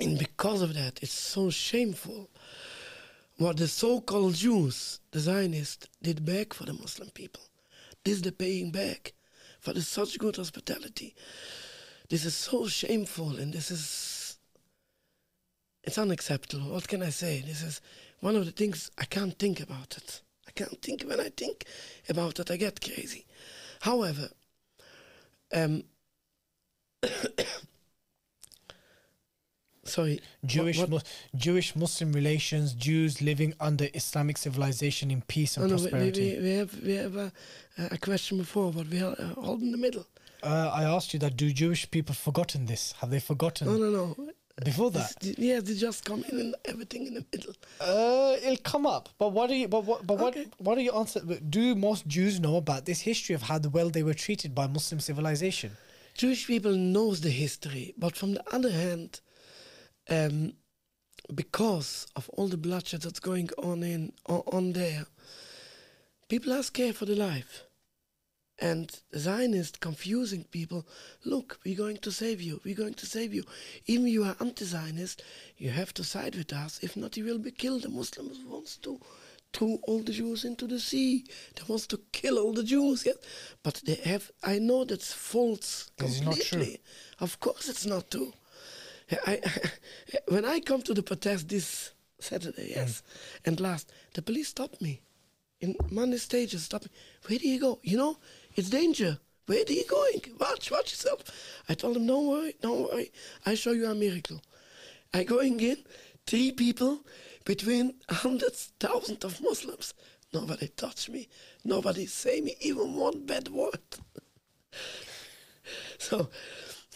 And 0.00 0.18
because 0.18 0.62
of 0.62 0.74
that, 0.74 1.02
it's 1.02 1.12
so 1.12 1.50
shameful 1.50 2.28
what 3.42 3.56
the 3.56 3.68
so-called 3.68 4.34
Jews, 4.34 5.00
the 5.10 5.20
Zionists, 5.20 5.88
did 6.02 6.24
back 6.24 6.54
for 6.54 6.64
the 6.64 6.72
Muslim 6.72 7.10
people. 7.10 7.42
This 8.04 8.20
they're 8.20 8.32
paying 8.32 8.70
back 8.70 9.12
for 9.60 9.72
the 9.72 9.82
such 9.82 10.18
good 10.18 10.36
hospitality. 10.36 11.14
This 12.08 12.24
is 12.24 12.34
so 12.34 12.66
shameful, 12.68 13.36
and 13.36 13.52
this 13.52 13.70
is 13.70 14.38
it's 15.84 15.98
unacceptable. 15.98 16.72
What 16.72 16.86
can 16.86 17.02
I 17.02 17.10
say? 17.10 17.42
This 17.44 17.62
is 17.62 17.80
one 18.20 18.36
of 18.36 18.46
the 18.46 18.52
things 18.52 18.90
I 18.98 19.04
can't 19.04 19.36
think 19.36 19.60
about 19.60 19.96
it. 19.96 20.22
I 20.46 20.52
can't 20.52 20.80
think 20.80 21.02
when 21.02 21.18
I 21.18 21.30
think 21.36 21.64
about 22.08 22.38
it. 22.38 22.50
I 22.50 22.56
get 22.56 22.80
crazy. 22.80 23.26
However, 23.80 24.28
um, 25.52 25.84
sorry, 29.84 30.20
Jewish 30.44 30.78
what- 30.78 30.90
Mu- 30.90 31.00
Jewish 31.34 31.74
Muslim 31.76 32.12
relations, 32.12 32.72
Jews 32.74 33.20
living 33.20 33.54
under 33.60 33.88
Islamic 33.94 34.36
civilization 34.38 35.10
in 35.10 35.22
peace 35.22 35.56
and 35.56 35.64
Oh, 35.64 35.68
no, 35.68 35.76
we, 35.76 35.82
we, 35.82 35.88
prosperity. 35.90 36.36
we, 36.36 36.42
we 36.42 36.50
have 36.56 36.82
we 36.82 36.92
have 36.94 37.16
a, 37.16 37.32
a 37.90 37.98
question 37.98 38.38
before, 38.38 38.72
but 38.72 38.86
we 38.88 39.00
are 39.02 39.14
uh, 39.18 39.32
all 39.36 39.56
in 39.60 39.72
the 39.72 39.78
middle. 39.78 40.06
Uh, 40.42 40.70
I 40.74 40.82
asked 40.84 41.12
you 41.14 41.20
that. 41.20 41.36
Do 41.36 41.52
Jewish 41.52 41.88
people 41.90 42.14
forgotten 42.14 42.66
this? 42.66 42.92
Have 43.00 43.10
they 43.10 43.20
forgotten 43.20 43.66
No, 43.68 43.76
no, 43.76 43.90
no. 43.90 44.30
before 44.64 44.90
that? 44.90 45.14
This- 45.20 45.38
yeah, 45.38 45.60
they 45.60 45.74
just 45.74 46.04
come 46.04 46.24
in 46.30 46.38
and 46.40 46.54
everything 46.64 47.06
in 47.06 47.14
the 47.14 47.24
middle. 47.32 47.54
Uh, 47.80 48.34
it'll 48.42 48.56
come 48.72 48.84
up. 48.84 49.08
But 49.18 49.30
what 49.32 49.48
do 49.50 49.54
you? 49.54 49.68
But 49.68 49.84
what? 49.84 50.04
But 50.06 50.20
Okay. 50.20 50.40
what? 50.44 50.60
What 50.66 50.78
are 50.78 50.80
your 50.80 50.96
answer? 50.96 51.20
Do 51.20 51.74
most 51.76 52.06
Jews 52.08 52.40
know 52.40 52.56
about 52.56 52.86
this 52.86 53.00
history 53.02 53.34
of 53.36 53.42
how 53.42 53.58
well 53.60 53.88
they 53.90 54.02
were 54.02 54.14
treated 54.14 54.52
by 54.54 54.66
Muslim 54.66 54.98
civilization? 55.00 55.70
Jewish 56.14 56.46
people 56.46 56.72
knows 56.72 57.20
the 57.20 57.30
history, 57.30 57.94
but 57.96 58.16
from 58.16 58.34
the 58.34 58.44
other 58.52 58.70
hand, 58.70 59.20
um, 60.12 60.52
because 61.34 62.06
of 62.16 62.28
all 62.30 62.48
the 62.48 62.56
bloodshed 62.56 63.02
that's 63.02 63.20
going 63.20 63.48
on 63.58 63.82
in 63.82 64.12
on, 64.26 64.72
there, 64.72 65.06
people 66.28 66.52
are 66.52 66.62
scared 66.62 66.96
for 66.96 67.06
their 67.06 67.16
life. 67.16 67.64
And 68.58 68.90
Zionists 69.16 69.78
confusing 69.78 70.44
people, 70.44 70.86
look, 71.24 71.58
we're 71.64 71.76
going 71.84 71.96
to 71.98 72.12
save 72.12 72.40
you, 72.40 72.60
we're 72.64 72.76
going 72.76 72.94
to 72.94 73.06
save 73.06 73.34
you. 73.34 73.44
Even 73.86 74.06
if 74.06 74.12
you 74.12 74.24
are 74.24 74.36
anti-Zionist, 74.40 75.22
you 75.56 75.70
have 75.70 75.92
to 75.94 76.04
side 76.04 76.36
with 76.36 76.52
us. 76.52 76.78
If 76.82 76.96
not, 76.96 77.16
you 77.16 77.24
will 77.24 77.38
be 77.38 77.50
killed. 77.50 77.82
The 77.82 77.88
Muslims 77.88 78.38
wants 78.46 78.76
to 78.78 79.00
throw 79.52 79.78
all 79.84 80.00
the 80.02 80.12
Jews 80.12 80.44
into 80.44 80.66
the 80.66 80.78
sea. 80.78 81.24
They 81.56 81.62
wants 81.66 81.86
to 81.88 82.00
kill 82.12 82.38
all 82.38 82.52
the 82.52 82.62
Jews. 82.62 83.04
Yes, 83.04 83.16
but 83.62 83.82
they 83.84 83.96
have. 84.04 84.30
I 84.44 84.58
know 84.58 84.84
that's 84.84 85.12
false 85.12 85.90
This 85.98 86.20
not 86.20 86.34
true. 86.36 86.42
completely. 86.42 86.80
Of 87.18 87.40
course, 87.40 87.68
it's 87.68 87.86
not 87.86 88.10
true. 88.10 88.32
I, 89.26 89.40
when 90.28 90.44
I 90.44 90.60
come 90.60 90.82
to 90.82 90.94
the 90.94 91.02
protest 91.02 91.48
this 91.48 91.92
Saturday, 92.18 92.72
hmm. 92.72 92.78
yes, 92.78 93.02
and 93.44 93.58
last, 93.60 93.92
the 94.14 94.22
police 94.22 94.48
stopped 94.48 94.80
me 94.80 95.00
in 95.60 95.76
Monday 95.90 96.18
stages. 96.18 96.64
Stopped 96.64 96.86
me. 96.86 96.90
Where 97.26 97.38
do 97.38 97.48
you 97.48 97.60
go? 97.60 97.78
You 97.82 97.96
know, 97.96 98.18
it's 98.54 98.70
danger. 98.70 99.18
Where 99.46 99.62
are 99.62 99.72
you 99.72 99.84
going? 99.88 100.20
Watch, 100.38 100.70
watch 100.70 100.92
yourself. 100.92 101.24
I 101.68 101.74
told 101.74 101.96
them, 101.96 102.06
don't 102.06 102.26
worry, 102.26 102.54
don't 102.60 102.82
worry. 102.82 103.10
I 103.44 103.54
show 103.54 103.72
you 103.72 103.86
a 103.86 103.94
miracle. 103.94 104.40
I 105.12 105.24
going 105.24 105.58
in, 105.60 105.78
three 106.26 106.52
people 106.52 107.00
between 107.44 107.94
hundreds, 108.08 108.72
thousands 108.78 109.24
of 109.24 109.40
Muslims. 109.42 109.94
Nobody 110.32 110.68
touch 110.68 111.08
me. 111.08 111.28
Nobody 111.64 112.06
say 112.06 112.40
me 112.40 112.56
even 112.60 112.94
one 112.94 113.26
bad 113.26 113.48
word. 113.48 113.80
so, 115.98 116.30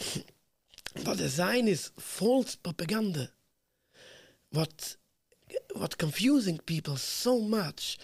but 1.05 1.19
the 1.19 1.29
Zionist 1.29 2.01
false 2.01 2.57
propaganda, 2.57 3.31
what 4.51 4.97
what 5.75 5.99
confusing 5.99 6.59
people 6.59 6.97
so 6.97 7.41
much, 7.41 7.99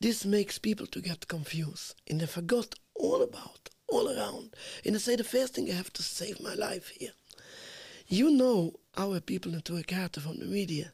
this 0.00 0.24
makes 0.24 0.58
people 0.58 0.86
to 0.86 1.00
get 1.00 1.28
confused, 1.28 1.94
and 2.08 2.20
they 2.20 2.26
forgot 2.26 2.74
all 2.94 3.22
about, 3.22 3.68
all 3.88 4.08
around. 4.08 4.54
And 4.84 4.94
they 4.94 4.98
say 4.98 5.16
the 5.16 5.24
first 5.24 5.54
thing 5.54 5.70
I 5.70 5.74
have 5.74 5.92
to 5.92 6.02
save 6.02 6.40
my 6.40 6.54
life 6.54 6.88
here. 6.88 7.12
You 8.08 8.30
know 8.30 8.74
our 8.96 9.20
people 9.20 9.52
Neturei 9.52 9.86
Karta 9.86 10.20
from 10.20 10.38
the 10.38 10.46
media. 10.46 10.92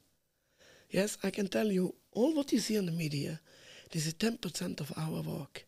Yes, 0.90 1.16
I 1.22 1.30
can 1.30 1.48
tell 1.48 1.66
you 1.66 1.94
all 2.12 2.34
what 2.34 2.52
you 2.52 2.58
see 2.58 2.78
on 2.78 2.86
the 2.86 2.92
media. 2.92 3.40
This 3.90 4.06
is 4.06 4.14
ten 4.14 4.36
percent 4.36 4.80
of 4.80 4.92
our 4.96 5.22
work. 5.22 5.66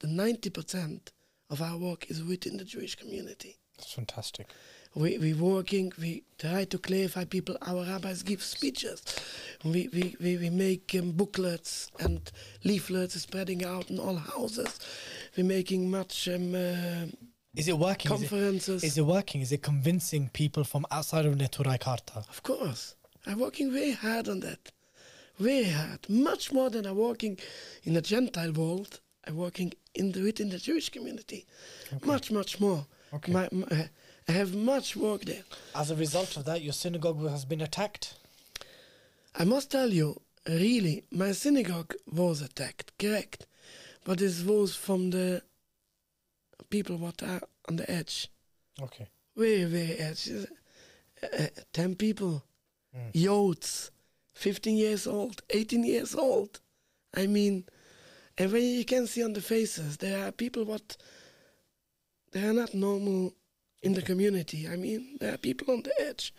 The 0.00 0.08
ninety 0.08 0.50
percent 0.50 1.12
of 1.48 1.62
our 1.62 1.78
work 1.78 2.10
is 2.10 2.22
within 2.22 2.58
the 2.58 2.64
Jewish 2.64 2.96
community. 2.96 3.58
That's 3.76 3.92
fantastic. 3.94 4.48
We 4.94 5.18
we 5.18 5.34
working. 5.34 5.92
We 6.00 6.24
try 6.38 6.64
to 6.64 6.78
clarify 6.78 7.24
people. 7.24 7.56
Our 7.62 7.84
rabbis 7.84 8.22
give 8.22 8.42
speeches. 8.42 9.02
We 9.64 9.88
we 9.92 10.16
we, 10.20 10.36
we 10.36 10.50
make 10.50 10.94
um, 10.98 11.12
booklets 11.12 11.88
and 12.00 12.20
leaflets 12.64 13.20
spreading 13.20 13.64
out 13.64 13.88
in 13.90 14.00
all 14.00 14.16
houses. 14.16 14.80
We're 15.36 15.44
making 15.44 15.90
much 15.90 16.26
um, 16.28 16.54
uh, 16.54 17.06
Is 17.54 17.68
it 17.68 17.78
working? 17.78 18.12
Is 18.12 18.22
it, 18.22 18.28
conferences. 18.30 18.82
is 18.82 18.98
it 18.98 19.06
working? 19.06 19.40
Is 19.42 19.52
it 19.52 19.62
convincing 19.62 20.28
people 20.32 20.64
from 20.64 20.84
outside 20.90 21.24
of 21.24 21.34
Neturei 21.36 21.78
Karta? 21.78 22.24
Of 22.28 22.42
course. 22.42 22.96
I'm 23.26 23.38
working 23.38 23.72
very 23.72 23.92
hard 23.92 24.28
on 24.28 24.40
that. 24.40 24.72
Very 25.38 25.64
hard. 25.64 26.00
Much 26.08 26.52
more 26.52 26.68
than 26.68 26.84
I'm 26.86 26.96
working 26.96 27.38
in 27.84 27.94
the 27.94 28.02
Gentile 28.02 28.52
world. 28.52 29.00
I'm 29.26 29.36
working 29.36 29.72
in 29.94 30.12
the, 30.12 30.22
within 30.22 30.48
the 30.50 30.58
Jewish 30.58 30.88
community. 30.88 31.46
Much, 32.04 32.30
much 32.30 32.60
more. 32.60 32.86
Okay. 33.12 33.32
My, 33.32 33.48
my, 33.52 33.88
have 34.30 34.54
much 34.54 34.96
work 34.96 35.22
there. 35.24 35.44
As 35.74 35.90
a 35.90 35.96
result 35.96 36.36
of 36.36 36.44
that, 36.46 36.62
your 36.62 36.72
synagogue 36.72 37.28
has 37.28 37.44
been 37.44 37.60
attacked. 37.60 38.14
I 39.34 39.44
must 39.44 39.70
tell 39.70 39.90
you, 39.92 40.20
really, 40.48 41.04
my 41.10 41.32
synagogue 41.32 41.94
was 42.10 42.42
attacked, 42.42 42.92
correct. 42.98 43.46
But 44.04 44.18
this 44.18 44.42
was 44.42 44.74
from 44.74 45.10
the 45.10 45.42
people 46.68 46.96
what 46.96 47.22
are 47.22 47.40
on 47.68 47.76
the 47.76 47.90
edge. 47.90 48.28
Okay. 48.82 49.06
Very, 49.36 49.64
very 49.64 49.94
edge. 49.94 50.28
Uh, 50.30 51.26
uh, 51.42 51.46
10 51.72 51.96
people, 51.96 52.42
youths, 53.12 53.90
15 54.34 54.76
years 54.76 55.06
old, 55.06 55.42
18 55.50 55.84
years 55.84 56.14
old. 56.14 56.60
I 57.14 57.26
mean, 57.26 57.64
and 58.38 58.52
when 58.52 58.62
you 58.62 58.84
can 58.84 59.06
see 59.06 59.22
on 59.22 59.34
the 59.34 59.42
faces, 59.42 59.98
there 59.98 60.26
are 60.26 60.32
people 60.32 60.64
what 60.64 60.96
they 62.32 62.42
are 62.42 62.52
not 62.52 62.72
normal 62.72 63.34
in 63.82 63.92
the 63.94 64.02
community. 64.02 64.68
I 64.68 64.76
mean, 64.76 65.16
there 65.20 65.34
are 65.34 65.38
people 65.38 65.72
on 65.74 65.82
the 65.82 65.92
edge. 66.00 66.34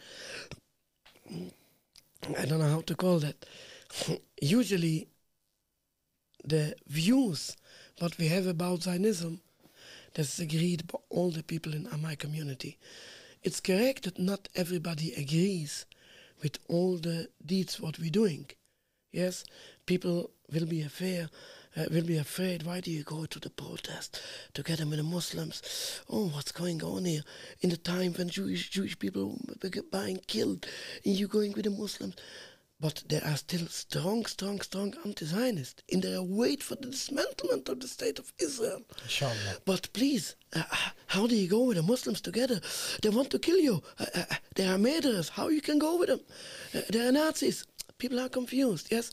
I 2.38 2.46
don't 2.46 2.60
know 2.60 2.70
how 2.70 2.82
to 2.82 2.96
call 2.96 3.20
that. 3.20 3.46
Usually, 4.42 5.08
the 6.44 6.76
views 6.88 7.56
what 8.00 8.18
we 8.18 8.28
have 8.28 8.48
about 8.48 8.84
Zionism 8.84 9.42
that's 10.14 10.40
agreed 10.40 10.88
by 10.88 11.00
all 11.10 11.30
the 11.30 11.44
people 11.44 11.74
in 11.74 11.88
my 12.02 12.16
community. 12.16 12.78
It's 13.44 13.60
correct 13.60 14.04
that 14.04 14.20
not 14.20 14.50
everybody 14.56 15.14
agrees 15.14 15.86
with 16.42 16.58
all 16.68 16.98
the 16.98 17.30
deeds 17.46 17.80
what 17.80 18.00
we're 18.00 18.10
doing. 18.10 18.50
Yes, 19.12 19.44
people 19.86 20.32
will 20.52 20.66
be 20.66 20.82
afraid. 20.82 21.30
Uh, 21.76 21.86
will 21.90 22.04
be 22.04 22.18
afraid. 22.18 22.64
Why 22.64 22.82
do 22.82 22.92
you 22.92 23.04
go 23.04 23.26
to 23.26 23.40
the 23.40 23.50
protest 23.50 24.22
together 24.54 24.86
with 24.86 24.98
the 24.98 25.04
Muslims? 25.04 26.02
Oh, 26.10 26.28
what's 26.28 26.52
going 26.52 26.84
on 26.84 27.06
here? 27.06 27.24
In 27.62 27.70
the 27.70 27.78
time 27.78 28.14
when 28.14 28.28
Jewish 28.28 28.70
Jewish 28.70 29.00
people 29.00 29.40
were 29.48 29.70
being 29.92 30.20
killed, 30.28 30.66
and 31.06 31.16
you 31.16 31.28
going 31.28 31.54
with 31.54 31.64
the 31.64 31.72
Muslims? 31.72 32.16
But 32.82 33.04
there 33.10 33.24
are 33.24 33.38
still 33.38 33.68
strong, 33.68 34.26
strong, 34.26 34.60
strong 34.60 34.96
anti-Zionists, 35.06 35.84
and 35.92 36.02
they 36.02 36.16
are 36.16 36.24
wait 36.24 36.64
for 36.64 36.76
the 36.76 36.88
dismantlement 36.88 37.70
of 37.70 37.80
the 37.80 37.88
state 37.88 38.18
of 38.18 38.34
Israel. 38.40 38.82
Inshallah. 39.04 39.60
But 39.66 39.94
please, 39.94 40.36
uh, 40.56 40.64
how 41.06 41.28
do 41.28 41.36
you 41.36 41.48
go 41.48 41.66
with 41.66 41.78
the 41.78 41.84
Muslims 41.84 42.22
together? 42.22 42.60
They 43.04 43.10
want 43.10 43.30
to 43.30 43.40
kill 43.40 43.60
you. 43.60 43.84
Uh, 44.00 44.06
uh, 44.16 44.24
uh, 44.32 44.36
they 44.56 44.68
are 44.68 44.80
murderers. 44.80 45.30
How 45.30 45.50
you 45.50 45.62
can 45.62 45.78
go 45.78 45.98
with 45.98 46.10
them? 46.10 46.22
Uh, 46.74 46.82
they 46.90 47.08
are 47.08 47.12
Nazis. 47.12 47.66
People 48.00 48.20
are 48.20 48.30
confused. 48.30 48.88
Yes, 48.92 49.12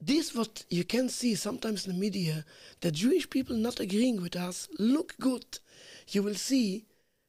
this 0.00 0.34
what 0.34 0.64
you 0.70 0.84
can 0.84 1.08
see 1.08 1.34
sometimes 1.34 1.86
in 1.86 1.92
the 1.92 1.98
media. 1.98 2.44
The 2.80 2.92
Jewish 2.92 3.28
people 3.28 3.56
not 3.56 3.80
agreeing 3.80 4.22
with 4.22 4.36
us 4.36 4.68
look 4.78 5.14
good. 5.18 5.58
You 6.08 6.22
will 6.22 6.36
see 6.36 6.86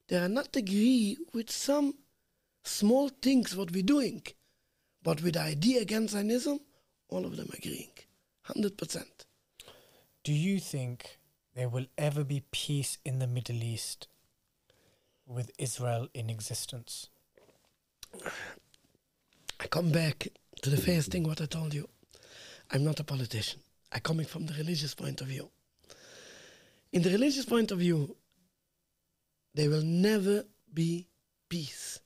they 0.07 0.17
are 0.17 0.29
not 0.29 0.55
agree 0.55 1.17
with 1.33 1.49
some 1.49 1.95
small 2.63 3.09
things 3.09 3.55
what 3.55 3.71
we're 3.71 3.83
doing, 3.83 4.21
but 5.03 5.21
with 5.21 5.33
the 5.33 5.41
idea 5.41 5.81
against 5.81 6.13
Zionism, 6.13 6.59
all 7.09 7.25
of 7.25 7.37
them 7.37 7.49
agreeing, 7.57 7.91
hundred 8.43 8.77
percent. 8.77 9.25
Do 10.23 10.33
you 10.33 10.59
think 10.59 11.17
there 11.55 11.69
will 11.69 11.87
ever 11.97 12.23
be 12.23 12.43
peace 12.51 12.97
in 13.03 13.19
the 13.19 13.27
Middle 13.27 13.63
East 13.63 14.07
with 15.25 15.51
Israel 15.57 16.07
in 16.13 16.29
existence? 16.29 17.09
I 19.59 19.67
come 19.67 19.91
back 19.91 20.27
to 20.61 20.69
the 20.69 20.77
first 20.77 21.11
thing 21.11 21.23
what 21.23 21.41
I 21.41 21.45
told 21.45 21.73
you. 21.73 21.87
I'm 22.71 22.83
not 22.83 22.99
a 22.99 23.03
politician. 23.03 23.59
are 23.91 23.99
coming 23.99 24.25
from 24.25 24.45
the 24.45 24.53
religious 24.53 24.93
point 24.93 25.21
of 25.21 25.27
view. 25.27 25.49
In 26.91 27.01
the 27.01 27.09
religious 27.09 27.45
point 27.45 27.71
of 27.71 27.79
view, 27.79 28.15
there 29.53 29.69
will 29.69 29.83
never 29.83 30.45
be 30.73 31.07
peace. 31.49 31.99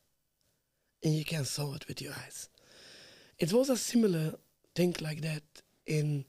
And 1.03 1.13
you 1.13 1.25
can 1.25 1.45
saw 1.45 1.73
it 1.73 1.87
with 1.87 2.01
your 2.01 2.13
eyes. 2.13 2.49
It 3.37 3.51
was 3.51 3.69
a 3.69 3.77
similar 3.77 4.35
thing 4.75 4.95
like 5.01 5.21
that 5.21 5.43
in 5.85 6.25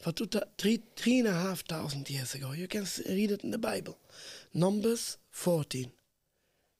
for 0.00 0.12
two, 0.12 0.28
three, 0.56 0.82
three 0.96 1.18
and 1.20 1.28
a 1.28 1.32
half 1.32 1.60
thousand 1.66 2.08
years 2.08 2.34
ago. 2.34 2.52
You 2.52 2.68
can 2.68 2.82
s- 2.82 3.02
read 3.06 3.30
it 3.30 3.44
in 3.44 3.50
the 3.50 3.58
Bible. 3.58 3.98
Numbers 4.54 5.18
14. 5.30 5.90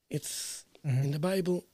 It's 0.09 0.65
mm-hmm. 0.87 1.03
in 1.05 1.11
the 1.11 1.19
Bible. 1.19 1.65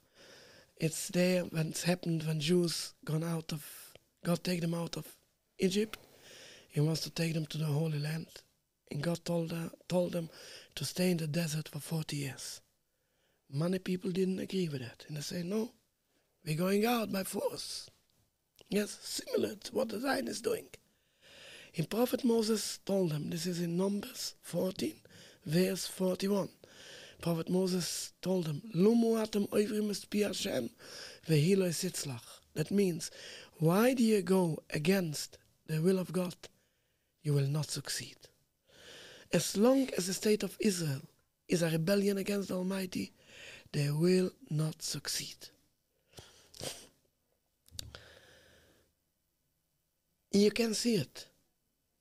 It's 0.76 1.09
there 1.09 1.43
when 1.45 1.68
it's 1.68 1.84
happened 1.84 2.24
when 2.24 2.41
Jews 2.41 2.95
gone 3.05 3.24
out 3.24 3.53
of 3.53 3.86
God 4.27 4.43
take 4.43 4.61
them 4.61 4.74
out 4.74 4.97
of 4.97 5.07
Egypt. 5.61 5.97
He 6.68 6.81
wants 6.81 7.03
to 7.03 7.11
take 7.11 7.33
them 7.33 7.47
to 7.47 7.59
the 7.59 7.66
Holy 7.66 8.01
Land, 8.01 8.27
and 8.91 9.01
God 9.01 9.24
told 9.24 9.53
uh, 9.53 9.68
told 9.87 10.11
them 10.11 10.31
to 10.74 10.85
stay 10.85 11.12
in 11.12 11.18
the 11.18 11.29
desert 11.29 11.68
for 11.68 11.79
forty 11.79 12.16
years. 12.16 12.61
Many 13.49 13.79
people 13.79 14.11
didn't 14.11 14.41
agree 14.41 14.68
with 14.68 14.81
that, 14.81 15.05
and 15.07 15.16
they 15.16 15.20
say, 15.20 15.45
"No, 15.45 15.70
we're 16.45 16.57
going 16.57 16.85
out 16.85 17.12
by 17.12 17.22
force." 17.22 17.89
Yes, 18.68 18.99
similar 19.01 19.55
to 19.55 19.74
what 19.77 19.91
the 19.91 20.01
Zion 20.01 20.27
is 20.27 20.41
doing. 20.41 20.70
And 21.77 21.89
Prophet 21.89 22.24
Moses 22.24 22.81
told 22.85 23.12
them, 23.12 23.31
this 23.31 23.47
is 23.47 23.61
in 23.61 23.77
Numbers 23.77 24.35
14, 24.43 24.93
verse 25.45 25.87
41. 25.87 26.49
Prophet 27.22 27.49
Moses 27.49 28.12
told 28.20 28.47
them, 28.47 28.61
Lumu 28.74 29.24
atem 29.24 29.49
oivrimus 29.51 30.11
pi 30.11 30.27
Hashem 30.27 30.68
vehiloi 31.29 31.70
sitzlach. 31.70 32.41
That 32.57 32.70
means, 32.70 33.11
why 33.59 33.95
do 33.95 34.03
you 34.03 34.23
go 34.23 34.63
against 34.71 35.39
the 35.67 35.81
will 35.81 35.99
of 35.99 36.13
God? 36.13 36.35
You 37.23 37.33
will 37.33 37.47
not 37.47 37.71
succeed. 37.71 38.17
As 39.33 39.57
long 39.57 39.89
as 39.97 40.07
the 40.07 40.15
state 40.15 40.43
of 40.43 40.57
Israel 40.61 41.03
is 41.49 41.63
a 41.63 41.71
rebellion 41.71 42.19
against 42.19 42.49
the 42.49 42.55
Almighty, 42.55 43.13
they 43.73 43.91
will 43.91 44.31
not 44.51 44.83
succeed. 44.83 45.37
You 50.33 50.51
can 50.51 50.75
see 50.75 50.97
it. 50.97 51.27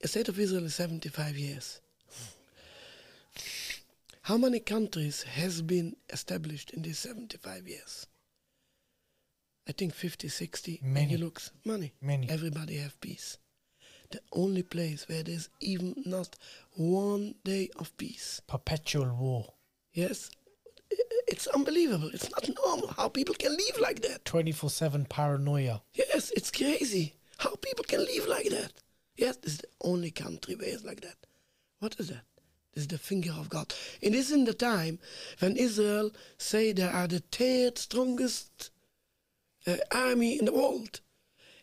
The 0.02 0.08
state 0.10 0.28
of 0.28 0.40
Israel 0.40 0.66
is 0.66 0.76
75 0.76 1.38
years. 1.38 1.80
How 4.24 4.38
many 4.38 4.60
countries 4.60 5.24
has 5.24 5.62
been 5.62 5.96
established 6.10 6.72
in 6.72 6.82
these 6.82 7.00
75 7.00 7.68
years? 7.68 8.08
I 9.68 9.72
think 9.72 9.94
50, 9.94 10.28
60. 10.28 10.80
When 10.84 10.94
Many. 10.94 11.12
you 11.12 11.18
look, 11.18 11.42
money. 11.66 11.94
Many. 12.02 12.30
Everybody 12.30 12.78
have 12.78 13.00
peace. 13.02 13.38
The 14.12 14.22
only 14.32 14.62
place 14.62 15.08
where 15.10 15.24
there's 15.24 15.50
even 15.60 15.96
not 16.06 16.36
one 16.76 17.36
day 17.44 17.70
of 17.78 17.96
peace. 17.98 18.42
Perpetual 18.48 19.14
war. 19.16 19.54
Yes, 19.94 20.30
it's 21.28 21.48
unbelievable. 21.48 22.10
It's 22.14 22.30
not 22.30 22.48
normal 22.64 22.90
how 22.90 23.10
people 23.10 23.34
can 23.36 23.52
live 23.52 23.80
like 23.82 24.02
that. 24.02 24.26
24 24.26 24.70
7 24.70 25.06
paranoia. 25.06 25.82
Yes, 25.94 26.32
it's 26.36 26.52
crazy 26.52 27.16
how 27.40 27.56
people 27.56 27.84
can 27.86 28.00
live 28.06 28.28
like 28.28 28.50
that. 28.50 28.72
Yes, 29.18 29.38
this 29.38 29.54
is 29.54 29.58
the 29.60 29.68
only 29.82 30.12
country 30.12 30.56
where 30.56 30.70
it's 30.70 30.84
like 30.84 31.02
that. 31.02 31.16
What 31.80 31.96
is 32.00 32.10
that? 32.10 32.24
This 32.74 32.84
is 32.84 32.88
the 32.90 32.98
finger 32.98 33.32
of 33.32 33.50
God. 33.50 33.74
This 34.02 34.28
is 34.28 34.32
in 34.34 34.44
the 34.44 34.54
time 34.54 35.00
when 35.40 35.56
Israel 35.56 36.12
say 36.38 36.74
they 36.74 36.84
are 36.84 37.08
the 37.08 37.24
third 37.32 37.78
strongest 37.78 38.72
uh, 39.68 39.78
army 39.92 40.38
in 40.40 40.46
the 40.46 40.54
world. 40.54 41.02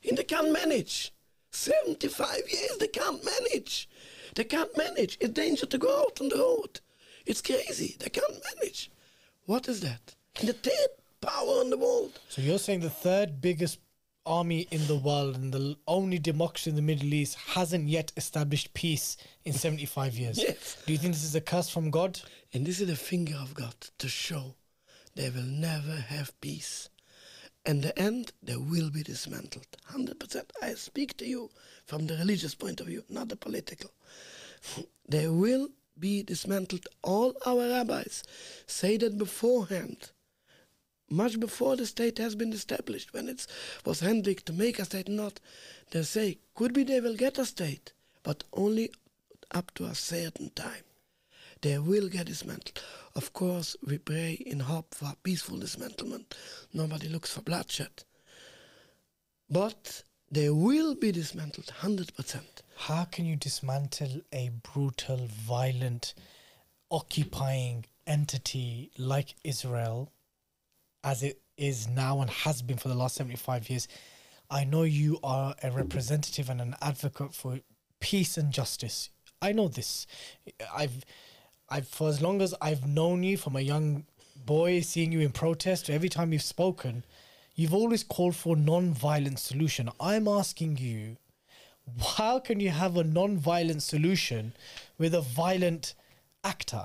And 0.08 0.18
they 0.18 0.24
can't 0.24 0.52
manage. 0.52 1.12
75 1.52 2.40
years, 2.50 2.76
they 2.78 2.88
can't 2.88 3.24
manage. 3.24 3.88
They 4.34 4.44
can't 4.44 4.76
manage. 4.76 5.18
It's 5.20 5.32
danger 5.32 5.66
to 5.66 5.78
go 5.78 6.00
out 6.00 6.20
on 6.20 6.30
the 6.30 6.36
road. 6.36 6.80
It's 7.26 7.42
crazy. 7.42 7.96
They 7.98 8.08
can't 8.08 8.42
manage. 8.56 8.90
What 9.46 9.68
is 9.68 9.80
that? 9.80 10.14
And 10.40 10.48
the 10.48 10.54
third 10.54 10.88
power 11.20 11.60
in 11.60 11.70
the 11.70 11.76
world. 11.76 12.18
So 12.28 12.40
you're 12.42 12.58
saying 12.58 12.80
the 12.80 12.90
third 12.90 13.40
biggest 13.40 13.78
army 14.24 14.68
in 14.70 14.86
the 14.86 14.96
world 14.96 15.36
and 15.36 15.52
the 15.52 15.76
only 15.86 16.18
democracy 16.18 16.70
in 16.70 16.76
the 16.76 16.82
Middle 16.82 17.12
East 17.12 17.36
hasn't 17.54 17.88
yet 17.88 18.12
established 18.16 18.72
peace 18.72 19.16
in 19.44 19.52
75 19.52 20.14
years. 20.14 20.38
Yes. 20.38 20.82
Do 20.86 20.92
you 20.92 20.98
think 20.98 21.14
this 21.14 21.24
is 21.24 21.34
a 21.34 21.40
curse 21.40 21.68
from 21.68 21.90
God? 21.90 22.20
And 22.54 22.64
this 22.66 22.80
is 22.80 22.88
the 22.88 22.96
finger 22.96 23.34
of 23.34 23.54
God 23.54 23.74
to 23.98 24.08
show 24.08 24.54
they 25.14 25.28
will 25.28 25.42
never 25.42 25.96
have 25.96 26.38
peace. 26.40 26.88
In 27.64 27.80
the 27.80 27.96
end, 27.98 28.32
they 28.42 28.56
will 28.56 28.90
be 28.90 29.02
dismantled. 29.02 29.66
100%. 29.90 30.50
I 30.60 30.74
speak 30.74 31.16
to 31.18 31.26
you 31.26 31.50
from 31.86 32.06
the 32.06 32.16
religious 32.16 32.54
point 32.54 32.80
of 32.80 32.88
view, 32.88 33.04
not 33.08 33.28
the 33.28 33.36
political. 33.36 33.90
They 35.08 35.28
will 35.28 35.68
be 35.98 36.22
dismantled. 36.22 36.86
All 37.02 37.36
our 37.44 37.68
rabbis 37.68 38.22
say 38.66 38.96
that 38.96 39.18
beforehand, 39.18 40.10
much 41.10 41.38
before 41.38 41.76
the 41.76 41.86
state 41.86 42.18
has 42.18 42.34
been 42.34 42.52
established, 42.52 43.12
when 43.12 43.28
it 43.28 43.46
was 43.84 44.00
handpicked 44.00 44.44
to 44.44 44.52
make 44.52 44.78
a 44.78 44.84
state, 44.84 45.08
not, 45.08 45.38
they 45.90 46.02
say, 46.02 46.38
could 46.54 46.72
be 46.72 46.84
they 46.84 47.00
will 47.00 47.16
get 47.16 47.38
a 47.38 47.44
state, 47.44 47.92
but 48.22 48.44
only 48.52 48.90
up 49.50 49.72
to 49.74 49.84
a 49.84 49.94
certain 49.94 50.50
time 50.50 50.84
they 51.62 51.78
will 51.78 52.08
get 52.08 52.26
dismantled. 52.26 52.82
Of 53.14 53.32
course, 53.32 53.76
we 53.86 53.98
pray 53.98 54.32
in 54.32 54.60
hope 54.60 54.94
for 54.94 55.14
peaceful 55.22 55.58
dismantlement. 55.58 56.34
Nobody 56.72 57.08
looks 57.08 57.32
for 57.32 57.40
bloodshed. 57.40 58.04
But 59.48 60.02
they 60.30 60.50
will 60.50 60.94
be 60.94 61.12
dismantled 61.12 61.72
100%. 61.80 62.40
How 62.76 63.04
can 63.04 63.26
you 63.26 63.36
dismantle 63.36 64.22
a 64.32 64.50
brutal, 64.72 65.28
violent, 65.30 66.14
occupying 66.90 67.84
entity 68.06 68.90
like 68.98 69.36
Israel 69.44 70.10
as 71.04 71.22
it 71.22 71.40
is 71.56 71.86
now 71.86 72.20
and 72.20 72.30
has 72.30 72.62
been 72.62 72.78
for 72.78 72.88
the 72.88 72.94
last 72.94 73.14
75 73.16 73.70
years? 73.70 73.88
I 74.50 74.64
know 74.64 74.82
you 74.82 75.18
are 75.22 75.54
a 75.62 75.70
representative 75.70 76.50
and 76.50 76.60
an 76.60 76.76
advocate 76.82 77.34
for 77.34 77.60
peace 78.00 78.36
and 78.36 78.52
justice. 78.52 79.10
I 79.40 79.52
know 79.52 79.68
this. 79.68 80.06
I've 80.74 81.04
I've 81.72 81.88
for 81.88 82.08
as 82.08 82.20
long 82.20 82.42
as 82.42 82.54
I've 82.60 82.86
known 82.86 83.22
you 83.22 83.36
from 83.38 83.56
a 83.56 83.60
young 83.60 84.04
boy 84.44 84.80
seeing 84.80 85.10
you 85.12 85.20
in 85.20 85.32
protest 85.32 85.88
every 85.88 86.08
time 86.10 86.32
you've 86.32 86.42
spoken, 86.42 87.04
you've 87.54 87.74
always 87.74 88.02
called 88.04 88.36
for 88.36 88.54
non-violent 88.56 89.38
solution. 89.38 89.88
I'm 89.98 90.28
asking 90.28 90.76
you 90.78 91.16
how 92.16 92.38
can 92.38 92.60
you 92.60 92.70
have 92.70 92.96
a 92.96 93.04
non-violent 93.04 93.82
solution 93.82 94.52
with 94.98 95.14
a 95.14 95.22
violent 95.22 95.94
actor? 96.44 96.84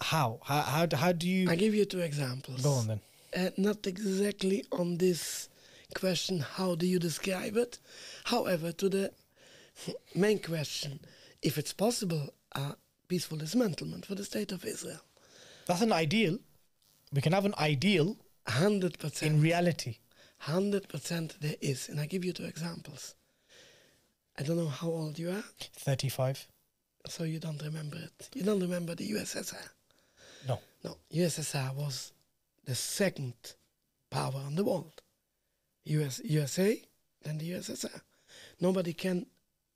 How? 0.00 0.40
How 0.44 0.60
how, 0.62 0.86
do- 0.86 0.96
how 0.96 1.12
do 1.12 1.26
you 1.28 1.50
I 1.50 1.56
give 1.56 1.74
you 1.74 1.84
two 1.84 2.00
examples. 2.00 2.62
go 2.62 2.72
on 2.72 2.86
then? 2.88 3.00
Uh, 3.36 3.50
not 3.56 3.86
exactly 3.86 4.64
on 4.72 4.98
this 4.98 5.48
question, 5.94 6.40
how 6.40 6.74
do 6.74 6.86
you 6.86 6.98
describe 6.98 7.56
it? 7.56 7.78
However, 8.24 8.72
to 8.72 8.88
the 8.88 9.12
main 10.14 10.38
question, 10.38 11.00
if 11.42 11.58
it's 11.58 11.72
possible, 11.72 12.24
a 12.52 12.76
peaceful 13.08 13.38
dismantlement 13.38 14.04
for 14.04 14.14
the 14.14 14.24
state 14.24 14.52
of 14.52 14.64
Israel. 14.64 15.00
That's 15.66 15.82
an 15.82 15.92
ideal. 15.92 16.38
We 17.12 17.20
can 17.22 17.32
have 17.32 17.44
an 17.46 17.54
ideal 17.58 18.16
100%. 18.46 19.22
in 19.22 19.40
reality. 19.40 19.96
Hundred 20.40 20.88
percent 20.88 21.34
there 21.40 21.56
is, 21.60 21.88
and 21.88 21.98
I 21.98 22.06
give 22.06 22.24
you 22.24 22.32
two 22.32 22.44
examples. 22.44 23.16
I 24.38 24.44
don't 24.44 24.56
know 24.56 24.68
how 24.68 24.86
old 24.88 25.18
you 25.18 25.30
are, 25.30 25.42
Thirty-five. 25.74 26.46
so 27.08 27.24
you 27.24 27.40
don't 27.40 27.60
remember 27.60 27.96
it. 27.96 28.28
You 28.34 28.44
don't 28.44 28.60
remember 28.60 28.94
the 28.94 29.10
USSR. 29.10 29.68
No. 30.46 30.60
No, 30.84 30.96
USSR 31.12 31.74
was 31.74 32.12
the 32.64 32.76
second 32.76 33.34
power 34.10 34.40
in 34.46 34.54
the 34.54 34.62
world. 34.62 35.02
US, 35.86 36.20
USA, 36.24 36.80
then 37.24 37.38
the 37.38 37.50
USSR. 37.54 38.00
Nobody 38.60 38.92
can 38.92 39.26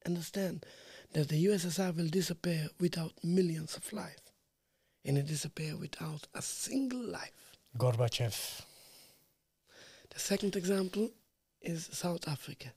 understand 0.07 0.65
that 1.13 1.29
the 1.29 1.47
USSR 1.47 1.95
will 1.97 2.09
disappear 2.09 2.69
without 2.81 3.13
millions 3.23 3.77
of 3.77 3.93
lives, 3.93 4.23
and 5.05 5.19
it 5.19 5.27
disappear 5.27 5.77
without 5.77 6.27
a 6.35 6.43
single 6.43 7.03
life. 7.03 7.57
Gorbachev. 7.79 8.63
The 10.11 10.19
second 10.19 10.57
example 10.57 11.11
is 11.61 11.89
South 11.93 12.29
Africa. 12.29 12.73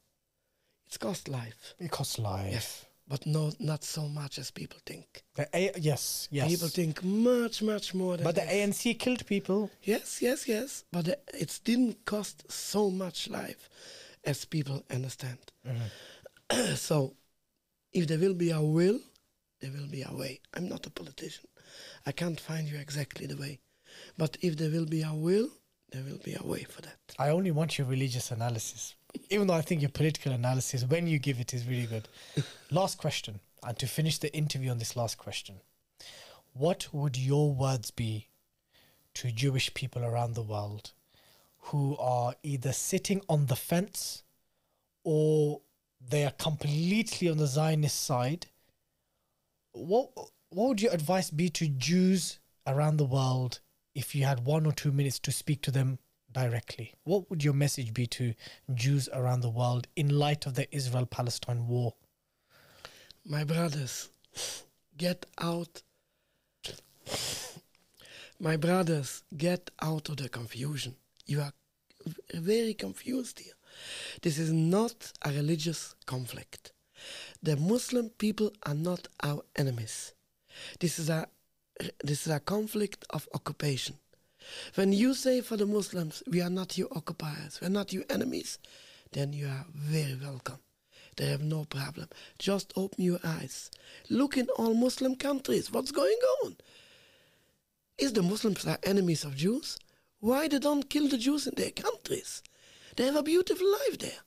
It's 0.88 0.98
cost 0.98 1.28
life. 1.28 1.74
It 1.80 1.92
costs 1.92 2.20
life. 2.20 2.52
Yes, 2.52 2.86
but 3.08 3.26
no, 3.26 3.52
not 3.60 3.84
so 3.84 4.08
much 4.08 4.38
as 4.40 4.52
people 4.52 4.80
think. 4.86 5.24
The 5.36 5.48
A- 5.54 5.72
yes, 5.78 6.28
yes. 6.32 6.48
People 6.48 6.68
think 6.70 7.04
much, 7.04 7.62
much 7.62 7.94
more 7.94 8.18
than. 8.18 8.24
but 8.24 8.36
the. 8.36 8.42
ANC 8.42 8.98
killed 9.00 9.26
people. 9.26 9.70
Yes, 9.84 10.22
yes, 10.22 10.48
yes. 10.48 10.86
But 10.92 11.06
the, 11.06 11.20
it 11.34 11.60
didn't 11.64 12.06
cost 12.06 12.50
so 12.52 12.90
much 12.90 13.30
life 13.30 13.70
as 14.24 14.46
people 14.46 14.84
understand. 14.90 15.40
Mm-hmm. 15.68 16.76
so, 16.76 17.16
if 17.96 18.08
there 18.08 18.20
will 18.20 18.34
be 18.34 18.52
a 18.52 18.62
will, 18.62 19.00
there 19.62 19.72
will 19.72 19.88
be 19.88 20.04
a 20.04 20.14
way. 20.14 20.42
I'm 20.54 20.68
not 20.68 20.86
a 20.86 20.90
politician. 20.90 21.46
I 22.06 22.12
can't 22.12 22.40
find 22.40 22.68
you 22.68 22.78
exactly 22.78 23.26
the 23.26 23.38
way. 23.38 23.60
But 24.18 24.38
if 24.42 24.58
there 24.58 24.70
will 24.70 24.86
be 24.86 25.02
a 25.02 25.14
will, 25.14 25.48
there 25.92 26.04
will 26.04 26.20
be 26.20 26.36
a 26.38 26.46
way 26.46 26.64
for 26.64 26.82
that. 26.82 26.98
I 27.18 27.30
only 27.30 27.52
want 27.52 27.78
your 27.78 27.88
religious 27.88 28.32
analysis. 28.32 28.96
Even 29.30 29.48
though 29.48 29.54
I 29.54 29.62
think 29.62 29.82
your 29.82 29.92
political 29.92 30.34
analysis, 30.34 30.84
when 30.84 31.08
you 31.08 31.20
give 31.20 31.40
it, 31.40 31.54
is 31.54 31.66
really 31.66 31.86
good. 31.86 32.10
last 32.70 32.98
question, 32.98 33.40
and 33.64 33.80
to 33.80 33.88
finish 33.88 34.18
the 34.18 34.36
interview 34.36 34.72
on 34.72 34.78
this 34.78 34.98
last 34.98 35.18
question, 35.18 35.62
what 36.54 36.90
would 36.92 37.16
your 37.18 37.54
words 37.54 37.92
be 37.92 38.28
to 39.14 39.32
Jewish 39.32 39.74
people 39.74 40.04
around 40.04 40.34
the 40.34 40.42
world 40.42 40.92
who 41.70 41.96
are 41.98 42.36
either 42.44 42.74
sitting 42.74 43.22
on 43.30 43.46
the 43.46 43.56
fence 43.56 44.24
or 45.06 45.62
they 46.02 46.26
are 46.26 46.32
completely 46.32 47.30
on 47.30 47.38
the 47.38 47.48
Zionist 47.48 48.02
side? 48.02 48.48
What 49.72 50.10
what 50.50 50.70
would 50.70 50.82
your 50.82 50.94
advice 50.94 51.30
be 51.30 51.50
to 51.50 51.68
Jews 51.68 52.40
around 52.66 52.98
the 52.98 53.06
world 53.06 53.60
if 53.94 54.16
you 54.16 54.24
had 54.24 54.46
one 54.46 54.66
or 54.66 54.72
two 54.72 54.92
minutes 54.92 55.20
to 55.20 55.32
speak 55.32 55.62
to 55.64 55.72
them 55.72 56.00
directly? 56.32 56.94
What 57.04 57.30
would 57.30 57.44
your 57.44 57.54
message 57.54 57.94
be 57.94 58.08
to 58.08 58.34
Jews 58.74 59.10
around 59.12 59.42
the 59.42 59.50
world 59.50 59.88
in 59.96 60.18
light 60.18 60.46
of 60.46 60.54
the 60.54 60.74
Israel 60.76 61.06
Palestine 61.06 61.68
war? 61.68 61.94
My 63.26 63.44
brothers, 63.44 64.10
get 64.98 65.26
out. 65.40 65.82
My 68.40 68.58
brothers, 68.58 69.24
get 69.36 69.72
out 69.82 70.10
of 70.10 70.18
the 70.18 70.30
confusion. 70.30 70.96
You 71.26 71.42
are 71.42 71.54
very 72.34 72.74
confused 72.74 73.40
here. 73.40 73.54
This 74.22 74.38
is 74.38 74.52
not 74.52 75.12
a 75.24 75.32
religious 75.32 75.96
conflict. 76.06 76.72
The 77.44 77.58
Muslim 77.58 78.10
people 78.10 78.52
are 78.64 78.74
not 78.74 79.08
our 79.24 79.44
enemies. 79.56 80.14
This 80.80 81.00
is 81.00 81.10
a 81.10 81.28
this 82.04 82.26
is 82.26 82.32
a 82.32 82.40
conflict 82.40 83.04
of 83.10 83.28
occupation. 83.34 83.98
When 84.76 84.94
you 84.94 85.14
say 85.14 85.42
for 85.42 85.58
the 85.58 85.66
Muslims, 85.66 86.24
we 86.28 86.42
are 86.42 86.50
not 86.50 86.78
your 86.78 86.88
occupiers, 86.96 87.60
we 87.60 87.68
are 87.68 87.72
not 87.72 87.92
your 87.92 88.06
enemies, 88.10 88.60
then 89.12 89.34
you 89.34 89.48
are 89.48 89.66
very 89.74 90.16
welcome. 90.16 90.60
They 91.18 91.28
have 91.28 91.42
no 91.42 91.66
problem. 91.66 92.10
Just 92.40 92.74
open 92.76 93.04
your 93.04 93.20
eyes. 93.24 93.72
Look 94.10 94.38
in 94.38 94.48
all 94.58 94.74
Muslim 94.74 95.16
countries. 95.16 95.72
What's 95.72 95.92
going 95.92 96.18
on? 96.44 96.58
Is 97.98 98.14
the 98.14 98.22
Muslims 98.22 98.66
are 98.68 98.80
enemies 98.84 99.24
of 99.24 99.36
Jews? 99.36 99.78
Why 100.20 100.48
they 100.48 100.60
don't 100.60 100.90
kill 100.90 101.08
the 101.08 101.18
Jews 101.18 101.48
in 101.48 101.56
their 101.56 101.72
countries? 101.72 102.44
They 102.96 103.06
have 103.06 103.16
a 103.16 103.24
beautiful 103.24 103.70
life 103.72 103.98
there. 104.00 104.22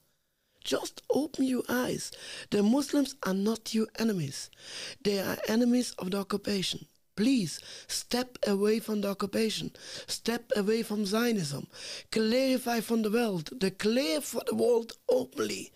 Just 0.62 1.02
open 1.10 1.44
your 1.44 1.62
eyes. 1.68 2.12
The 2.50 2.62
Muslims 2.62 3.14
are 3.22 3.34
not 3.34 3.74
your 3.74 3.86
enemies. 3.98 4.50
They 5.02 5.20
are 5.20 5.38
enemies 5.48 5.94
of 5.98 6.10
the 6.10 6.18
occupation. 6.18 6.86
Please 7.16 7.58
step 7.88 8.38
away 8.46 8.78
from 8.78 9.00
the 9.00 9.08
occupation. 9.08 9.72
Step 10.06 10.52
away 10.54 10.82
from 10.82 11.06
Zionism. 11.06 11.66
Clarify 12.12 12.80
from 12.80 13.02
the 13.02 13.10
world. 13.10 13.50
Declare 13.58 14.20
for 14.20 14.42
the 14.46 14.54
world 14.54 14.92
openly. 15.08 15.72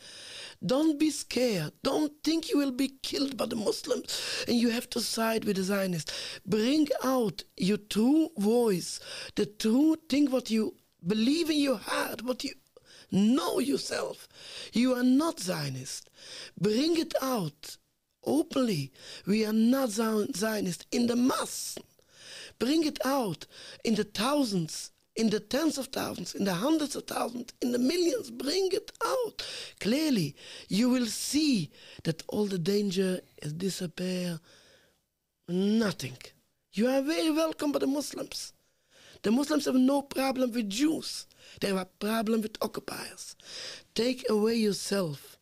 Don't 0.65 1.01
be 1.01 1.11
scared. 1.11 1.73
Don't 1.83 2.13
think 2.23 2.51
you 2.51 2.59
will 2.59 2.71
be 2.71 2.93
killed 3.03 3.37
by 3.37 3.47
the 3.47 3.57
Muslims 3.57 4.45
and 4.47 4.57
you 4.57 4.71
have 4.71 4.89
to 4.91 5.01
side 5.01 5.45
with 5.45 5.57
the 5.57 5.65
Zionists. 5.65 6.13
Bring 6.47 6.87
out 7.03 7.43
your 7.57 7.79
true 7.79 8.29
voice, 8.37 9.01
the 9.35 9.47
true 9.47 9.97
thing 10.09 10.31
what 10.31 10.51
you 10.51 10.77
believe 11.05 11.51
in 11.51 11.59
your 11.59 11.79
heart, 11.79 12.23
what 12.23 12.45
you 12.45 12.53
know 13.13 13.59
yourself. 13.59 14.27
You 14.73 14.95
are 14.95 15.05
not 15.05 15.39
Zionist. 15.39 16.11
Bring 16.59 16.99
it 16.99 17.15
out 17.23 17.77
openly. 18.25 18.93
We 19.27 19.45
are 19.45 19.53
not 19.53 19.91
Zionist 19.91 20.87
in 20.91 21.07
the 21.07 21.17
mass. 21.17 21.79
Bring 22.59 22.85
it 22.85 22.99
out 23.05 23.47
in 23.85 23.95
the 23.95 24.05
thousands 24.05 24.91
in 25.17 25.31
the 25.31 25.41
tens 25.41 25.79
of 25.79 25.87
thousands, 25.87 26.35
in 26.35 26.45
the 26.45 26.55
hundreds 26.55 26.97
of 26.97 27.05
thousands, 27.05 27.53
in 27.61 27.73
the 27.73 27.79
millions. 27.79 28.31
Bring 28.31 28.69
it 28.73 28.93
out. 29.05 29.47
Clearly, 29.81 30.35
you 30.69 30.89
will 30.89 31.07
see 31.07 31.71
that 32.05 32.23
all 32.29 32.47
the 32.47 32.59
danger 32.59 33.21
is 33.43 33.53
disappear. 33.53 34.41
Nothing. 35.49 36.17
You 36.73 36.89
are 36.89 37.03
very 37.03 37.31
welcome 37.31 37.73
by 37.73 37.81
the 37.81 37.87
Muslims. 37.87 38.53
The 39.23 39.31
Muslims 39.31 39.67
have 39.67 39.75
no 39.75 40.03
problem 40.03 40.53
with 40.53 40.71
Jews. 40.71 41.27
They 41.61 41.69
have 41.69 41.77
a 41.77 41.85
problem 41.85 42.43
with 42.43 42.57
occupiers. 42.61 43.37
Take 43.95 44.29
away 44.29 44.57
yourself. 44.57 45.39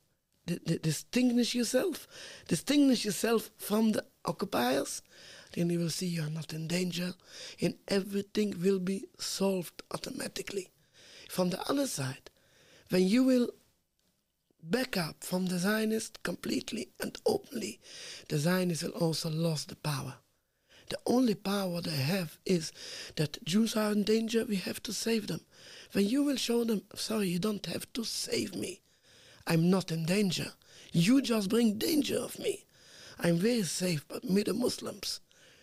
distinguish 0.47 1.55
yourself. 1.55 2.09
Distinguish 2.49 3.05
yourself 3.05 3.51
from 3.57 3.93
the 3.93 4.05
occupiers 4.25 5.03
then 5.53 5.71
you 5.71 5.79
will 5.79 5.91
see 5.91 6.07
you 6.07 6.23
are 6.23 6.31
not 6.31 6.53
in 6.53 6.69
danger 6.69 7.15
and 7.61 7.75
everything 7.89 8.55
will 8.61 8.79
be 8.79 9.07
solved 9.19 9.83
automatically. 9.93 10.69
From 11.29 11.51
the 11.51 11.61
other 11.69 11.87
side, 11.87 12.31
when 12.91 13.07
you 13.07 13.25
will 13.25 13.51
back 14.63 14.97
up 14.97 15.25
from 15.25 15.47
the 15.47 15.59
Zionist 15.59 16.23
completely 16.23 16.91
and 17.01 17.17
openly, 17.27 17.81
the 18.29 18.39
Zionists 18.39 18.85
will 18.85 18.93
also 18.93 19.31
lose 19.31 19.65
the 19.65 19.77
power. 19.77 20.15
The 20.91 20.99
only 21.07 21.35
power 21.35 21.81
they 21.81 21.97
have 21.97 22.39
is 22.45 22.73
that 23.17 23.43
Jews 23.45 23.77
are 23.77 23.93
in 23.93 24.03
danger, 24.03 24.45
we 24.45 24.57
have 24.57 24.83
to 24.83 24.93
save 24.93 25.29
them. 25.29 25.41
When 25.93 26.07
you 26.07 26.23
will 26.23 26.37
show 26.37 26.65
them, 26.65 26.83
sorry, 26.95 27.29
you 27.29 27.39
don't 27.39 27.65
have 27.67 27.91
to 27.95 28.05
save 28.05 28.55
me. 28.55 28.83
I'm 29.47 29.71
not 29.71 29.91
in 29.91 30.05
danger. 30.05 30.53
You 30.93 31.23
just 31.23 31.49
bring 31.49 31.79
danger 31.79 32.19
of 32.19 32.39
me. 32.39 32.67
I'm 33.19 33.39
very 33.39 33.63
safe, 33.63 34.07
but 34.09 34.25
me 34.25 34.43
the 34.43 34.53
Muslims 34.53 35.21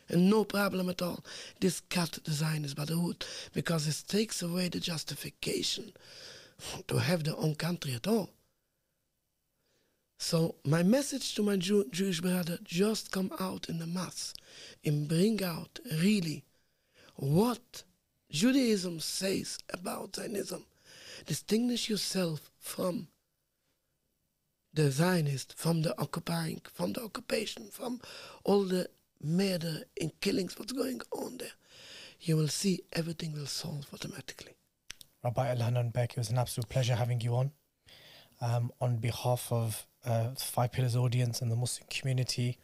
and 0.10 0.30
no 0.30 0.44
problem 0.44 0.90
at 0.90 1.02
all. 1.02 1.24
This 1.60 1.82
cut 1.82 2.20
design 2.24 2.64
is 2.64 2.74
by 2.74 2.86
the 2.86 2.96
hood 2.96 3.26
because 3.54 3.88
it 3.88 4.04
takes 4.08 4.42
away 4.42 4.70
the 4.70 4.80
justification 4.80 5.94
to 6.88 6.98
have 6.98 7.24
their 7.24 7.38
own 7.38 7.56
country 7.56 7.94
at 7.94 8.08
all. 8.08 8.30
So 10.20 10.56
my 10.66 10.84
message 10.84 11.36
to 11.36 11.44
my 11.44 11.58
Jew- 11.58 11.88
Jewish 11.92 12.22
brother 12.22 12.58
just 12.64 13.12
come 13.12 13.32
out 13.40 13.70
in 13.70 13.78
the 13.78 13.86
mass 13.86 14.34
and 14.84 15.08
bring 15.08 15.44
out 15.44 15.80
really 16.02 16.44
what 17.16 17.84
Judaism 18.30 19.00
says 19.00 19.58
about 19.70 20.16
Zionism. 20.16 20.66
Distinguish 21.26 21.90
yourself 21.90 22.52
from 22.60 23.08
the 24.74 24.92
Zionist, 24.92 25.54
from 25.58 25.82
the 25.82 26.00
occupying, 26.00 26.62
from 26.74 26.94
the 26.94 27.04
occupation, 27.04 27.68
from 27.72 28.00
all 28.44 28.64
the 28.64 28.88
murder 29.24 29.84
and 30.00 30.12
killings, 30.22 30.58
what's 30.58 30.72
going 30.72 31.02
on 31.12 31.38
there, 31.38 31.56
you 32.22 32.36
will 32.36 32.48
see 32.48 32.82
everything 32.94 33.34
will 33.34 33.48
solve 33.48 33.88
automatically. 33.94 34.54
Rabbi 35.24 35.56
Elhanan 35.56 35.92
Beck, 35.92 36.12
it 36.12 36.18
was 36.18 36.30
an 36.30 36.38
absolute 36.38 36.70
pleasure 36.70 36.96
having 36.96 37.22
you 37.22 37.36
on. 37.36 37.52
Um, 38.40 38.72
on 38.80 38.98
behalf 38.98 39.52
of 39.52 39.88
uh, 40.06 40.30
Five 40.38 40.72
Pillars 40.72 40.96
audience 40.96 41.42
and 41.42 41.52
the 41.52 41.56
Muslim 41.56 41.88
community, 41.90 42.60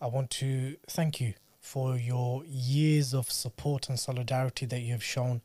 I 0.00 0.06
want 0.06 0.30
to 0.30 0.76
thank 0.86 1.20
you 1.20 1.34
for 1.60 1.96
your 1.96 2.44
years 2.46 3.14
of 3.14 3.30
support 3.30 3.88
and 3.88 3.98
solidarity 3.98 4.64
that 4.66 4.80
you 4.80 4.92
have 4.92 5.02
shown 5.02 5.42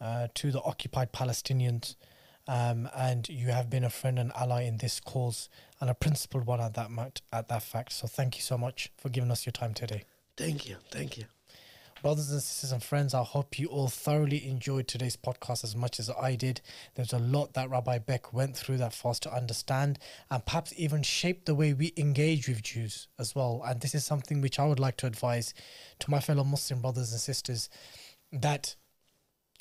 uh, 0.00 0.28
to 0.34 0.50
the 0.50 0.62
occupied 0.62 1.12
Palestinians. 1.12 1.96
Um, 2.48 2.88
and 2.96 3.28
you 3.28 3.48
have 3.48 3.70
been 3.70 3.84
a 3.84 3.90
friend 3.90 4.18
and 4.18 4.32
ally 4.34 4.62
in 4.62 4.78
this 4.78 4.98
cause 4.98 5.48
and 5.80 5.88
a 5.88 5.94
principled 5.94 6.46
one 6.46 6.60
at 6.60 6.74
that 6.74 6.90
at 7.32 7.48
that 7.48 7.62
fact. 7.62 7.92
So 7.92 8.08
thank 8.08 8.36
you 8.36 8.42
so 8.42 8.58
much 8.58 8.90
for 8.96 9.08
giving 9.08 9.30
us 9.30 9.46
your 9.46 9.52
time 9.52 9.74
today. 9.74 10.04
Thank 10.36 10.68
you, 10.68 10.76
thank 10.90 11.18
you. 11.18 11.26
Brothers 12.02 12.30
and 12.30 12.42
sisters 12.42 12.72
and 12.72 12.82
friends, 12.82 13.12
I 13.12 13.22
hope 13.22 13.58
you 13.58 13.66
all 13.66 13.88
thoroughly 13.88 14.48
enjoyed 14.48 14.88
today's 14.88 15.18
podcast 15.18 15.64
as 15.64 15.76
much 15.76 16.00
as 16.00 16.08
I 16.08 16.34
did. 16.34 16.62
There's 16.94 17.12
a 17.12 17.18
lot 17.18 17.52
that 17.52 17.68
Rabbi 17.68 17.98
Beck 17.98 18.32
went 18.32 18.56
through 18.56 18.78
that 18.78 18.94
for 18.94 19.10
us 19.10 19.20
to 19.20 19.34
understand 19.34 19.98
and 20.30 20.46
perhaps 20.46 20.72
even 20.78 21.02
shape 21.02 21.44
the 21.44 21.54
way 21.54 21.74
we 21.74 21.92
engage 21.98 22.48
with 22.48 22.62
Jews 22.62 23.08
as 23.18 23.34
well. 23.34 23.62
And 23.66 23.82
this 23.82 23.94
is 23.94 24.02
something 24.02 24.40
which 24.40 24.58
I 24.58 24.64
would 24.64 24.80
like 24.80 24.96
to 24.98 25.06
advise 25.06 25.52
to 25.98 26.10
my 26.10 26.20
fellow 26.20 26.42
Muslim 26.42 26.80
brothers 26.80 27.12
and 27.12 27.20
sisters 27.20 27.68
that 28.32 28.76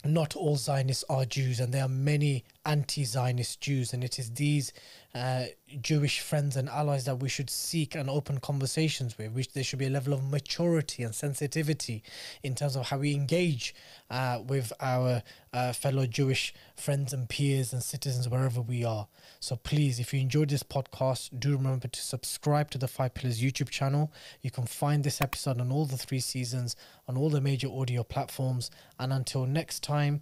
not 0.05 0.33
all 0.33 0.55
Zionists 0.55 1.03
are 1.09 1.25
Jews, 1.25 1.59
and 1.59 1.73
there 1.73 1.83
are 1.83 1.89
many 1.89 2.45
anti 2.69 3.03
Zionist 3.03 3.59
Jews, 3.59 3.93
and 3.93 4.03
it 4.03 4.19
is 4.19 4.31
these 4.31 4.73
uh, 5.15 5.45
Jewish 5.81 6.19
friends 6.19 6.55
and 6.55 6.69
allies 6.69 7.05
that 7.05 7.19
we 7.19 7.27
should 7.27 7.49
seek 7.49 7.95
and 7.95 8.07
open 8.11 8.39
conversations 8.39 9.17
with. 9.17 9.31
Which 9.31 9.53
there 9.53 9.63
should 9.63 9.79
be 9.79 9.87
a 9.87 9.89
level 9.89 10.13
of 10.13 10.23
maturity 10.23 11.01
and 11.01 11.15
sensitivity 11.15 12.03
in 12.43 12.53
terms 12.53 12.75
of 12.75 12.89
how 12.89 12.99
we 12.99 13.15
engage 13.15 13.73
uh, 14.11 14.41
with 14.45 14.71
our 14.79 15.23
uh, 15.51 15.73
fellow 15.73 16.05
Jewish 16.05 16.53
friends 16.75 17.11
and 17.11 17.27
peers 17.27 17.73
and 17.73 17.81
citizens 17.81 18.29
wherever 18.29 18.61
we 18.61 18.85
are. 18.85 19.07
So 19.39 19.55
please, 19.55 19.99
if 19.99 20.13
you 20.13 20.19
enjoyed 20.19 20.49
this 20.49 20.61
podcast, 20.61 21.39
do 21.39 21.57
remember 21.57 21.87
to 21.87 22.01
subscribe 22.01 22.69
to 22.69 22.77
the 22.77 22.87
Five 22.87 23.15
Pillars 23.15 23.41
YouTube 23.41 23.69
channel. 23.69 24.13
You 24.43 24.51
can 24.51 24.67
find 24.67 25.03
this 25.03 25.21
episode 25.21 25.59
on 25.59 25.71
all 25.71 25.85
the 25.85 25.97
three 25.97 26.19
seasons 26.19 26.75
on 27.07 27.17
all 27.17 27.31
the 27.31 27.41
major 27.41 27.67
audio 27.67 28.03
platforms. 28.03 28.69
And 28.99 29.11
until 29.11 29.47
next 29.47 29.81
time, 29.81 30.21